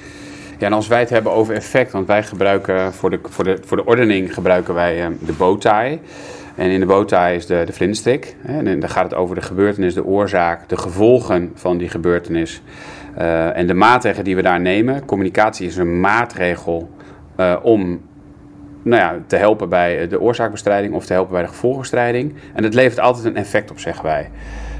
Ja, 0.58 0.66
en 0.66 0.72
als 0.72 0.88
wij 0.88 1.00
het 1.00 1.10
hebben 1.10 1.32
over 1.32 1.54
effect, 1.54 1.92
want 1.92 2.06
wij 2.06 2.22
gebruiken 2.22 2.92
voor 2.92 3.10
de, 3.10 3.18
voor 3.22 3.44
de, 3.44 3.58
voor 3.64 3.76
de 3.76 3.84
ordening 3.84 4.34
gebruiken 4.34 4.74
wij 4.74 5.00
uh, 5.00 5.06
de 5.20 5.32
bowtie. 5.32 6.00
En 6.54 6.70
in 6.70 6.80
de 6.80 6.86
bowtie 6.86 7.34
is 7.34 7.46
de, 7.46 7.64
de. 8.02 8.20
En 8.42 8.80
dan 8.80 8.88
gaat 8.88 9.04
het 9.04 9.14
over 9.14 9.34
de 9.34 9.40
gebeurtenis, 9.40 9.94
de 9.94 10.04
oorzaak, 10.04 10.68
de 10.68 10.76
gevolgen 10.76 11.52
van 11.54 11.78
die 11.78 11.88
gebeurtenis. 11.88 12.62
Uh, 13.18 13.56
en 13.56 13.66
de 13.66 13.74
maatregelen 13.74 14.24
die 14.24 14.36
we 14.36 14.42
daar 14.42 14.60
nemen. 14.60 15.04
Communicatie 15.04 15.66
is 15.66 15.76
een 15.76 16.00
maatregel 16.00 16.90
uh, 17.36 17.56
om 17.62 18.00
nou 18.82 19.02
ja, 19.02 19.16
te 19.26 19.36
helpen 19.36 19.68
bij 19.68 20.08
de 20.08 20.20
oorzaakbestrijding 20.20 20.94
of 20.94 21.06
te 21.06 21.12
helpen 21.12 21.32
bij 21.32 21.42
de 21.42 21.48
gevolgenbestrijding. 21.48 22.34
En 22.54 22.64
het 22.64 22.74
levert 22.74 23.00
altijd 23.00 23.24
een 23.24 23.36
effect 23.36 23.70
op, 23.70 23.78
zeggen 23.78 24.04
wij. 24.04 24.30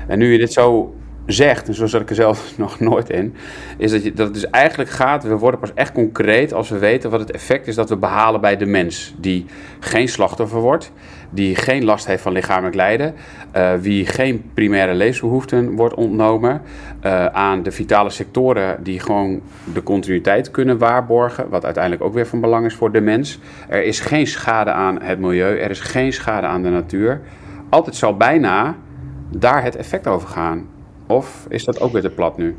En 0.07 0.19
nu 0.19 0.33
je 0.33 0.39
dit 0.39 0.53
zo 0.53 0.95
zegt, 1.33 1.69
en 1.69 1.75
zo 1.75 1.87
zat 1.87 2.01
ik 2.01 2.09
er 2.09 2.15
zelf 2.15 2.53
nog 2.59 2.81
nooit 2.81 3.11
in, 3.11 3.35
is 3.77 3.91
dat, 3.91 4.05
je, 4.05 4.13
dat 4.13 4.27
het 4.27 4.35
dus 4.35 4.51
eigenlijk 4.51 4.91
gaat, 4.91 5.23
we 5.23 5.37
worden 5.37 5.61
pas 5.61 5.75
echt 5.75 5.93
concreet 5.93 6.53
als 6.53 6.69
we 6.69 6.79
weten 6.79 7.11
wat 7.11 7.21
het 7.21 7.31
effect 7.31 7.67
is 7.67 7.75
dat 7.75 7.89
we 7.89 7.97
behalen 7.97 8.41
bij 8.41 8.57
de 8.57 8.67
mens. 8.67 9.15
Die 9.19 9.47
geen 9.81 10.09
slachtoffer 10.09 10.61
wordt, 10.61 10.93
die 11.31 11.57
geen 11.57 11.85
last 11.85 12.07
heeft 12.07 12.23
van 12.23 12.33
lichamelijk 12.33 12.75
lijden, 12.75 13.15
uh, 13.57 13.73
wie 13.75 14.07
geen 14.07 14.51
primaire 14.55 14.95
levensbehoeften 14.95 15.75
wordt 15.75 15.95
ontnomen, 15.95 16.63
uh, 17.05 17.27
aan 17.27 17.63
de 17.63 17.71
vitale 17.71 18.11
sectoren 18.11 18.83
die 18.83 19.01
gewoon 19.01 19.41
de 19.73 19.83
continuïteit 19.83 20.51
kunnen 20.51 20.79
waarborgen, 20.79 21.49
wat 21.49 21.65
uiteindelijk 21.65 22.05
ook 22.05 22.15
weer 22.15 22.27
van 22.27 22.41
belang 22.41 22.67
is 22.67 22.75
voor 22.75 22.93
de 22.93 23.01
mens. 23.01 23.39
Er 23.69 23.85
is 23.85 24.01
geen 24.01 24.27
schade 24.27 24.71
aan 24.71 25.03
het 25.03 25.19
milieu, 25.19 25.59
er 25.59 25.71
is 25.71 25.81
geen 25.81 26.13
schade 26.13 26.47
aan 26.47 26.63
de 26.63 26.71
natuur. 26.71 27.21
Altijd 27.69 27.97
zal 27.97 28.17
bijna 28.17 28.77
daar 29.31 29.63
het 29.63 29.77
effect 29.77 30.07
over 30.07 30.29
gaan. 30.29 30.67
Of 31.09 31.47
is 31.49 31.65
dat 31.65 31.81
ook 31.81 31.93
weer 31.93 32.03
te 32.03 32.11
plat 32.11 32.37
nu? 32.37 32.57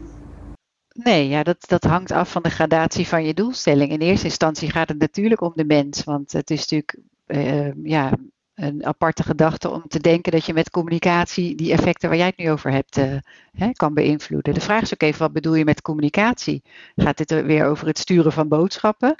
Nee, 0.93 1.27
ja, 1.27 1.43
dat, 1.43 1.57
dat 1.67 1.83
hangt 1.83 2.12
af 2.12 2.31
van 2.31 2.43
de 2.43 2.49
gradatie 2.49 3.07
van 3.07 3.25
je 3.25 3.33
doelstelling. 3.33 3.91
In 3.91 3.99
eerste 3.99 4.25
instantie 4.25 4.71
gaat 4.71 4.89
het 4.89 4.99
natuurlijk 4.99 5.41
om 5.41 5.51
de 5.55 5.65
mens. 5.65 6.03
Want 6.03 6.31
het 6.31 6.49
is 6.49 6.59
natuurlijk 6.59 6.97
uh, 7.27 7.83
ja, 7.83 8.12
een 8.59 8.85
aparte 8.85 9.23
gedachte 9.23 9.69
om 9.69 9.83
te 9.88 9.99
denken 9.99 10.31
dat 10.31 10.45
je 10.45 10.53
met 10.53 10.69
communicatie 10.69 11.55
die 11.55 11.71
effecten 11.71 12.09
waar 12.09 12.17
jij 12.17 12.27
het 12.27 12.38
nu 12.38 12.51
over 12.51 12.71
hebt 12.71 12.97
uh, 12.97 13.15
hè, 13.51 13.71
kan 13.71 13.93
beïnvloeden. 13.93 14.53
De 14.53 14.62
vraag 14.62 14.81
is 14.81 14.93
ook 14.93 15.01
even, 15.01 15.19
wat 15.19 15.33
bedoel 15.33 15.55
je 15.55 15.63
met 15.63 15.81
communicatie? 15.81 16.63
Gaat 16.95 17.17
dit 17.17 17.31
er 17.31 17.45
weer 17.45 17.65
over 17.65 17.88
het 17.88 17.97
sturen 17.97 18.31
van 18.31 18.47
boodschappen? 18.47 19.15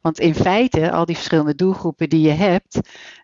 Want 0.00 0.20
in 0.20 0.34
feite, 0.34 0.90
al 0.90 1.04
die 1.04 1.16
verschillende 1.16 1.54
doelgroepen 1.54 2.08
die 2.08 2.20
je 2.20 2.32
hebt, 2.32 2.78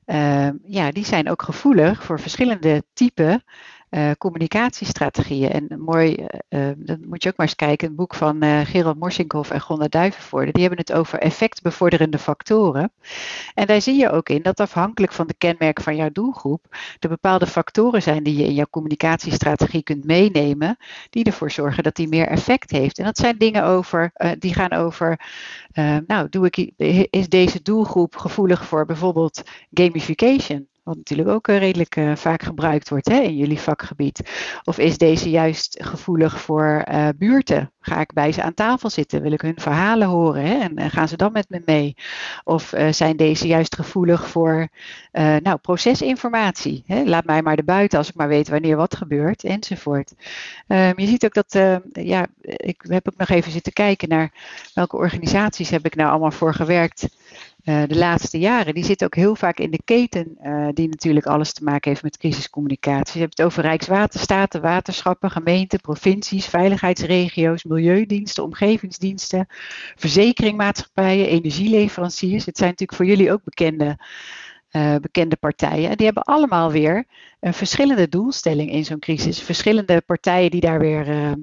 uh, 0.06 0.48
ja, 0.64 0.90
die 0.90 1.04
zijn 1.04 1.30
ook 1.30 1.42
gevoelig 1.42 2.04
voor 2.04 2.20
verschillende 2.20 2.82
typen 2.92 3.42
uh, 3.90 4.10
communicatiestrategieën. 4.18 5.50
En 5.50 5.80
mooi, 5.80 6.26
uh, 6.48 6.70
dan 6.76 6.98
moet 7.06 7.22
je 7.22 7.28
ook 7.28 7.36
maar 7.36 7.46
eens 7.46 7.56
kijken, 7.56 7.88
een 7.88 7.94
boek 7.94 8.14
van 8.14 8.44
uh, 8.44 8.60
Gerald 8.60 8.98
Morsinkhoff 8.98 9.50
en 9.50 9.60
Gonda 9.60 9.88
Duivenvoorde, 9.88 10.52
die 10.52 10.60
hebben 10.60 10.80
het 10.80 10.92
over 10.92 11.18
effectbevorderende 11.18 12.18
factoren. 12.18 12.92
En 13.54 13.66
daar 13.66 13.80
zie 13.80 13.96
je 13.96 14.10
ook 14.10 14.28
in 14.28 14.42
dat 14.42 14.60
afhankelijk 14.60 15.12
van 15.12 15.26
de 15.26 15.34
kenmerken 15.38 15.84
van 15.84 15.96
jouw 15.96 16.10
doelgroep, 16.12 16.76
er 16.98 17.08
bepaalde 17.08 17.46
factoren 17.46 18.02
zijn 18.02 18.22
die 18.22 18.36
je 18.36 18.44
in 18.44 18.54
jouw 18.54 18.66
communicatiestrategie 18.70 19.82
kunt 19.82 20.04
meenemen, 20.04 20.76
die 21.10 21.24
ervoor 21.24 21.50
zorgen 21.50 21.82
dat 21.82 21.96
die 21.96 22.08
meer 22.08 22.28
effect 22.28 22.70
heeft. 22.70 22.98
En 22.98 23.04
dat 23.04 23.18
zijn 23.18 23.38
dingen 23.38 23.64
over, 23.64 24.12
die 24.38 24.54
gaan 24.54 24.72
over, 24.72 25.20
nou, 26.06 26.28
doe 26.28 26.46
ik, 26.50 26.72
is 27.10 27.28
deze 27.28 27.62
doelgroep 27.62 28.16
gevoelig 28.16 28.64
voor 28.64 28.86
bijvoorbeeld 28.86 29.42
gamification? 29.70 30.68
Wat 30.88 30.96
natuurlijk 30.96 31.28
ook 31.28 31.48
uh, 31.48 31.58
redelijk 31.58 31.96
uh, 31.96 32.16
vaak 32.16 32.42
gebruikt 32.42 32.88
wordt 32.88 33.08
hè, 33.08 33.20
in 33.20 33.36
jullie 33.36 33.60
vakgebied? 33.60 34.30
Of 34.64 34.78
is 34.78 34.98
deze 34.98 35.30
juist 35.30 35.78
gevoelig 35.82 36.40
voor 36.40 36.84
uh, 36.90 37.08
buurten? 37.16 37.72
Ga 37.80 38.00
ik 38.00 38.12
bij 38.12 38.32
ze 38.32 38.42
aan 38.42 38.54
tafel 38.54 38.90
zitten? 38.90 39.22
Wil 39.22 39.32
ik 39.32 39.40
hun 39.40 39.60
verhalen 39.60 40.08
horen? 40.08 40.42
Hè? 40.42 40.58
En, 40.58 40.90
gaan 40.90 41.08
ze 41.08 41.16
dan 41.16 41.32
met 41.32 41.48
me 41.48 41.62
mee? 41.64 41.96
Of 42.44 42.72
zijn 42.90 43.16
deze 43.16 43.46
juist 43.46 43.74
gevoelig 43.74 44.28
voor 44.28 44.68
nou, 45.42 45.56
procesinformatie? 45.56 46.82
Hè? 46.86 47.04
Laat 47.04 47.24
mij 47.24 47.42
maar 47.42 47.56
erbuiten 47.56 47.98
als 47.98 48.08
ik 48.08 48.14
maar 48.14 48.28
weet 48.28 48.48
wanneer 48.48 48.76
wat 48.76 48.96
gebeurt, 48.96 49.44
enzovoort. 49.44 50.14
Um, 50.66 50.98
je 50.98 51.06
ziet 51.06 51.24
ook 51.24 51.34
dat, 51.34 51.80
ja, 51.92 52.26
ik 52.40 52.84
heb 52.88 53.08
ook 53.08 53.18
nog 53.18 53.28
even 53.28 53.52
zitten 53.52 53.72
kijken 53.72 54.08
naar 54.08 54.32
welke 54.74 54.96
organisaties 54.96 55.70
heb 55.70 55.84
ik 55.84 55.94
nou 55.94 56.10
allemaal 56.10 56.30
voor 56.30 56.54
gewerkt 56.54 57.08
uh, 57.64 57.82
de 57.86 57.96
laatste 57.96 58.38
jaren, 58.38 58.74
die 58.74 58.84
zit 58.84 59.04
ook 59.04 59.14
heel 59.14 59.34
vaak 59.34 59.58
in 59.58 59.70
de 59.70 59.80
keten, 59.84 60.38
uh, 60.42 60.68
die 60.72 60.88
natuurlijk 60.88 61.26
alles 61.26 61.52
te 61.52 61.64
maken 61.64 61.90
heeft 61.90 62.02
met 62.02 62.16
crisiscommunicatie. 62.16 63.14
Je 63.14 63.20
hebt 63.20 63.38
het 63.38 63.46
over 63.46 63.62
Rijkswaterstaten, 63.62 64.60
waterschappen, 64.60 65.30
gemeenten, 65.30 65.80
provincies, 65.80 66.46
veiligheidsregio's, 66.46 67.64
milieudiensten, 67.64 68.44
omgevingsdiensten, 68.44 69.46
verzekeringmaatschappijen, 69.96 71.28
energieleveranciers. 71.28 72.46
Het 72.46 72.56
zijn 72.56 72.70
natuurlijk 72.70 72.98
voor 72.98 73.08
jullie 73.08 73.32
ook 73.32 73.44
bekende, 73.44 73.98
uh, 74.72 74.96
bekende 74.96 75.36
partijen. 75.36 75.90
En 75.90 75.96
die 75.96 76.06
hebben 76.06 76.22
allemaal 76.22 76.70
weer 76.70 77.04
een 77.40 77.54
verschillende 77.54 78.08
doelstelling 78.08 78.70
in 78.70 78.84
zo'n 78.84 78.98
crisis. 78.98 79.42
Verschillende 79.42 80.00
partijen 80.06 80.50
die 80.50 80.60
daar 80.60 80.78
weer 80.78 81.36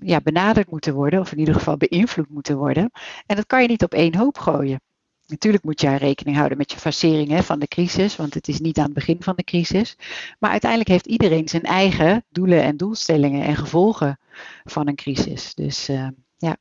ja, 0.00 0.20
benaderd 0.22 0.70
moeten 0.70 0.94
worden, 0.94 1.20
of 1.20 1.32
in 1.32 1.38
ieder 1.38 1.54
geval 1.54 1.76
beïnvloed 1.76 2.28
moeten 2.28 2.56
worden. 2.56 2.90
En 3.26 3.36
dat 3.36 3.46
kan 3.46 3.62
je 3.62 3.68
niet 3.68 3.82
op 3.82 3.94
één 3.94 4.14
hoop 4.14 4.38
gooien. 4.38 4.80
Natuurlijk 5.26 5.64
moet 5.64 5.80
je 5.80 5.96
rekening 5.96 6.36
houden 6.36 6.58
met 6.58 6.72
je 6.72 6.78
fasering 6.78 7.28
hè, 7.28 7.42
van 7.42 7.58
de 7.58 7.68
crisis, 7.68 8.16
want 8.16 8.34
het 8.34 8.48
is 8.48 8.60
niet 8.60 8.78
aan 8.78 8.84
het 8.84 8.94
begin 8.94 9.16
van 9.20 9.36
de 9.36 9.44
crisis. 9.44 9.98
Maar 10.38 10.50
uiteindelijk 10.50 10.90
heeft 10.90 11.06
iedereen 11.06 11.48
zijn 11.48 11.62
eigen 11.62 12.24
doelen 12.30 12.62
en 12.62 12.76
doelstellingen 12.76 13.44
en 13.44 13.56
gevolgen 13.56 14.18
van 14.64 14.88
een 14.88 14.94
crisis. 14.94 15.54
Dus 15.54 15.88
uh, 15.88 16.08
ja. 16.36 16.56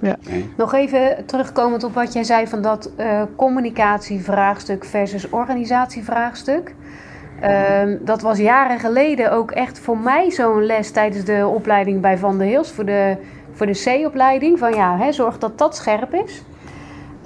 ja. 0.00 0.16
Nog 0.56 0.72
even 0.74 1.26
terugkomend 1.26 1.84
op 1.84 1.94
wat 1.94 2.12
jij 2.12 2.24
zei 2.24 2.46
van 2.46 2.62
dat 2.62 2.90
uh, 2.98 3.22
communicatievraagstuk 3.36 4.84
versus 4.84 5.28
organisatievraagstuk. 5.28 6.74
Um, 7.44 7.98
dat 8.02 8.22
was 8.22 8.38
jaren 8.38 8.78
geleden 8.78 9.32
ook 9.32 9.50
echt 9.50 9.78
voor 9.78 9.98
mij 9.98 10.30
zo'n 10.30 10.62
les 10.62 10.90
tijdens 10.90 11.24
de 11.24 11.50
opleiding 11.54 12.00
bij 12.00 12.18
Van 12.18 12.38
der 12.38 12.46
Heels. 12.46 12.72
Voor 12.72 12.84
de, 12.84 13.16
voor 13.52 13.66
de 13.66 13.82
C-opleiding. 13.84 14.58
Van 14.58 14.74
ja, 14.74 14.96
hè, 14.98 15.12
zorg 15.12 15.38
dat 15.38 15.58
dat 15.58 15.76
scherp 15.76 16.14
is. 16.14 16.42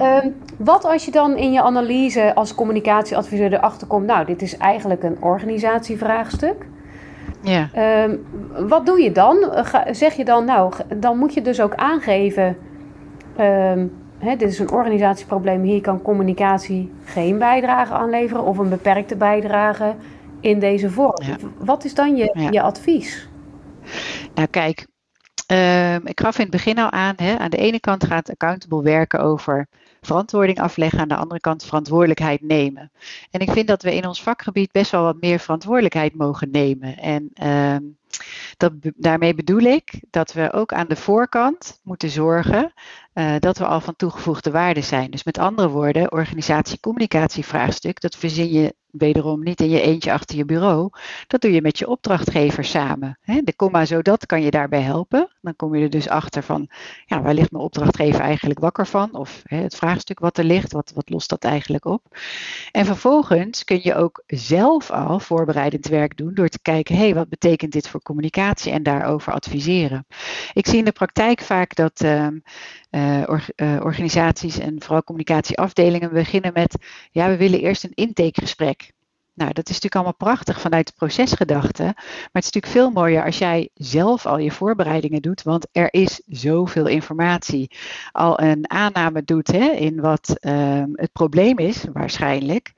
Um, 0.00 0.36
wat 0.56 0.84
als 0.84 1.04
je 1.04 1.10
dan 1.10 1.36
in 1.36 1.52
je 1.52 1.62
analyse 1.62 2.34
als 2.34 2.54
communicatieadviseur 2.54 3.52
erachter 3.52 3.86
komt... 3.86 4.06
nou, 4.06 4.26
dit 4.26 4.42
is 4.42 4.56
eigenlijk 4.56 5.02
een 5.02 5.16
organisatievraagstuk. 5.20 6.66
Ja. 7.40 7.68
Um, 8.04 8.26
wat 8.68 8.86
doe 8.86 9.02
je 9.02 9.12
dan? 9.12 9.36
Zeg 9.90 10.14
je 10.14 10.24
dan, 10.24 10.44
nou, 10.44 10.72
dan 10.96 11.18
moet 11.18 11.34
je 11.34 11.42
dus 11.42 11.60
ook 11.60 11.74
aangeven... 11.74 12.56
Hè, 14.18 14.36
dit 14.36 14.48
is 14.48 14.58
een 14.58 14.70
organisatieprobleem, 14.70 15.62
hier 15.62 15.80
kan 15.80 16.02
communicatie 16.02 16.92
geen 17.04 17.38
bijdrage 17.38 17.92
aanleveren 17.92 18.44
of 18.44 18.58
een 18.58 18.68
beperkte 18.68 19.16
bijdrage 19.16 19.94
in 20.40 20.58
deze 20.58 20.90
vorm. 20.90 21.14
Wat 21.58 21.84
is 21.84 21.94
dan 21.94 22.16
je, 22.16 22.30
ja. 22.32 22.50
je 22.50 22.62
advies? 22.62 23.28
Nou 24.34 24.48
kijk, 24.48 24.86
uh, 25.52 25.94
ik 25.94 26.20
gaf 26.20 26.34
in 26.34 26.42
het 26.42 26.50
begin 26.50 26.78
al 26.78 26.90
aan, 26.90 27.14
hè, 27.16 27.38
aan 27.38 27.50
de 27.50 27.56
ene 27.56 27.80
kant 27.80 28.04
gaat 28.04 28.30
accountable 28.30 28.82
werken 28.82 29.20
over 29.20 29.66
verantwoording 30.00 30.60
afleggen, 30.60 30.98
aan 30.98 31.08
de 31.08 31.16
andere 31.16 31.40
kant 31.40 31.64
verantwoordelijkheid 31.64 32.42
nemen. 32.42 32.90
En 33.30 33.40
ik 33.40 33.50
vind 33.50 33.68
dat 33.68 33.82
we 33.82 33.94
in 33.94 34.06
ons 34.06 34.22
vakgebied 34.22 34.72
best 34.72 34.90
wel 34.90 35.02
wat 35.02 35.20
meer 35.20 35.38
verantwoordelijkheid 35.38 36.14
mogen 36.14 36.50
nemen. 36.50 36.96
En 36.96 37.30
uh, 37.42 37.90
dat, 38.56 38.72
daarmee 38.96 39.34
bedoel 39.34 39.60
ik 39.60 40.00
dat 40.10 40.32
we 40.32 40.52
ook 40.52 40.72
aan 40.72 40.88
de 40.88 40.96
voorkant 40.96 41.80
moeten 41.82 42.10
zorgen 42.10 42.72
uh, 43.14 43.34
dat 43.38 43.58
we 43.58 43.66
al 43.66 43.80
van 43.80 43.96
toegevoegde 43.96 44.50
waarde 44.50 44.80
zijn. 44.80 45.10
Dus 45.10 45.24
met 45.24 45.38
andere 45.38 45.68
woorden, 45.68 46.12
organisatie-communicatievraagstuk, 46.12 48.00
dat 48.00 48.16
verzin 48.16 48.52
je 48.52 48.74
wederom 48.90 49.42
niet 49.42 49.60
in 49.60 49.70
je 49.70 49.80
eentje 49.80 50.12
achter 50.12 50.36
je 50.36 50.44
bureau. 50.44 50.90
Dat 51.26 51.40
doe 51.40 51.52
je 51.52 51.62
met 51.62 51.78
je 51.78 51.88
opdrachtgever 51.88 52.64
samen. 52.64 53.18
Hè? 53.20 53.40
De 53.42 53.56
komma 53.56 53.84
zodat 53.84 54.26
kan 54.26 54.42
je 54.42 54.50
daarbij 54.50 54.80
helpen. 54.80 55.28
Dan 55.40 55.56
kom 55.56 55.74
je 55.74 55.82
er 55.82 55.90
dus 55.90 56.08
achter 56.08 56.42
van, 56.42 56.68
ja, 57.06 57.22
waar 57.22 57.34
ligt 57.34 57.50
mijn 57.50 57.64
opdrachtgever 57.64 58.20
eigenlijk 58.20 58.60
wakker 58.60 58.86
van? 58.86 59.14
Of 59.14 59.42
hè, 59.44 59.56
het 59.56 59.74
vraagstuk 59.74 60.18
wat 60.18 60.38
er 60.38 60.44
ligt, 60.44 60.72
wat, 60.72 60.92
wat 60.94 61.10
lost 61.10 61.28
dat 61.28 61.44
eigenlijk 61.44 61.84
op? 61.84 62.18
En 62.70 62.86
vervolgens 62.86 63.64
kun 63.64 63.80
je 63.82 63.94
ook 63.94 64.22
zelf 64.26 64.90
al 64.90 65.20
voorbereidend 65.20 65.86
werk 65.86 66.16
doen 66.16 66.34
door 66.34 66.48
te 66.48 66.62
kijken, 66.62 66.94
hé, 66.94 67.02
hey, 67.02 67.14
wat 67.14 67.28
betekent 67.28 67.72
dit 67.72 67.88
voor 67.88 68.02
communicatie 68.08 68.72
en 68.72 68.82
daarover 68.82 69.32
adviseren. 69.32 70.06
Ik 70.52 70.66
zie 70.66 70.78
in 70.78 70.84
de 70.84 70.92
praktijk 70.92 71.40
vaak 71.40 71.74
dat 71.74 72.02
uh, 72.02 72.26
uh, 72.90 73.80
organisaties 73.80 74.58
en 74.58 74.82
vooral 74.82 75.02
communicatieafdelingen 75.02 76.12
beginnen 76.12 76.52
met, 76.52 76.76
ja, 77.10 77.28
we 77.28 77.36
willen 77.36 77.60
eerst 77.60 77.84
een 77.84 77.94
intakegesprek. 77.94 78.92
Nou, 79.38 79.52
dat 79.52 79.68
is 79.68 79.80
natuurlijk 79.80 79.94
allemaal 79.94 80.34
prachtig 80.34 80.60
vanuit 80.60 80.86
de 80.86 80.92
procesgedachte. 80.96 81.82
Maar 81.82 82.32
het 82.32 82.44
is 82.44 82.50
natuurlijk 82.52 82.72
veel 82.72 82.90
mooier 82.90 83.24
als 83.24 83.38
jij 83.38 83.68
zelf 83.74 84.26
al 84.26 84.38
je 84.38 84.50
voorbereidingen 84.50 85.22
doet. 85.22 85.42
Want 85.42 85.66
er 85.72 85.92
is 85.92 86.22
zoveel 86.26 86.86
informatie. 86.86 87.70
Al 88.12 88.40
een 88.40 88.70
aanname 88.70 89.22
doet 89.24 89.46
hè, 89.46 89.70
in 89.70 90.00
wat 90.00 90.36
um, 90.40 90.90
het 90.94 91.12
probleem 91.12 91.58
is, 91.58 91.84
waarschijnlijk. 91.92 92.72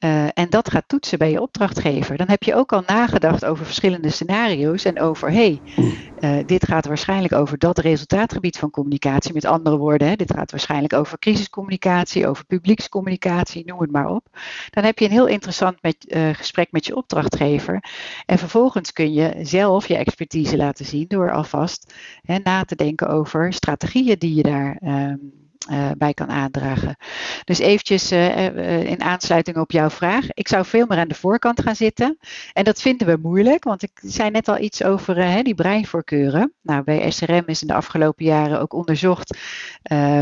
Uh, 0.00 0.24
en 0.34 0.50
dat 0.50 0.70
gaat 0.70 0.84
toetsen 0.86 1.18
bij 1.18 1.30
je 1.30 1.40
opdrachtgever. 1.40 2.16
Dan 2.16 2.28
heb 2.28 2.42
je 2.42 2.54
ook 2.54 2.72
al 2.72 2.82
nagedacht 2.86 3.44
over 3.44 3.64
verschillende 3.64 4.10
scenario's. 4.10 4.84
En 4.84 5.00
over, 5.00 5.30
hé, 5.30 5.58
hey, 5.74 6.00
uh, 6.20 6.46
dit 6.46 6.66
gaat 6.66 6.86
waarschijnlijk 6.86 7.34
over 7.34 7.58
dat 7.58 7.78
resultaatgebied 7.78 8.58
van 8.58 8.70
communicatie. 8.70 9.34
Met 9.34 9.44
andere 9.44 9.76
woorden, 9.76 10.08
hè, 10.08 10.16
dit 10.16 10.32
gaat 10.32 10.50
waarschijnlijk 10.50 10.92
over 10.92 11.18
crisiscommunicatie, 11.18 12.26
over 12.26 12.44
publiekscommunicatie, 12.44 13.64
noem 13.66 13.80
het 13.80 13.90
maar 13.90 14.08
op. 14.08 14.26
Dan 14.70 14.84
heb 14.84 14.98
je 14.98 15.04
een 15.04 15.10
heel 15.10 15.26
interessant 15.26 15.82
met 15.82 16.01
uh, 16.08 16.34
gesprek 16.34 16.72
met 16.72 16.86
je 16.86 16.96
opdrachtgever. 16.96 17.84
En 18.26 18.38
vervolgens 18.38 18.92
kun 18.92 19.12
je 19.12 19.34
zelf 19.42 19.88
je 19.88 19.96
expertise 19.96 20.56
laten 20.56 20.84
zien 20.84 21.08
door 21.08 21.32
alvast 21.32 21.94
hè, 22.22 22.38
na 22.38 22.64
te 22.64 22.76
denken 22.76 23.08
over 23.08 23.52
strategieën 23.52 24.18
die 24.18 24.34
je 24.34 24.42
daar. 24.42 24.78
Um, 24.82 25.41
uh, 25.70 25.90
bij 25.98 26.14
kan 26.14 26.30
aandragen. 26.30 26.96
Dus 27.44 27.58
eventjes 27.58 28.12
uh, 28.12 28.90
in 28.90 29.02
aansluiting 29.02 29.56
op 29.56 29.70
jouw 29.70 29.90
vraag. 29.90 30.26
Ik 30.32 30.48
zou 30.48 30.64
veel 30.64 30.86
meer 30.88 30.98
aan 30.98 31.08
de 31.08 31.14
voorkant 31.14 31.62
gaan 31.62 31.76
zitten. 31.76 32.18
En 32.52 32.64
dat 32.64 32.80
vinden 32.80 33.06
we 33.06 33.18
moeilijk, 33.22 33.64
want 33.64 33.82
ik 33.82 33.90
zei 33.94 34.30
net 34.30 34.48
al 34.48 34.58
iets 34.58 34.84
over 34.84 35.42
die 35.44 35.54
breinvoorkeuren. 35.54 36.52
Nou, 36.62 36.82
bij 36.82 37.10
SRM 37.10 37.42
is 37.46 37.62
in 37.62 37.68
de 37.68 37.74
afgelopen 37.74 38.24
jaren 38.24 38.60
ook 38.60 38.72
onderzocht 38.72 39.38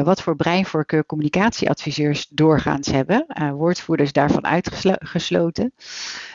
wat 0.04 0.22
voor 0.22 0.36
breinvoorkeur 0.36 1.06
communicatieadviseurs 1.06 2.26
doorgaans 2.28 2.88
hebben. 2.90 3.26
woordvoerders 3.56 4.12
daarvan 4.12 4.46
uitgesloten. 4.46 5.72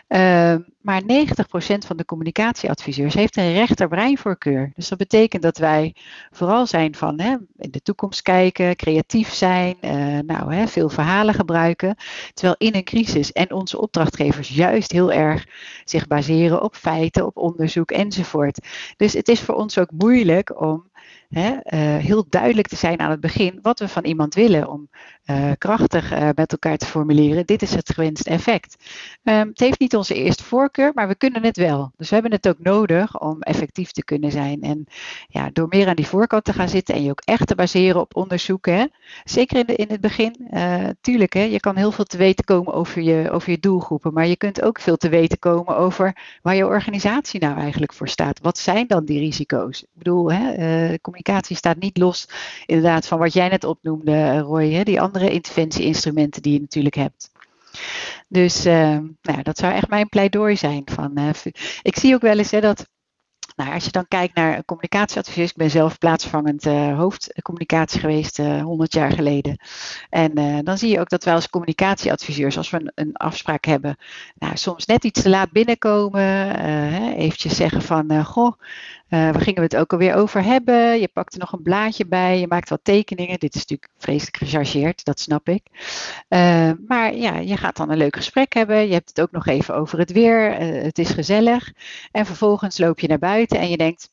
Uh, 0.08 0.56
maar 0.82 1.02
90% 1.02 1.06
van 1.88 1.98
de 1.98 2.06
communicatieadviseurs 2.06 3.14
heeft 3.14 3.38
een 3.38 3.54
rechterbreinvoorkeur. 3.54 4.72
Dus 4.76 4.90
dat 4.90 4.98
betekent 4.98 5.42
dat 5.42 5.58
wij 5.58 5.96
vooral 6.32 6.68
zijn 6.68 6.96
van 6.96 7.20
hè, 7.20 7.36
in 7.58 7.72
de 7.72 7.82
toekomst 7.82 8.22
kijken, 8.22 8.76
creatief 8.96 9.34
zijn, 9.34 9.76
uh, 9.82 9.92
nou, 10.26 10.54
hè, 10.54 10.68
veel 10.68 10.90
verhalen 10.90 11.34
gebruiken. 11.34 11.96
Terwijl 12.34 12.56
in 12.58 12.76
een 12.76 12.84
crisis 12.84 13.32
en 13.32 13.52
onze 13.52 13.82
opdrachtgevers 13.82 14.50
juist 14.50 14.92
heel 14.92 15.12
erg 15.12 15.46
zich 15.84 16.08
baseren 16.08 16.62
op 16.62 16.76
feiten, 16.76 17.26
op 17.26 17.38
onderzoek 17.38 17.92
enzovoort. 17.92 18.60
Dus 18.98 19.14
het 19.14 19.28
is 19.28 19.42
voor 19.42 19.56
ons 19.56 19.78
ook 19.78 19.92
moeilijk 19.92 20.62
om 20.62 20.90
Hè, 21.36 21.52
uh, 21.52 22.04
heel 22.04 22.26
duidelijk 22.30 22.68
te 22.68 22.76
zijn 22.76 23.00
aan 23.00 23.12
het 23.12 23.20
begin 23.20 23.60
wat 23.62 23.80
we 23.80 23.88
van 23.88 24.06
iemand 24.06 24.34
willen 24.34 24.70
om 24.70 24.90
uh, 25.26 25.52
krachtig 25.58 26.14
uh, 26.14 26.30
met 26.36 26.52
elkaar 26.52 26.78
te 26.78 26.86
formuleren. 26.86 27.46
Dit 27.46 27.62
is 27.62 27.76
het 27.76 27.94
gewenste 27.94 28.30
effect. 28.30 28.76
Um, 29.24 29.48
het 29.48 29.60
heeft 29.60 29.80
niet 29.80 29.96
onze 29.96 30.14
eerste 30.14 30.44
voorkeur, 30.44 30.92
maar 30.94 31.08
we 31.08 31.16
kunnen 31.16 31.44
het 31.44 31.58
wel. 31.58 31.92
Dus 31.98 32.08
we 32.08 32.14
hebben 32.14 32.34
het 32.34 32.48
ook 32.48 32.60
nodig 32.60 33.20
om 33.20 33.42
effectief 33.42 33.92
te 33.92 34.04
kunnen 34.04 34.32
zijn. 34.32 34.62
En 34.62 34.86
ja, 35.28 35.50
door 35.54 35.68
meer 35.70 35.88
aan 35.88 35.96
die 35.96 36.08
voorkant 36.08 36.44
te 36.44 36.54
gaan 36.54 36.70
zitten 36.70 36.96
en 36.96 37.04
je 37.04 37.10
ook 37.10 37.22
echt 37.26 37.48
te 37.48 37.56
baseren 37.56 38.02
op 38.02 38.16
onderzoeken. 38.16 38.74
Hè, 38.74 38.86
zeker 39.24 39.58
in, 39.58 39.66
de, 39.66 39.76
in 39.76 39.88
het 39.90 40.02
begin, 40.02 40.48
tuurlijk, 41.02 41.34
hè, 41.34 41.44
je 41.44 41.60
kan 41.60 41.76
heel 41.76 41.92
veel 41.92 42.06
te 42.06 42.18
weten 42.18 42.46
komen 42.46 42.74
over 42.74 43.02
je, 43.02 43.32
over 43.32 43.52
je 43.52 43.60
doelgroepen, 43.60 44.14
maar 44.14 44.28
je 44.28 44.38
kunt 44.38 44.62
ook 44.62 44.80
veel 44.80 44.98
te 44.98 45.10
weten 45.10 45.40
komen 45.40 45.78
over 45.78 46.18
waar 46.42 46.56
je 46.56 46.66
organisatie 46.66 47.40
nou 47.40 47.58
eigenlijk 47.58 47.94
voor 47.94 48.08
staat. 48.08 48.40
Wat 48.42 48.58
zijn 48.58 48.88
dan 48.88 49.06
die 49.06 49.20
risico's? 49.20 49.82
Ik 49.82 49.88
bedoel, 49.94 50.32
hè, 50.32 50.40
communicatie 51.02 51.24
staat 51.56 51.80
niet 51.80 51.98
los 51.98 52.28
inderdaad 52.66 53.08
van 53.08 53.20
wat 53.20 53.34
jij 53.34 53.50
net 53.50 53.64
opnoemde, 53.64 54.40
Roy, 54.40 54.72
hè, 54.72 54.84
die 54.84 55.02
andere 55.02 55.32
interventieinstrumenten 55.32 56.42
die 56.42 56.54
je 56.54 56.60
natuurlijk 56.60 56.96
hebt. 56.96 57.34
Dus 58.28 58.66
uh, 58.66 58.98
nou, 59.22 59.42
dat 59.42 59.58
zou 59.58 59.74
echt 59.74 59.90
mijn 59.90 60.10
pleidooi 60.10 60.58
zijn. 60.58 60.84
Van, 60.86 61.12
uh, 61.20 61.30
ik 61.82 61.98
zie 61.98 62.14
ook 62.14 62.22
wel 62.22 62.38
eens 62.38 62.52
hè, 62.52 62.62
dat 62.62 62.88
nou, 63.56 63.74
als 63.74 63.86
je 63.86 63.92
dan 63.92 64.08
kijkt 64.08 64.36
naar 64.36 64.66
communicatieadviseurs, 64.66 65.50
ik 65.50 65.58
ben 65.58 65.70
zelf 65.70 65.98
plaatsvangend 65.98 66.64
hoofdcommunicatie 66.64 68.00
geweest 68.00 68.40
uh, 68.40 68.62
100 68.62 68.94
jaar 68.94 69.12
geleden. 69.12 69.60
En 70.10 70.64
dan 70.64 70.78
zie 70.78 70.90
je 70.90 71.00
ook 71.00 71.10
dat 71.10 71.24
wij 71.24 71.34
als 71.34 71.50
communicatieadviseurs, 71.50 72.58
als 72.58 72.70
we 72.70 72.78
een, 72.78 72.92
een 72.96 73.16
afspraak 73.16 73.66
hebben, 73.66 73.98
nou, 74.36 74.58
soms 74.58 74.86
net 74.86 75.04
iets 75.04 75.22
te 75.22 75.30
laat 75.30 75.52
binnenkomen, 75.52 76.56
eventjes 77.16 77.56
zeggen 77.56 77.82
van, 77.82 78.26
goh, 78.26 78.54
uh, 79.16 79.22
waar 79.32 79.42
gingen 79.42 79.60
we 79.60 79.76
het 79.76 79.76
ook 79.76 79.92
alweer 79.92 80.16
over 80.16 80.44
hebben? 80.44 81.00
Je 81.00 81.08
pakt 81.08 81.34
er 81.34 81.40
nog 81.40 81.52
een 81.52 81.62
blaadje 81.62 82.06
bij, 82.06 82.40
je 82.40 82.48
maakt 82.48 82.70
wat 82.70 82.80
tekeningen. 82.84 83.40
Dit 83.40 83.56
is 83.56 83.60
natuurlijk 83.60 83.92
vreselijk 83.98 84.38
gechargeerd, 84.38 85.06
dat 85.06 85.20
snap 85.20 85.50
ik. 85.50 85.64
Uh, 86.30 86.72
maar 86.88 87.16
ja, 87.16 87.38
je 87.38 87.58
gaat 87.58 87.76
dan 87.76 87.90
een 87.90 87.98
leuk 87.98 88.16
gesprek 88.16 88.54
hebben. 88.54 88.88
Je 88.88 88.94
hebt 88.94 89.10
het 89.10 89.22
ook 89.22 89.32
nog 89.32 89.48
even 89.48 89.76
over 89.76 90.00
het 90.00 90.12
weer. 90.12 90.62
Uh, 90.62 90.84
het 90.84 91.00
is 91.00 91.10
gezellig. 91.10 91.74
En 92.12 92.26
vervolgens 92.26 92.78
loop 92.78 93.00
je 93.00 93.08
naar 93.08 93.20
buiten 93.20 93.60
en 93.60 93.70
je 93.70 93.78
denkt: 93.78 94.10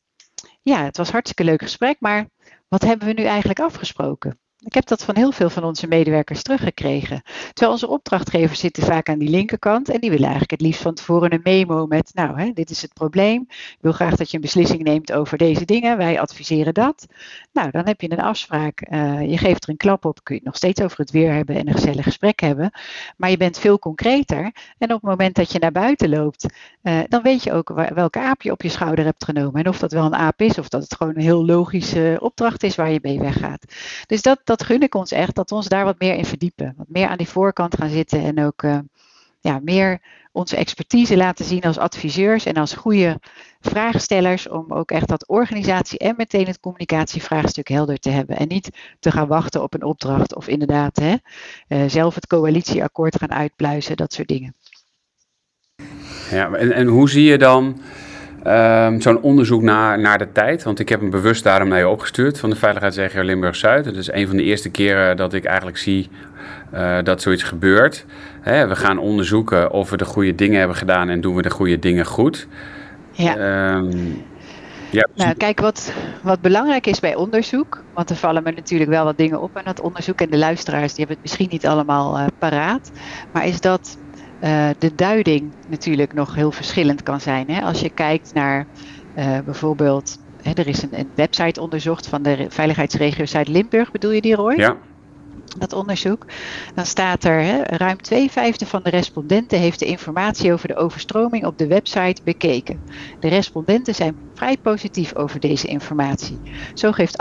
Ja, 0.63 0.85
het 0.85 0.97
was 0.97 1.11
hartstikke 1.11 1.45
leuk 1.45 1.63
gesprek, 1.63 1.97
maar 2.01 2.27
wat 2.69 2.83
hebben 2.83 3.07
we 3.07 3.13
nu 3.13 3.23
eigenlijk 3.23 3.61
afgesproken? 3.61 4.39
Ik 4.65 4.75
heb 4.75 4.87
dat 4.87 5.05
van 5.05 5.17
heel 5.17 5.33
veel 5.33 5.51
van 5.51 5.65
onze 5.65 5.87
medewerkers 5.87 6.43
teruggekregen. 6.43 7.23
Terwijl 7.47 7.73
onze 7.73 7.89
opdrachtgevers 7.89 8.61
zitten 8.61 8.83
vaak 8.83 9.09
aan 9.09 9.19
die 9.19 9.29
linkerkant 9.29 9.89
en 9.89 10.01
die 10.01 10.11
willen 10.11 10.25
eigenlijk 10.25 10.51
het 10.51 10.61
liefst 10.61 10.83
van 10.83 10.95
tevoren 10.95 11.33
een 11.33 11.41
memo 11.43 11.87
met, 11.87 12.11
nou, 12.15 12.41
hè, 12.41 12.51
dit 12.53 12.71
is 12.71 12.83
het 12.83 12.93
probleem. 12.93 13.45
Ik 13.49 13.79
wil 13.81 13.93
graag 13.93 14.17
dat 14.17 14.31
je 14.31 14.37
een 14.37 14.43
beslissing 14.43 14.83
neemt 14.83 15.13
over 15.13 15.39
deze 15.39 15.65
dingen. 15.65 15.97
Wij 15.97 16.21
adviseren 16.21 16.75
dat. 16.75 17.07
Nou, 17.53 17.71
dan 17.71 17.87
heb 17.87 18.01
je 18.01 18.11
een 18.11 18.21
afspraak. 18.21 18.89
Uh, 18.91 19.31
je 19.31 19.39
geeft 19.39 19.65
er 19.65 19.71
een 19.71 19.77
klap 19.77 20.05
op. 20.05 20.21
Kun 20.23 20.35
je 20.35 20.41
het 20.41 20.49
nog 20.49 20.57
steeds 20.57 20.83
over 20.83 20.99
het 20.99 21.11
weer 21.11 21.33
hebben 21.33 21.57
en 21.57 21.69
een 21.69 21.75
gezellig 21.75 22.05
gesprek 22.05 22.41
hebben. 22.41 22.71
Maar 23.17 23.31
je 23.31 23.37
bent 23.37 23.59
veel 23.59 23.79
concreter. 23.79 24.53
En 24.79 24.93
op 24.93 25.01
het 25.01 25.11
moment 25.11 25.35
dat 25.35 25.53
je 25.53 25.59
naar 25.59 25.73
buiten 25.73 26.09
loopt, 26.09 26.47
uh, 26.83 27.01
dan 27.09 27.23
weet 27.23 27.43
je 27.43 27.53
ook 27.53 27.73
welke 27.95 28.21
aap 28.21 28.43
je 28.43 28.53
op 28.53 28.63
je 28.63 28.69
schouder 28.69 29.05
hebt 29.05 29.25
genomen. 29.25 29.63
En 29.63 29.69
of 29.69 29.79
dat 29.79 29.93
wel 29.93 30.05
een 30.05 30.15
aap 30.15 30.41
is 30.41 30.59
of 30.59 30.69
dat 30.69 30.83
het 30.83 30.95
gewoon 30.95 31.15
een 31.17 31.23
heel 31.23 31.45
logische 31.45 32.19
opdracht 32.21 32.63
is 32.63 32.77
waar 32.77 32.91
je 32.91 32.99
mee 33.03 33.19
weggaat. 33.19 33.65
Dus 34.07 34.23
dat, 34.23 34.41
dat 34.57 34.67
gun 34.67 34.83
ik 34.83 34.95
ons 34.95 35.13
echt, 35.13 35.35
dat 35.35 35.51
we 35.51 35.57
ons 35.57 35.69
daar 35.69 35.85
wat 35.85 35.99
meer 35.99 36.15
in 36.15 36.25
verdiepen. 36.25 36.75
Wat 36.77 36.89
meer 36.89 37.09
aan 37.09 37.17
die 37.17 37.29
voorkant 37.29 37.77
gaan 37.77 37.89
zitten 37.89 38.23
en 38.23 38.45
ook 38.45 38.63
uh, 38.63 38.79
ja, 39.41 39.61
meer 39.63 40.01
onze 40.33 40.57
expertise 40.57 41.17
laten 41.17 41.45
zien 41.45 41.63
als 41.63 41.79
adviseurs 41.79 42.45
en 42.45 42.55
als 42.55 42.75
goede 42.75 43.21
vraagstellers 43.61 44.49
om 44.49 44.73
ook 44.73 44.91
echt 44.91 45.09
dat 45.09 45.29
organisatie 45.29 45.99
en 45.99 46.15
meteen 46.17 46.47
het 46.47 46.61
communicatievraagstuk 46.61 47.69
helder 47.69 47.99
te 47.99 48.11
hebben. 48.11 48.37
En 48.37 48.49
niet 48.49 48.71
te 49.01 49.11
gaan 49.11 49.29
wachten 49.29 49.63
op 49.63 49.75
een 49.75 49.85
opdracht 49.85 50.35
of 50.35 50.49
inderdaad 50.49 50.97
hè, 50.97 51.15
uh, 51.69 51.89
zelf 51.89 52.15
het 52.15 52.27
coalitieakkoord 52.27 53.19
gaan 53.19 53.33
uitpluizen, 53.33 53.97
dat 53.97 54.13
soort 54.13 54.29
dingen. 54.29 54.55
Ja, 56.31 56.53
en, 56.53 56.73
en 56.73 56.87
hoe 56.87 57.11
zie 57.11 57.25
je 57.25 57.39
dan 57.39 57.81
Um, 58.47 59.01
Zo'n 59.01 59.21
onderzoek 59.21 59.63
naar, 59.63 59.99
naar 59.99 60.19
de 60.19 60.33
tijd, 60.33 60.63
want 60.63 60.79
ik 60.79 60.89
heb 60.89 61.01
hem 61.01 61.11
bewust 61.11 61.45
daarom 61.45 61.69
naar 61.69 61.79
je 61.79 61.89
opgestuurd 61.89 62.39
van 62.39 62.51
de 62.51 62.57
Veiligheidsregio 62.57 63.23
Limburg-Zuid. 63.23 63.85
Het 63.85 63.97
is 63.97 64.13
een 64.13 64.27
van 64.27 64.37
de 64.37 64.43
eerste 64.43 64.71
keren 64.71 65.17
dat 65.17 65.33
ik 65.33 65.45
eigenlijk 65.45 65.79
zie 65.79 66.09
uh, 66.75 66.99
dat 67.03 67.23
zoiets 67.23 67.43
gebeurt. 67.43 68.05
Hè, 68.41 68.67
we 68.67 68.77
gaan 68.77 68.99
onderzoeken 68.99 69.71
of 69.71 69.91
we 69.91 69.97
de 69.97 70.05
goede 70.05 70.35
dingen 70.35 70.59
hebben 70.59 70.77
gedaan 70.77 71.09
en 71.09 71.21
doen 71.21 71.35
we 71.35 71.43
de 71.43 71.51
goede 71.51 71.79
dingen 71.79 72.07
goed. 72.07 72.47
Ja. 73.11 73.75
Um, 73.75 74.23
ja. 74.91 75.09
Nou, 75.15 75.35
kijk, 75.35 75.61
wat, 75.61 75.93
wat 76.23 76.41
belangrijk 76.41 76.87
is 76.87 77.01
bij 77.01 77.15
onderzoek, 77.15 77.83
want 77.95 78.11
er 78.11 78.17
vallen 78.17 78.43
me 78.43 78.51
natuurlijk 78.51 78.91
wel 78.91 79.05
wat 79.05 79.17
dingen 79.17 79.43
op 79.43 79.57
aan 79.57 79.65
dat 79.65 79.81
onderzoek 79.81 80.21
en 80.21 80.31
de 80.31 80.39
luisteraars 80.39 80.95
die 80.95 80.99
hebben 81.05 81.17
het 81.17 81.25
misschien 81.25 81.49
niet 81.51 81.67
allemaal 81.67 82.19
uh, 82.19 82.27
paraat, 82.39 82.91
maar 83.33 83.47
is 83.47 83.61
dat 83.61 83.99
uh, 84.43 84.69
de 84.79 84.95
duiding 84.95 85.53
natuurlijk 85.69 86.13
nog 86.13 86.35
heel 86.35 86.53
verschillend 86.53 87.03
kan 87.03 87.21
zijn. 87.21 87.51
Hè? 87.51 87.63
Als 87.63 87.81
je 87.81 87.91
kijkt 87.91 88.35
naar 88.35 88.67
uh, 89.19 89.39
bijvoorbeeld, 89.45 90.19
hè, 90.43 90.53
er 90.53 90.67
is 90.67 90.83
een, 90.83 90.99
een, 90.99 91.11
website 91.15 91.61
onderzocht 91.61 92.07
van 92.07 92.23
de 92.23 92.47
veiligheidsregio 92.49 93.27
Zuid-Limburg, 93.27 93.91
bedoel 93.91 94.11
je 94.11 94.21
die 94.21 94.35
Roy? 94.35 94.55
Ja 94.57 94.77
dat 95.59 95.73
onderzoek, 95.73 96.29
dan 96.75 96.87
staat 96.87 97.25
er 97.25 97.43
hè, 97.43 97.63
ruim 97.63 97.97
twee 97.97 98.31
vijfde 98.31 98.67
van 98.67 98.83
de 98.83 98.91
respondenten 98.91 99.59
heeft 99.59 99.79
de 99.79 99.87
informatie 99.87 100.53
over 100.53 100.69
de 100.69 100.77
overstroming 100.77 101.47
op 101.47 101.57
de 101.57 101.67
website 101.67 102.21
bekeken. 102.25 102.83
De 103.19 103.29
respondenten 103.29 103.95
zijn 103.95 104.21
vrij 104.33 104.57
positief 104.57 105.15
over 105.15 105.41
deze 105.41 105.67
informatie. 105.67 106.41
Zo 106.73 106.93
geeft 106.93 107.17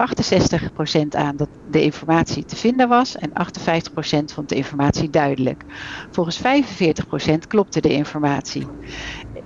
68% 0.96 1.02
aan 1.10 1.36
dat 1.36 1.50
de 1.64 1.82
informatie 1.82 2.46
te 2.46 2.56
vinden 2.56 2.88
was 2.88 3.16
en 3.16 3.30
58% 3.30 4.24
vond 4.34 4.50
de 4.50 4.56
informatie 4.56 5.10
duidelijk. 5.10 5.64
Volgens 6.10 6.38
45% 6.38 6.42
klopte 7.48 7.82
de 7.82 7.94
informatie 7.94 8.68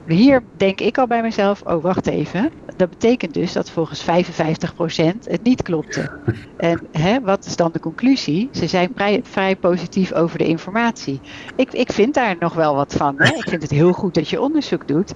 hier 0.08 0.43
denk 0.58 0.82
ik 0.82 0.97
al 0.97 1.08
bij 1.08 1.22
mezelf, 1.22 1.62
oh 1.62 1.84
wacht 1.84 2.08
even. 2.08 2.51
Dat 2.78 2.89
betekent 2.89 3.34
dus 3.34 3.53
dat 3.53 3.70
volgens 3.70 4.06
55% 4.06 4.06
het 5.24 5.43
niet 5.43 5.62
klopte. 5.62 6.12
En 6.58 6.88
hè, 6.91 7.22
wat 7.22 7.45
is 7.45 7.56
dan 7.56 7.70
de 7.72 7.80
conclusie? 7.80 8.49
Ze 8.51 8.68
zijn 8.68 8.91
vrij, 8.95 9.20
vrij 9.24 9.56
positief 9.56 10.14
over 10.14 10.38
de 10.38 10.47
informatie. 10.47 11.20
Ik, 11.56 11.74
ik 11.74 11.91
vind 11.91 12.14
daar 12.14 12.36
nog 12.39 12.53
wel 12.53 12.76
wat 12.76 12.93
van. 12.93 13.16
Hè? 13.18 13.36
Ik 13.36 13.49
vind 13.49 13.62
het 13.62 13.72
heel 13.72 13.91
goed 13.91 14.14
dat 14.14 14.30
je 14.30 14.41
onderzoek 14.41 14.88
doet. 14.88 15.14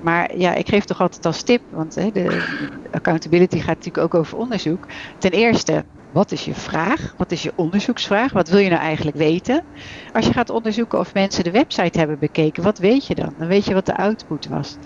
Maar 0.00 0.36
ja, 0.36 0.54
ik 0.54 0.68
geef 0.68 0.84
toch 0.84 1.00
altijd 1.00 1.26
als 1.26 1.42
tip, 1.42 1.62
want 1.70 1.94
hè, 1.94 2.10
de 2.10 2.44
accountability 2.90 3.58
gaat 3.58 3.76
natuurlijk 3.76 4.04
ook 4.04 4.14
over 4.14 4.38
onderzoek. 4.38 4.86
Ten 5.18 5.30
eerste, 5.30 5.84
wat 6.10 6.32
is 6.32 6.44
je 6.44 6.54
vraag? 6.54 7.14
Wat 7.16 7.32
is 7.32 7.42
je 7.42 7.52
onderzoeksvraag? 7.56 8.32
Wat 8.32 8.48
wil 8.48 8.58
je 8.58 8.68
nou 8.68 8.80
eigenlijk 8.80 9.16
weten? 9.16 9.64
Als 10.12 10.26
je 10.26 10.32
gaat 10.32 10.50
onderzoeken 10.50 10.98
of 10.98 11.14
mensen 11.14 11.44
de 11.44 11.50
website 11.50 11.98
hebben 11.98 12.18
bekeken, 12.18 12.62
wat 12.62 12.78
weet 12.78 13.06
je 13.06 13.14
dan? 13.14 13.34
Dan 13.36 13.48
weet 13.48 13.64
je 13.64 13.74
wat 13.74 13.86
de 13.86 13.96
output 13.96 14.46
was. 14.46 14.78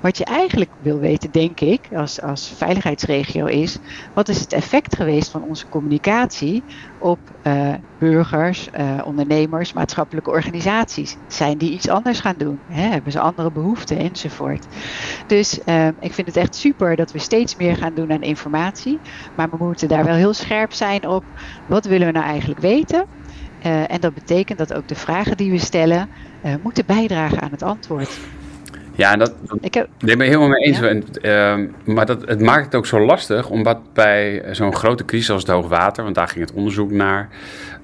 Wat 0.00 0.16
je 0.18 0.24
eigenlijk 0.24 0.74
wil 0.78 0.98
weten, 0.98 1.30
denk 1.30 1.60
ik, 1.60 1.88
als, 1.92 2.20
als 2.20 2.48
veiligheidsregio 2.56 3.46
is, 3.46 3.78
wat 4.12 4.28
is 4.28 4.40
het 4.40 4.52
effect 4.52 4.96
geweest 4.96 5.30
van 5.30 5.42
onze 5.42 5.68
communicatie 5.68 6.64
op 7.02 7.18
uh, 7.46 7.74
burgers, 7.98 8.68
uh, 8.78 9.00
ondernemers, 9.04 9.72
maatschappelijke 9.72 10.30
organisaties? 10.30 11.16
Zijn 11.26 11.58
die 11.58 11.72
iets 11.72 11.88
anders 11.88 12.20
gaan 12.20 12.34
doen? 12.36 12.58
Hè? 12.66 12.82
Hebben 12.82 13.12
ze 13.12 13.20
andere 13.20 13.50
behoeften 13.50 13.96
enzovoort? 13.98 14.66
Dus 15.26 15.58
uh, 15.66 15.86
ik 15.86 16.12
vind 16.12 16.26
het 16.26 16.36
echt 16.36 16.54
super 16.54 16.96
dat 16.96 17.12
we 17.12 17.18
steeds 17.18 17.56
meer 17.56 17.76
gaan 17.76 17.94
doen 17.94 18.12
aan 18.12 18.22
informatie, 18.22 18.98
maar 19.36 19.50
we 19.50 19.56
moeten 19.58 19.88
daar 19.88 20.04
wel 20.04 20.14
heel 20.14 20.34
scherp 20.34 20.72
zijn 20.72 21.08
op 21.08 21.24
wat 21.66 21.84
willen 21.84 22.06
we 22.06 22.12
nou 22.12 22.26
eigenlijk 22.26 22.60
weten? 22.60 23.06
En 23.62 24.00
dat 24.00 24.14
betekent 24.14 24.58
dat 24.58 24.74
ook 24.74 24.88
de 24.88 24.94
vragen 24.94 25.36
die 25.36 25.50
we 25.50 25.58
stellen 25.58 26.08
moeten 26.62 26.86
bijdragen 26.86 27.40
aan 27.40 27.50
het 27.50 27.62
antwoord. 27.62 28.18
Ja, 28.94 29.16
dat, 29.16 29.34
dat 29.42 29.58
ik 29.60 29.74
heb, 29.74 29.88
ben 29.98 30.20
ik 30.20 30.26
helemaal 30.26 30.48
mee 30.48 30.64
eens. 30.64 30.78
Ja? 31.22 31.56
Uh, 31.58 31.66
maar 31.84 32.06
dat, 32.06 32.28
het 32.28 32.40
maakt 32.40 32.64
het 32.64 32.74
ook 32.74 32.86
zo 32.86 33.04
lastig, 33.04 33.48
omdat 33.48 33.78
bij 33.92 34.42
zo'n 34.50 34.74
grote 34.74 35.04
crisis 35.04 35.30
als 35.30 35.42
het 35.42 35.50
hoogwater, 35.50 36.02
want 36.02 36.14
daar 36.14 36.28
ging 36.28 36.46
het 36.46 36.54
onderzoek 36.54 36.90
naar, 36.90 37.28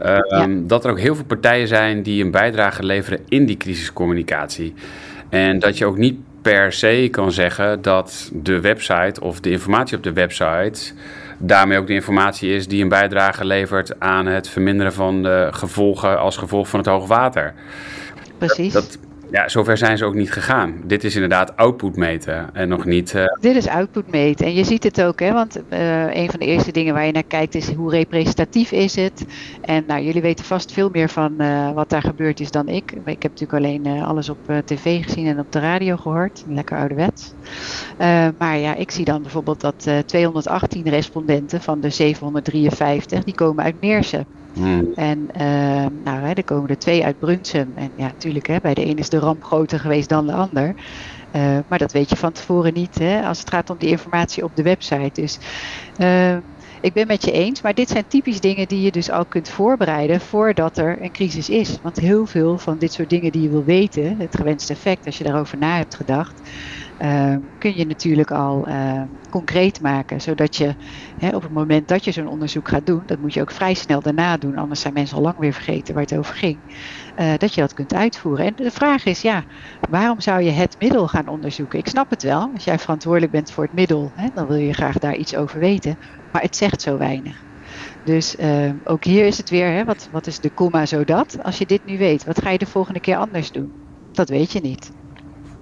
ja. 0.03 0.47
dat 0.49 0.85
er 0.85 0.91
ook 0.91 0.99
heel 0.99 1.15
veel 1.15 1.25
partijen 1.25 1.69
zijn 1.69 2.03
die 2.03 2.25
een 2.25 2.31
bijdrage 2.31 2.85
leveren 2.85 3.21
in 3.29 3.47
die 3.47 3.57
crisiscommunicatie. 3.57 4.75
En 5.29 5.59
dat 5.59 5.79
je 5.79 5.87
ook 5.87 5.97
niet 5.97 6.17
per 6.43 6.73
se 6.73 7.09
kan 7.11 7.33
zeggen 7.33 7.83
dat 7.83 8.31
de 8.33 8.61
website 8.61 9.21
of 9.21 9.41
de 9.41 9.51
informatie 9.51 9.97
op 9.97 10.03
de 10.03 10.13
website 10.13 10.93
daarmee 11.39 11.79
ook 11.79 11.87
de 11.87 11.95
informatie 11.95 12.55
is 12.55 12.69
die 12.69 12.83
een 12.83 12.89
bijdrage 12.89 13.45
levert 13.45 14.01
aan 14.01 14.27
het 14.27 14.49
verminderen 14.49 14.93
van 14.93 15.23
de 15.23 15.49
gevolgen 15.51 16.19
als 16.19 16.37
gevolg 16.37 16.69
van 16.69 16.79
het 16.79 16.89
hoogwater. 16.89 17.55
Precies. 18.39 18.73
Dat, 18.73 18.83
dat, 18.83 18.99
ja, 19.31 19.49
zover 19.49 19.77
zijn 19.77 19.99
ze 19.99 20.05
ook 20.05 20.15
niet 20.15 20.33
gegaan. 20.33 20.75
Dit 20.85 21.05
is 21.05 21.15
inderdaad 21.15 21.57
output 21.57 21.97
meten 21.97 22.55
en 22.55 22.69
nog 22.69 22.85
niet. 22.85 23.15
Uh... 23.15 23.25
Dit 23.41 23.57
is 23.57 23.69
output 23.69 24.11
meten. 24.11 24.47
En 24.47 24.55
je 24.55 24.65
ziet 24.65 24.85
het 24.85 25.03
ook, 25.03 25.21
hè, 25.21 25.33
want 25.33 25.57
uh, 25.73 26.15
een 26.15 26.31
van 26.31 26.39
de 26.39 26.47
eerste 26.47 26.73
dingen 26.73 26.95
waar 26.95 27.07
je 27.07 27.13
naar 27.13 27.23
kijkt 27.23 27.55
is 27.55 27.73
hoe 27.73 27.91
representatief 27.91 28.73
is 28.73 28.95
het. 28.95 29.27
En 29.61 29.85
nou, 29.87 30.03
jullie 30.03 30.23
weten 30.23 30.45
vast 30.45 30.73
veel 30.73 30.89
meer 30.93 31.09
van 31.09 31.35
uh, 31.39 31.73
wat 31.73 31.91
daar 31.91 32.03
gebeurd 32.03 32.41
is 32.41 32.51
dan 32.51 32.69
ik. 32.69 32.93
Ik 32.93 33.23
heb 33.23 33.33
natuurlijk 33.33 33.53
alleen 33.53 33.87
alles 34.03 34.29
op 34.29 34.39
tv 34.65 35.05
gezien 35.05 35.27
en 35.27 35.39
op 35.39 35.53
de 35.53 35.61
radio 35.61 35.97
gehoord. 35.97 36.45
Lekker 36.49 36.79
ouderwets. 36.79 37.33
maar 38.39 38.59
ja, 38.59 38.75
ik 38.75 38.91
zie 38.91 39.05
dan 39.05 39.23
bijvoorbeeld 39.23 39.61
dat 39.61 39.89
218 40.07 40.89
respondenten 40.89 41.61
van 41.61 41.81
de 41.81 41.91
753, 41.91 43.25
die 43.25 43.35
komen 43.35 43.65
uit 43.65 43.81
Meersen. 43.81 44.27
Hmm. 44.53 44.93
En 44.95 45.29
uh, 45.41 45.87
nou, 46.05 46.21
hè, 46.21 46.33
er 46.33 46.45
komen 46.45 46.69
er 46.69 46.79
twee 46.79 47.05
uit 47.05 47.19
Brunsum. 47.19 47.73
En 47.75 47.93
ja, 47.95 48.07
natuurlijk, 48.07 48.61
bij 48.63 48.75
de 48.75 48.87
een 48.87 48.97
is 48.97 49.09
de 49.09 49.19
ramp 49.19 49.45
groter 49.45 49.81
geweest 49.81 50.09
dan 50.09 50.27
de 50.27 50.33
ander. 50.33 50.75
Uh, 51.33 51.59
maar 51.69 51.79
dat 51.79 51.93
weet 51.93 52.11
je 52.11 52.17
van 52.17 52.33
tevoren 52.33 52.73
niet 52.75 52.99
hè, 52.99 53.27
als 53.27 53.39
het 53.39 53.51
gaat 53.51 53.71
om 53.71 53.79
die 53.79 53.89
informatie 53.89 54.45
op 54.45 54.55
de 54.55 54.63
website. 54.63 55.21
Dus 55.21 55.39
uh, 55.97 56.37
ik 56.81 56.93
ben 56.93 57.07
met 57.07 57.25
je 57.25 57.33
eens, 57.33 57.63
maar 57.63 57.75
dit 57.75 57.89
zijn 57.89 58.07
typisch 58.07 58.41
dingen 58.41 58.69
die 58.69 58.81
je 58.81 58.91
dus 58.91 59.11
al 59.11 59.27
kunt 59.27 59.49
voorbereiden 59.49 60.21
voordat 60.21 60.79
er 60.79 61.03
een 61.03 61.11
crisis 61.11 61.49
is. 61.49 61.79
Want 61.83 61.97
heel 61.97 62.27
veel 62.27 62.59
van 62.59 62.79
dit 62.79 62.93
soort 62.93 63.09
dingen 63.11 63.33
die 63.33 63.43
je 63.43 63.49
wil 63.49 63.65
weten, 63.65 64.21
het 64.21 64.37
gewenste 64.37 64.73
effect, 64.73 65.07
als 65.07 65.19
je 65.19 65.25
daarover 65.25 65.59
na 65.59 65.77
hebt 65.77 65.95
gedacht, 65.95 66.49
uh, 67.03 67.37
kun 67.59 67.77
je 67.77 67.87
natuurlijk 67.87 68.31
al 68.31 68.69
uh, 68.69 69.03
concreet 69.31 69.81
maken. 69.81 70.21
Zodat 70.21 70.57
je 70.57 70.75
hè, 71.19 71.37
op 71.37 71.43
het 71.43 71.53
moment 71.53 71.89
dat 71.89 72.05
je 72.05 72.13
zo'n 72.13 72.29
onderzoek 72.29 72.69
gaat 72.69 72.87
doen, 72.87 73.03
dat 73.07 73.19
moet 73.19 73.35
je 73.35 73.41
ook 73.41 73.51
vrij 73.51 73.75
snel 73.75 74.01
daarna 74.01 74.37
doen, 74.37 74.57
anders 74.57 74.81
zijn 74.81 74.95
mensen 74.95 75.17
al 75.17 75.23
lang 75.23 75.39
weer 75.39 75.53
vergeten 75.53 75.95
waar 75.95 76.03
het 76.03 76.17
over 76.17 76.35
ging, 76.35 76.59
uh, 77.19 77.33
dat 77.37 77.55
je 77.55 77.61
dat 77.61 77.75
kunt 77.75 77.95
uitvoeren. 77.95 78.47
En 78.47 78.53
de 78.57 78.71
vraag 78.71 79.05
is, 79.05 79.23
ja, 79.23 79.45
waarom 79.91 80.21
zou 80.21 80.43
je 80.43 80.51
het 80.51 80.77
middel 80.79 81.09
gaan 81.09 81.29
onderzoeken? 81.29 81.79
Ik 81.79 81.89
snap 81.89 82.11
het 82.11 82.23
wel, 82.23 82.51
als 82.55 82.65
jij 82.65 82.79
verantwoordelijk 82.79 83.33
bent 83.33 83.51
voor 83.51 83.65
het 83.65 83.73
middel, 83.73 84.13
hè, 84.15 84.29
dan 84.35 84.47
wil 84.47 84.57
je 84.57 84.73
graag 84.73 84.99
daar 84.99 85.17
iets 85.17 85.37
over 85.37 85.59
weten, 85.59 85.99
maar 86.33 86.43
het 86.43 86.57
zegt 86.57 86.83
zo 86.83 86.99
weinig. 86.99 87.47
Dus 88.05 88.37
ook 88.85 89.05
hier 89.05 89.27
is 89.27 89.39
het 89.39 89.51
weer, 89.51 89.73
hè, 89.73 89.85
wat, 89.85 90.09
wat 90.13 90.27
is 90.27 90.41
de 90.41 90.51
komma 90.51 90.87
zodat? 90.87 91.39
Als 91.43 91.59
je 91.59 91.67
dit 91.67 91.85
nu 91.85 91.99
weet, 91.99 92.25
wat 92.25 92.43
ga 92.43 92.51
je 92.51 92.59
de 92.59 92.67
volgende 92.67 93.01
keer 93.01 93.17
anders 93.17 93.53
doen? 93.53 93.73
Dat 94.13 94.29
weet 94.29 94.53
je 94.53 94.61
niet 94.61 94.91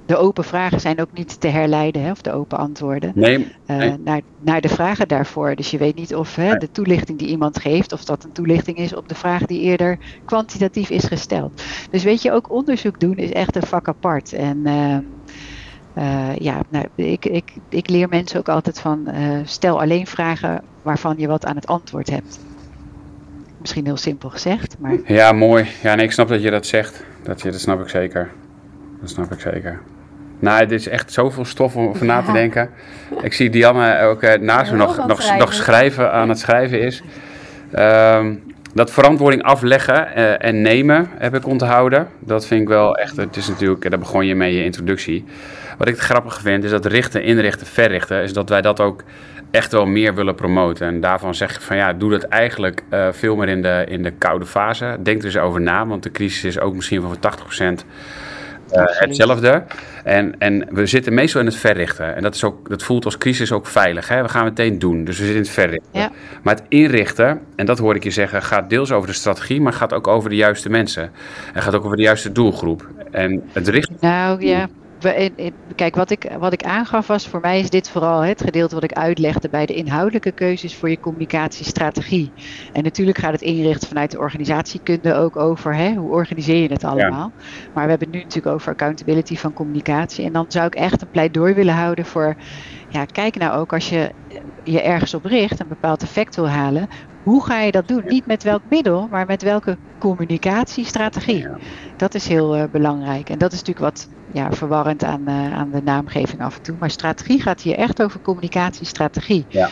de 0.07 0.17
open 0.17 0.45
vragen 0.45 0.81
zijn 0.81 1.01
ook 1.01 1.13
niet 1.13 1.41
te 1.41 1.49
herleiden, 1.49 2.03
hè, 2.03 2.11
of 2.11 2.21
de 2.21 2.33
open 2.33 2.59
antwoorden, 2.59 3.13
nee, 3.15 3.39
uh, 3.67 3.93
naar, 4.05 4.21
naar 4.41 4.61
de 4.61 4.69
vragen 4.69 5.09
daarvoor. 5.09 5.55
Dus 5.55 5.71
je 5.71 5.79
weet 5.79 5.95
niet 5.95 6.15
of 6.15 6.37
hè, 6.37 6.55
de 6.55 6.71
toelichting 6.71 7.19
die 7.19 7.29
iemand 7.29 7.59
geeft, 7.59 7.93
of 7.93 8.05
dat 8.05 8.25
een 8.25 8.33
toelichting 8.33 8.77
is 8.77 8.95
op 8.95 9.09
de 9.09 9.15
vraag 9.15 9.47
die 9.47 9.61
eerder 9.61 9.99
kwantitatief 10.25 10.91
is 10.91 11.05
gesteld. 11.05 11.63
Dus 11.91 12.05
weet 12.05 12.23
je, 12.23 12.33
ook 12.33 12.51
onderzoek 12.51 13.01
doen 13.01 13.17
is 13.17 13.33
echt 13.33 13.57
een 13.57 13.63
vak 13.63 13.89
apart. 13.89 14.33
En 14.33 14.57
uh, 14.65 14.97
uh, 15.99 16.37
ja, 16.37 16.61
nou, 16.69 16.87
ik, 16.95 17.25
ik, 17.25 17.53
ik 17.69 17.89
leer 17.89 18.09
mensen 18.09 18.39
ook 18.39 18.49
altijd 18.49 18.81
van 18.81 19.09
stel 19.45 19.81
alleen 19.81 20.07
vragen 20.07 20.63
waarvan 20.83 21.15
je 21.19 21.27
wat 21.27 21.45
aan 21.47 21.57
het 21.57 21.67
antwoord 21.67 22.11
hebt. 22.11 22.39
misschien 23.61 23.85
heel 23.85 23.97
simpel 23.97 24.31
gezegd. 24.31 24.77
Maar... 24.79 24.99
Ja, 25.05 25.33
mooi. 25.33 25.67
Ja, 25.83 25.95
nee, 25.95 26.05
ik 26.05 26.13
snap 26.13 26.29
dat 26.29 26.43
je 26.43 26.51
dat 26.51 26.67
zegt. 26.67 27.05
Dat, 27.23 27.43
je, 27.43 27.51
dat 27.51 27.61
snap 27.61 27.81
ik 27.81 27.89
zeker. 27.89 28.31
Dat 29.01 29.11
snap 29.11 29.33
ik 29.33 29.41
zeker. 29.41 29.81
Nou, 30.39 30.61
het 30.61 30.73
is 30.73 30.89
echt 30.89 31.13
zoveel 31.13 31.45
stof 31.45 31.77
om 31.77 31.89
over 31.89 32.07
na 32.07 32.23
te 32.23 32.33
denken. 32.33 32.71
Ik 33.23 33.33
zie 33.33 33.51
Dianne 33.51 34.01
ook 34.01 34.23
uh, 34.23 34.35
naast 34.35 34.71
me 34.71 34.77
nog, 34.77 35.07
nog, 35.07 35.23
schrijven. 35.23 35.39
nog 35.39 35.53
schrijven 35.55 36.13
aan 36.13 36.29
het 36.29 36.39
schrijven 36.39 36.81
is. 36.81 37.03
Um, 37.79 38.43
dat 38.75 38.91
verantwoording 38.91 39.43
afleggen 39.43 40.09
uh, 40.17 40.45
en 40.45 40.63
nemen 40.63 41.09
heb 41.19 41.35
ik 41.35 41.47
onthouden. 41.47 42.09
Dat 42.19 42.47
vind 42.47 42.61
ik 42.61 42.69
wel 42.69 42.97
echt, 42.97 43.17
het 43.17 43.37
is 43.37 43.49
natuurlijk, 43.49 43.91
daar 43.91 43.99
begon 43.99 44.27
je 44.27 44.35
mee 44.35 44.55
je 44.55 44.65
introductie. 44.65 45.25
Wat 45.79 45.89
ik 45.89 45.95
het 45.95 46.03
grappig 46.03 46.41
vind 46.41 46.65
is 46.65 46.71
dat 46.71 46.87
richten, 46.87 47.23
inrichten, 47.23 47.67
verrichten, 47.67 48.23
is 48.23 48.33
dat 48.33 48.49
wij 48.49 48.63
dat 48.63 48.81
ook 48.81 49.03
echt 49.51 49.73
wel 49.73 49.87
meer 49.87 50.15
willen 50.15 50.35
promoten. 50.35 50.87
En 50.87 51.01
daarvan 51.01 51.35
zeg 51.35 51.55
ik 51.55 51.61
van 51.61 51.77
ja, 51.77 51.93
doe 51.93 52.11
dat 52.11 52.23
eigenlijk 52.23 52.83
uh, 52.91 53.09
veel 53.11 53.37
meer 53.37 53.49
in 53.49 53.63
de, 53.63 53.85
in 53.89 54.03
de 54.03 54.11
koude 54.11 54.47
fase. 54.47 54.97
Denk 55.03 55.19
er 55.19 55.25
eens 55.25 55.37
over 55.37 55.61
na, 55.61 55.87
want 55.87 56.03
de 56.03 56.11
crisis 56.11 56.45
is 56.45 56.61
ook 56.61 56.75
misschien 56.75 57.03
van 57.03 57.17
80% 57.17 57.63
uh, 57.63 57.71
hetzelfde. 58.71 59.63
En, 60.05 60.35
en 60.39 60.67
we 60.71 60.87
zitten 60.87 61.15
meestal 61.15 61.41
in 61.41 61.47
het 61.47 61.57
verrichten. 61.57 62.17
En 62.17 62.23
dat, 62.23 62.35
is 62.35 62.45
ook, 62.45 62.69
dat 62.69 62.83
voelt 62.83 63.05
als 63.05 63.19
crisis 63.19 63.53
ook 63.53 63.67
veilig. 63.67 64.09
Hè? 64.09 64.23
We 64.23 64.29
gaan 64.29 64.45
meteen 64.45 64.79
doen. 64.79 65.05
Dus 65.05 65.19
we 65.19 65.25
zitten 65.25 65.35
in 65.35 65.43
het 65.43 65.51
verrichten. 65.51 65.91
Ja. 65.93 66.11
Maar 66.43 66.55
het 66.55 66.65
inrichten, 66.69 67.41
en 67.57 67.67
dat 67.67 67.79
hoor 67.79 67.95
ik 67.95 68.05
je 68.05 68.11
zeggen, 68.11 68.43
gaat 68.43 68.71
deels 68.71 68.93
over 68.93 69.09
de 69.09 69.15
strategie, 69.15 69.61
maar 69.61 69.73
gaat 69.73 69.93
ook 69.93 70.07
over 70.07 70.31
de 70.31 70.37
juiste 70.37 70.69
mensen. 70.69 71.11
En 71.55 71.63
gaat 71.63 71.75
ook 71.75 71.85
over 71.85 71.97
de 71.97 72.03
juiste 72.03 72.33
doelgroep. 72.33 72.89
En 73.11 73.43
het 73.53 73.69
richten. 73.69 73.97
Nou 74.01 74.47
ja 74.47 74.69
kijk, 75.75 75.95
wat 75.95 76.11
ik, 76.11 76.35
wat 76.39 76.53
ik 76.53 76.63
aangaf 76.63 77.07
was, 77.07 77.29
voor 77.29 77.41
mij 77.41 77.61
is 77.61 77.71
dit 77.71 77.91
vooral 77.91 78.21
het 78.21 78.43
gedeelte 78.43 78.75
wat 78.75 78.85
ik 78.85 78.93
uitlegde 78.93 79.49
bij 79.49 79.67
de 79.67 79.75
inhoudelijke 79.75 80.33
keuzes 80.33 80.77
voor 80.77 80.91
je 80.91 80.99
communicatiestrategie. 80.99 82.33
En 82.73 82.83
natuurlijk 82.83 83.19
gaat 83.19 83.33
het 83.33 83.43
inrichten 83.43 83.89
vanuit 83.89 84.11
de 84.11 84.19
organisatiekunde 84.19 85.15
ook 85.15 85.37
over 85.37 85.75
hè, 85.75 85.95
hoe 85.95 86.11
organiseer 86.11 86.63
je 86.63 86.73
het 86.73 86.85
allemaal. 86.85 87.33
Maar 87.73 87.85
we 87.85 87.91
hebben 87.91 88.09
het 88.09 88.17
nu 88.17 88.23
natuurlijk 88.23 88.55
over 88.55 88.71
accountability 88.71 89.37
van 89.37 89.53
communicatie. 89.53 90.25
En 90.25 90.33
dan 90.33 90.45
zou 90.49 90.67
ik 90.67 90.75
echt 90.75 91.03
een 91.03 91.11
pleidooi 91.11 91.55
willen 91.55 91.75
houden 91.75 92.05
voor, 92.05 92.35
ja, 92.87 93.05
kijk 93.05 93.37
nou 93.37 93.59
ook 93.59 93.73
als 93.73 93.89
je 93.89 94.15
je 94.63 94.83
ergens 94.83 95.15
op 95.15 95.25
richt, 95.25 95.61
een 95.61 95.69
bepaald 95.69 96.03
effect 96.03 96.37
wil 96.37 96.49
halen, 96.49 96.87
hoe 97.27 97.45
ga 97.45 97.61
je 97.61 97.73
dat 97.73 97.89
doen? 97.89 98.03
Niet 98.07 98.27
met 98.27 98.43
welk 98.43 98.63
middel, 98.71 99.09
maar 99.11 99.27
met 99.27 99.43
welke 99.43 99.77
communicatiestrategie. 99.99 101.47
Dat 101.97 102.15
is 102.15 102.29
heel 102.29 102.57
uh, 102.57 102.65
belangrijk. 102.71 103.31
En 103.31 103.39
dat 103.39 103.53
is 103.53 103.59
natuurlijk 103.59 103.95
wat 103.95 104.09
ja, 104.33 104.53
verwarrend 104.53 105.05
aan, 105.05 105.23
uh, 105.29 105.55
aan 105.55 105.71
de 105.71 105.83
naamgeving 105.83 106.41
af 106.41 106.57
en 106.57 106.63
toe. 106.63 106.77
Maar 106.79 106.91
strategie 106.91 107.43
gaat 107.43 107.61
hier 107.61 107.77
echt 107.77 108.03
over 108.03 108.21
communicatiestrategie. 108.21 109.45
Ja. 109.49 109.69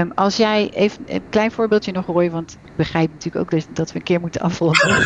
Um, 0.00 0.12
als 0.14 0.36
jij 0.36 0.70
even 0.70 1.02
een 1.06 1.22
klein 1.28 1.50
voorbeeldje 1.50 1.92
nog 1.92 2.06
Roy, 2.06 2.30
want 2.30 2.58
ik 2.64 2.76
begrijp 2.76 3.10
natuurlijk 3.12 3.44
ook 3.44 3.50
dat, 3.50 3.68
dat 3.72 3.92
we 3.92 3.98
een 3.98 4.04
keer 4.04 4.20
moeten 4.20 4.40
afronden. 4.40 4.86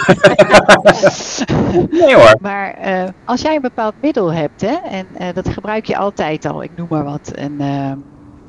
nee 2.01 2.14
hoor. 2.14 2.36
Maar 2.41 2.78
uh, 2.86 3.09
als 3.24 3.41
jij 3.41 3.55
een 3.55 3.61
bepaald 3.61 3.95
middel 4.03 4.32
hebt, 4.32 4.61
hè, 4.61 4.74
en 4.74 5.07
dat 5.34 5.49
gebruik 5.49 5.84
je 5.84 5.97
altijd 5.97 6.45
al, 6.45 6.62
ik 6.62 6.70
noem 6.76 6.86
maar 6.91 7.05
wat. 7.05 7.30
En, 7.30 7.61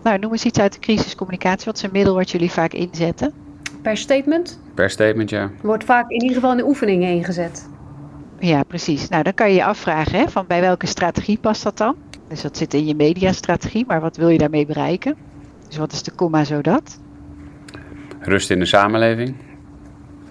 nou, 0.04 0.20
noem 0.20 0.32
eens 0.32 0.46
iets 0.46 0.60
uit 0.60 0.74
de 0.74 0.80
crisiscommunicatie. 0.80 1.66
Wat 1.66 1.76
is 1.76 1.84
een 1.84 1.90
middel 1.92 2.16
wat 2.16 2.32
jullie 2.32 2.52
vaak 2.52 2.74
inzetten? 2.74 3.34
Per 3.82 3.98
statement? 3.98 4.60
Per 4.74 4.90
statement, 4.90 5.30
ja. 5.30 5.52
Wordt 5.62 5.84
vaak 5.84 6.10
in 6.10 6.22
ieder 6.22 6.36
geval 6.36 6.52
in 6.52 6.58
de 6.58 6.66
oefeningen 6.66 7.10
ingezet. 7.10 7.70
Ja, 8.40 8.64
precies. 8.64 9.10
Nou, 9.10 9.24
dan 9.24 9.34
kan 9.34 9.50
je 9.50 9.56
je 9.56 9.64
afvragen 9.64 10.20
hè, 10.20 10.30
van 10.30 10.48
bij 10.48 10.62
welke 10.62 10.86
strategie 10.86 11.38
past 11.38 11.64
dat 11.64 11.78
dan? 11.78 11.96
Dus 12.28 12.42
dat 12.42 12.58
zit 12.58 12.74
in 12.74 12.86
je 12.86 12.96
mediastrategie, 12.96 13.86
maar 13.88 14.02
wat 14.02 14.18
wil 14.18 14.30
je 14.30 14.38
daarmee 14.38 14.66
bereiken? 14.66 15.16
Dus 15.68 15.78
wat 15.78 15.92
is 15.92 16.04
de 16.04 16.12
komma 16.12 16.44
zodat? 16.44 17.00
Rust 18.20 18.50
in 18.50 18.60
de 18.60 18.66
samenleving. 18.66 19.36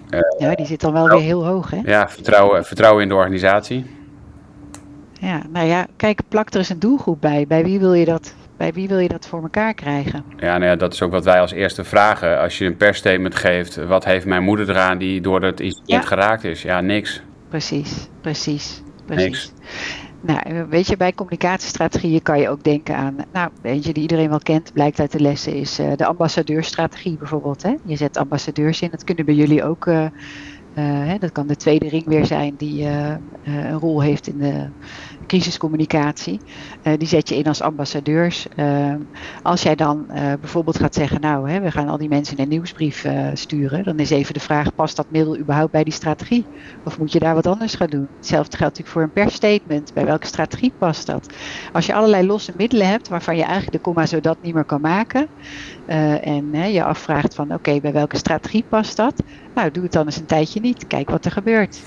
Uh, 0.09 0.19
ja, 0.37 0.55
die 0.55 0.65
zit 0.65 0.81
dan 0.81 0.93
wel 0.93 1.07
weer 1.07 1.19
heel 1.19 1.45
hoog, 1.45 1.69
hè? 1.69 1.79
Ja, 1.83 2.09
vertrouwen, 2.09 2.65
vertrouwen 2.65 3.03
in 3.03 3.09
de 3.09 3.15
organisatie. 3.15 3.85
Ja, 5.19 5.41
nou 5.49 5.67
ja, 5.67 5.87
kijk, 5.95 6.21
plak 6.27 6.49
er 6.49 6.57
eens 6.57 6.69
een 6.69 6.79
doelgroep 6.79 7.21
bij. 7.21 7.47
Bij 7.47 7.63
wie 7.63 7.79
wil 7.79 7.93
je 7.93 8.05
dat 8.05 8.33
bij 8.61 8.73
wie 8.73 8.87
wil 8.87 8.99
je 8.99 9.07
dat 9.07 9.27
voor 9.27 9.41
elkaar 9.41 9.73
krijgen? 9.73 10.23
Ja, 10.37 10.57
nou 10.57 10.63
ja, 10.63 10.75
dat 10.75 10.93
is 10.93 11.01
ook 11.01 11.11
wat 11.11 11.25
wij 11.25 11.41
als 11.41 11.51
eerste 11.51 11.83
vragen. 11.83 12.39
Als 12.39 12.57
je 12.57 12.65
een 12.65 12.77
persstatement 12.77 13.35
geeft, 13.35 13.75
wat 13.75 14.05
heeft 14.05 14.25
mijn 14.25 14.43
moeder 14.43 14.69
eraan 14.69 14.97
die 14.97 15.21
door 15.21 15.41
het 15.41 15.59
incident 15.59 16.05
geraakt 16.05 16.43
is? 16.43 16.61
Ja, 16.61 16.81
niks. 16.81 17.21
Precies, 17.49 18.09
precies, 18.21 18.81
precies. 19.05 19.25
Niks. 19.25 19.53
Nou, 20.21 20.65
weet 20.69 20.87
je, 20.87 20.97
bij 20.97 21.13
communicatiestrategieën 21.13 22.21
kan 22.21 22.39
je 22.39 22.49
ook 22.49 22.63
denken 22.63 22.95
aan, 22.95 23.15
nou, 23.33 23.49
eentje 23.61 23.93
die 23.93 24.01
iedereen 24.01 24.29
wel 24.29 24.39
kent, 24.39 24.73
blijkt 24.73 24.99
uit 24.99 25.11
de 25.11 25.19
lessen, 25.19 25.53
is 25.53 25.79
uh, 25.79 25.91
de 25.95 26.05
ambassadeurstrategie 26.05 27.17
bijvoorbeeld. 27.17 27.63
Hè? 27.63 27.75
Je 27.85 27.95
zet 27.95 28.17
ambassadeurs 28.17 28.81
in, 28.81 28.89
dat 28.91 29.03
kunnen 29.03 29.25
bij 29.25 29.35
jullie 29.35 29.63
ook, 29.63 29.85
uh, 29.85 29.95
uh, 29.95 30.07
hè, 30.83 31.17
dat 31.17 31.31
kan 31.31 31.47
de 31.47 31.55
tweede 31.55 31.89
ring 31.89 32.05
weer 32.05 32.25
zijn 32.25 32.55
die 32.57 32.85
een 33.43 33.79
rol 33.79 34.01
heeft 34.01 34.27
in 34.27 34.37
de 34.37 34.67
crisiscommunicatie. 35.31 36.39
Uh, 36.83 36.93
die 36.97 37.07
zet 37.07 37.29
je 37.29 37.35
in 37.35 37.47
als 37.47 37.61
ambassadeurs. 37.61 38.47
Uh, 38.55 38.93
als 39.43 39.61
jij 39.61 39.75
dan 39.75 40.05
uh, 40.09 40.15
bijvoorbeeld 40.15 40.79
gaat 40.79 40.95
zeggen, 40.95 41.21
nou, 41.21 41.49
hè, 41.49 41.59
we 41.59 41.71
gaan 41.71 41.89
al 41.89 41.97
die 41.97 42.09
mensen 42.09 42.39
een 42.39 42.49
nieuwsbrief 42.49 43.05
sturen, 43.33 43.83
dan 43.83 43.99
is 43.99 44.09
even 44.09 44.33
de 44.33 44.39
vraag, 44.39 44.75
past 44.75 44.95
dat 44.95 45.05
middel 45.09 45.37
überhaupt 45.37 45.71
bij 45.71 45.83
die 45.83 45.93
strategie? 45.93 46.45
Of 46.83 46.97
moet 46.97 47.11
je 47.11 47.19
daar 47.19 47.35
wat 47.35 47.47
anders 47.47 47.75
gaan 47.75 47.89
doen? 47.89 48.07
Hetzelfde 48.17 48.57
geldt 48.57 48.77
natuurlijk 48.77 48.89
voor 48.89 49.01
een 49.01 49.25
persstatement. 49.25 49.93
Bij 49.93 50.05
welke 50.05 50.27
strategie 50.27 50.71
past 50.77 51.05
dat? 51.05 51.33
Als 51.73 51.85
je 51.85 51.93
allerlei 51.93 52.27
losse 52.27 52.53
middelen 52.57 52.87
hebt 52.87 53.07
waarvan 53.07 53.35
je 53.35 53.43
eigenlijk 53.43 53.71
de 53.71 53.79
komma 53.79 54.05
zodat 54.05 54.37
niet 54.41 54.53
meer 54.53 54.63
kan 54.63 54.81
maken, 54.81 55.27
en 55.85 56.71
je 56.71 56.83
afvraagt 56.83 57.35
van, 57.35 57.53
oké, 57.53 57.79
bij 57.79 57.93
welke 57.93 58.17
strategie 58.17 58.63
past 58.69 58.97
dat? 58.97 59.23
Nou, 59.55 59.71
doe 59.71 59.83
het 59.83 59.91
dan 59.91 60.05
eens 60.05 60.17
een 60.17 60.25
tijdje 60.25 60.59
niet. 60.59 60.87
Kijk 60.87 61.09
wat 61.09 61.25
er 61.25 61.31
gebeurt. 61.31 61.81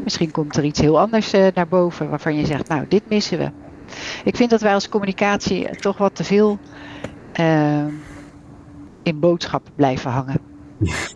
Misschien 0.00 0.30
komt 0.30 0.56
er 0.56 0.64
iets 0.64 0.80
heel 0.80 1.00
anders 1.00 1.34
uh, 1.34 1.46
naar 1.54 1.68
boven 1.68 2.10
waarvan 2.10 2.36
je 2.36 2.46
zegt, 2.46 2.68
nou, 2.68 2.84
dit 2.88 3.02
missen 3.08 3.38
we. 3.38 3.50
Ik 4.24 4.36
vind 4.36 4.50
dat 4.50 4.60
wij 4.60 4.74
als 4.74 4.88
communicatie 4.88 5.76
toch 5.76 5.98
wat 5.98 6.14
te 6.14 6.24
veel 6.24 6.58
uh, 7.40 7.84
in 9.02 9.20
boodschappen 9.20 9.72
blijven 9.74 10.10
hangen. 10.10 10.40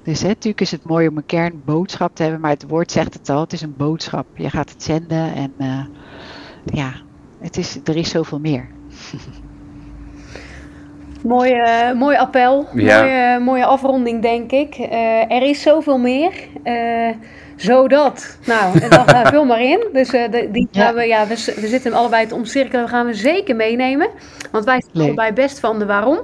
Dus 0.02 0.22
hè, 0.22 0.28
natuurlijk 0.28 0.60
is 0.60 0.70
het 0.70 0.84
mooi 0.84 1.08
om 1.08 1.16
een 1.16 1.26
kernboodschap 1.26 2.14
te 2.14 2.22
hebben, 2.22 2.40
maar 2.40 2.50
het 2.50 2.68
woord 2.68 2.92
zegt 2.92 3.14
het 3.14 3.28
al, 3.28 3.40
het 3.40 3.52
is 3.52 3.62
een 3.62 3.74
boodschap. 3.76 4.26
Je 4.34 4.50
gaat 4.50 4.70
het 4.70 4.82
zenden 4.82 5.34
en 5.34 5.52
uh, 5.58 5.84
ja, 6.64 6.92
het 7.40 7.56
is, 7.56 7.78
er 7.84 7.96
is 7.96 8.10
zoveel 8.10 8.40
meer. 8.40 8.68
Mooi, 11.22 11.54
uh, 11.54 11.92
mooi 11.92 12.16
appel, 12.16 12.66
ja. 12.74 13.00
mooie, 13.00 13.40
mooie 13.40 13.64
afronding 13.64 14.22
denk 14.22 14.50
ik. 14.50 14.76
er 15.28 15.42
is 15.42 15.62
zoveel 15.62 15.98
meer 15.98 16.32
zodat. 17.56 18.38
Nou, 18.46 18.80
en 18.80 18.90
dan 19.06 19.08
uh, 19.08 19.26
vul 19.26 19.44
maar 19.44 19.62
in. 19.62 19.86
Dus 19.92 20.14
uh, 20.14 20.30
de, 20.30 20.48
die 20.52 20.68
gaan 20.72 20.94
we, 20.94 21.04
ja, 21.04 21.26
we, 21.26 21.34
we 21.34 21.66
zitten 21.66 21.90
hem 21.90 22.00
allebei 22.00 22.26
te 22.26 22.34
omcirkelen. 22.34 22.84
We 22.84 22.90
gaan 22.90 23.06
we 23.06 23.14
zeker 23.14 23.56
meenemen. 23.56 24.08
Want 24.50 24.64
wij 24.64 24.82
zijn 24.92 25.04
allebei 25.04 25.32
best 25.32 25.60
van 25.60 25.78
de 25.78 25.86
waarom. 25.86 26.18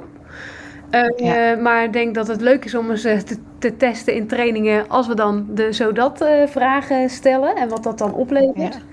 Uh, 0.90 1.56
Maar 1.56 1.84
ik 1.84 1.92
denk 1.92 2.14
dat 2.14 2.26
het 2.26 2.40
leuk 2.40 2.64
is 2.64 2.74
om 2.74 2.90
eens 2.90 3.02
te, 3.02 3.36
te, 3.58 3.76
testen 3.76 4.14
in 4.14 4.26
trainingen. 4.26 4.88
Als 4.88 5.06
we 5.06 5.14
dan 5.14 5.46
de 5.50 5.72
zodat 5.72 6.24
vragen 6.46 7.10
stellen. 7.10 7.56
En 7.56 7.68
wat 7.68 7.82
dat 7.82 7.98
dan 7.98 8.14
oplevert. 8.14 8.74
Ja. 8.74 8.91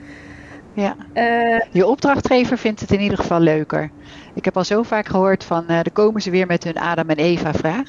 Je 1.72 1.86
opdrachtgever 1.86 2.58
vindt 2.58 2.80
het 2.80 2.92
in 2.92 3.00
ieder 3.00 3.18
geval 3.18 3.40
leuker. 3.40 3.90
Ik 4.34 4.46
heb 4.46 4.58
al 4.58 4.64
zo 4.64 4.84
vaak 4.84 5.08
gehoord 5.08 5.44
van, 5.44 5.62
uh, 5.62 5.68
dan 5.68 5.94
komen 5.94 6.22
ze 6.22 6.30
weer 6.30 6.48
met 6.48 6.64
hun 6.64 6.78
Adam 6.78 7.10
en 7.10 7.16
Eva 7.16 7.54
vraag. 7.54 7.88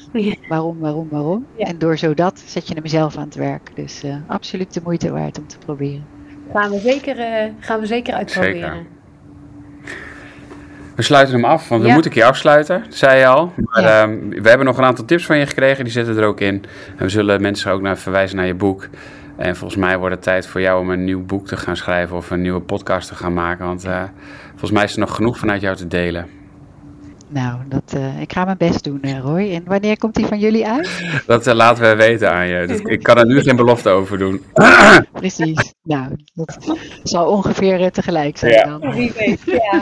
Waarom, 0.49 0.79
waarom, 0.79 1.07
waarom? 1.11 1.45
En 1.57 1.77
door 1.77 1.97
zo 1.97 2.13
dat 2.13 2.43
zet 2.45 2.67
je 2.67 2.73
hem 2.73 2.87
zelf 2.87 3.17
aan 3.17 3.25
het 3.25 3.35
werk. 3.35 3.71
Dus 3.75 4.03
uh, 4.03 4.15
absoluut 4.27 4.73
de 4.73 4.81
moeite 4.83 5.11
waard 5.11 5.39
om 5.39 5.47
te 5.47 5.57
proberen. 5.57 6.05
Gaan 6.53 6.71
we 6.71 6.79
zeker, 6.79 7.17
uh, 7.17 7.51
gaan 7.59 7.79
we 7.79 7.85
zeker 7.85 8.13
uitproberen. 8.13 8.59
Zeker. 8.59 8.85
We 10.95 11.01
sluiten 11.01 11.35
hem 11.35 11.45
af, 11.45 11.69
want 11.69 11.81
we 11.83 11.91
moeten 11.91 12.11
een 12.11 12.17
keer 12.17 12.25
afsluiten, 12.25 12.83
zei 12.89 13.19
je 13.19 13.25
al. 13.25 13.53
Maar 13.55 13.83
ja. 13.83 14.07
uh, 14.07 14.41
we 14.41 14.49
hebben 14.49 14.65
nog 14.65 14.77
een 14.77 14.83
aantal 14.83 15.05
tips 15.05 15.25
van 15.25 15.37
je 15.37 15.45
gekregen, 15.45 15.83
die 15.83 15.93
zetten 15.93 16.17
er 16.17 16.25
ook 16.25 16.39
in. 16.39 16.63
En 16.97 17.03
we 17.03 17.09
zullen 17.09 17.41
mensen 17.41 17.71
ook 17.71 17.81
naar 17.81 17.97
verwijzen 17.97 18.37
naar 18.37 18.45
je 18.45 18.53
boek. 18.53 18.89
En 19.41 19.55
volgens 19.55 19.79
mij 19.79 19.97
wordt 19.97 20.15
het 20.15 20.23
tijd 20.23 20.47
voor 20.47 20.61
jou 20.61 20.81
om 20.81 20.89
een 20.89 21.03
nieuw 21.03 21.25
boek 21.25 21.47
te 21.47 21.57
gaan 21.57 21.77
schrijven 21.77 22.15
of 22.15 22.29
een 22.29 22.41
nieuwe 22.41 22.61
podcast 22.61 23.07
te 23.07 23.15
gaan 23.15 23.33
maken. 23.33 23.65
Want 23.65 23.85
uh, 23.85 24.03
volgens 24.49 24.71
mij 24.71 24.83
is 24.83 24.93
er 24.93 24.99
nog 24.99 25.15
genoeg 25.15 25.37
vanuit 25.37 25.61
jou 25.61 25.75
te 25.75 25.87
delen. 25.87 26.27
Nou, 27.27 27.59
dat, 27.67 27.93
uh, 27.95 28.21
ik 28.21 28.33
ga 28.33 28.45
mijn 28.45 28.57
best 28.57 28.83
doen, 28.83 28.99
uh, 29.01 29.19
Roy. 29.19 29.53
En 29.53 29.63
wanneer 29.65 29.97
komt 29.97 30.15
die 30.15 30.25
van 30.25 30.39
jullie 30.39 30.67
uit? 30.67 30.89
Dat 31.27 31.47
uh, 31.47 31.53
laten 31.53 31.83
we 31.83 31.95
weten 31.95 32.31
aan 32.31 32.47
je. 32.47 32.67
Dus 32.67 32.79
ik 32.79 33.03
kan 33.03 33.17
er 33.17 33.25
nu 33.25 33.41
geen 33.41 33.55
belofte 33.55 33.89
over 33.89 34.17
doen. 34.17 34.43
Precies. 35.11 35.73
Nou, 35.83 36.15
dat 36.33 36.75
zal 37.03 37.27
ongeveer 37.27 37.91
tegelijk 37.91 38.37
zijn 38.37 38.51
ja. 38.51 38.77
dan. 38.77 38.93
Wie 38.93 39.13
weet, 39.17 39.41
ja. 39.45 39.81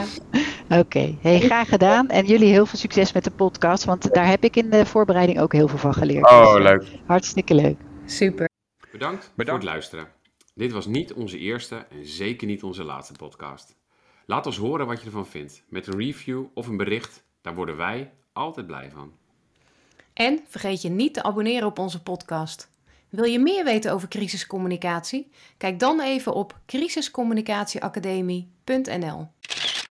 Oké, 0.68 0.78
okay. 0.78 1.18
hey, 1.20 1.40
graag 1.40 1.68
gedaan. 1.68 2.08
En 2.08 2.26
jullie 2.26 2.52
heel 2.52 2.66
veel 2.66 2.78
succes 2.78 3.12
met 3.12 3.24
de 3.24 3.30
podcast, 3.30 3.84
want 3.84 4.14
daar 4.14 4.28
heb 4.28 4.44
ik 4.44 4.56
in 4.56 4.70
de 4.70 4.86
voorbereiding 4.86 5.40
ook 5.40 5.52
heel 5.52 5.68
veel 5.68 5.78
van 5.78 5.94
geleerd. 5.94 6.30
Oh, 6.30 6.54
dus, 6.54 6.62
leuk. 6.62 6.84
Hartstikke 7.06 7.54
leuk. 7.54 7.76
Super. 8.06 8.48
Bedankt, 9.00 9.32
Bedankt 9.34 9.62
voor 9.62 9.70
het 9.70 9.80
luisteren. 9.80 10.12
Dit 10.54 10.72
was 10.72 10.86
niet 10.86 11.12
onze 11.12 11.38
eerste 11.38 11.76
en 11.76 12.06
zeker 12.06 12.46
niet 12.46 12.62
onze 12.62 12.84
laatste 12.84 13.12
podcast. 13.12 13.76
Laat 14.26 14.46
ons 14.46 14.56
horen 14.56 14.86
wat 14.86 15.00
je 15.00 15.06
ervan 15.06 15.26
vindt, 15.26 15.64
met 15.68 15.86
een 15.86 15.98
review 15.98 16.44
of 16.54 16.66
een 16.66 16.76
bericht 16.76 17.22
daar 17.40 17.54
worden 17.54 17.76
wij 17.76 18.12
altijd 18.32 18.66
blij 18.66 18.90
van. 18.90 19.12
En 20.12 20.40
vergeet 20.48 20.82
je 20.82 20.88
niet 20.88 21.14
te 21.14 21.22
abonneren 21.22 21.68
op 21.68 21.78
onze 21.78 22.02
podcast. 22.02 22.70
Wil 23.08 23.24
je 23.24 23.38
meer 23.38 23.64
weten 23.64 23.92
over 23.92 24.08
crisiscommunicatie? 24.08 25.30
Kijk 25.56 25.78
dan 25.78 26.00
even 26.00 26.34
op 26.34 26.58
crisiscommunicatieacademie.nl. 26.66 29.28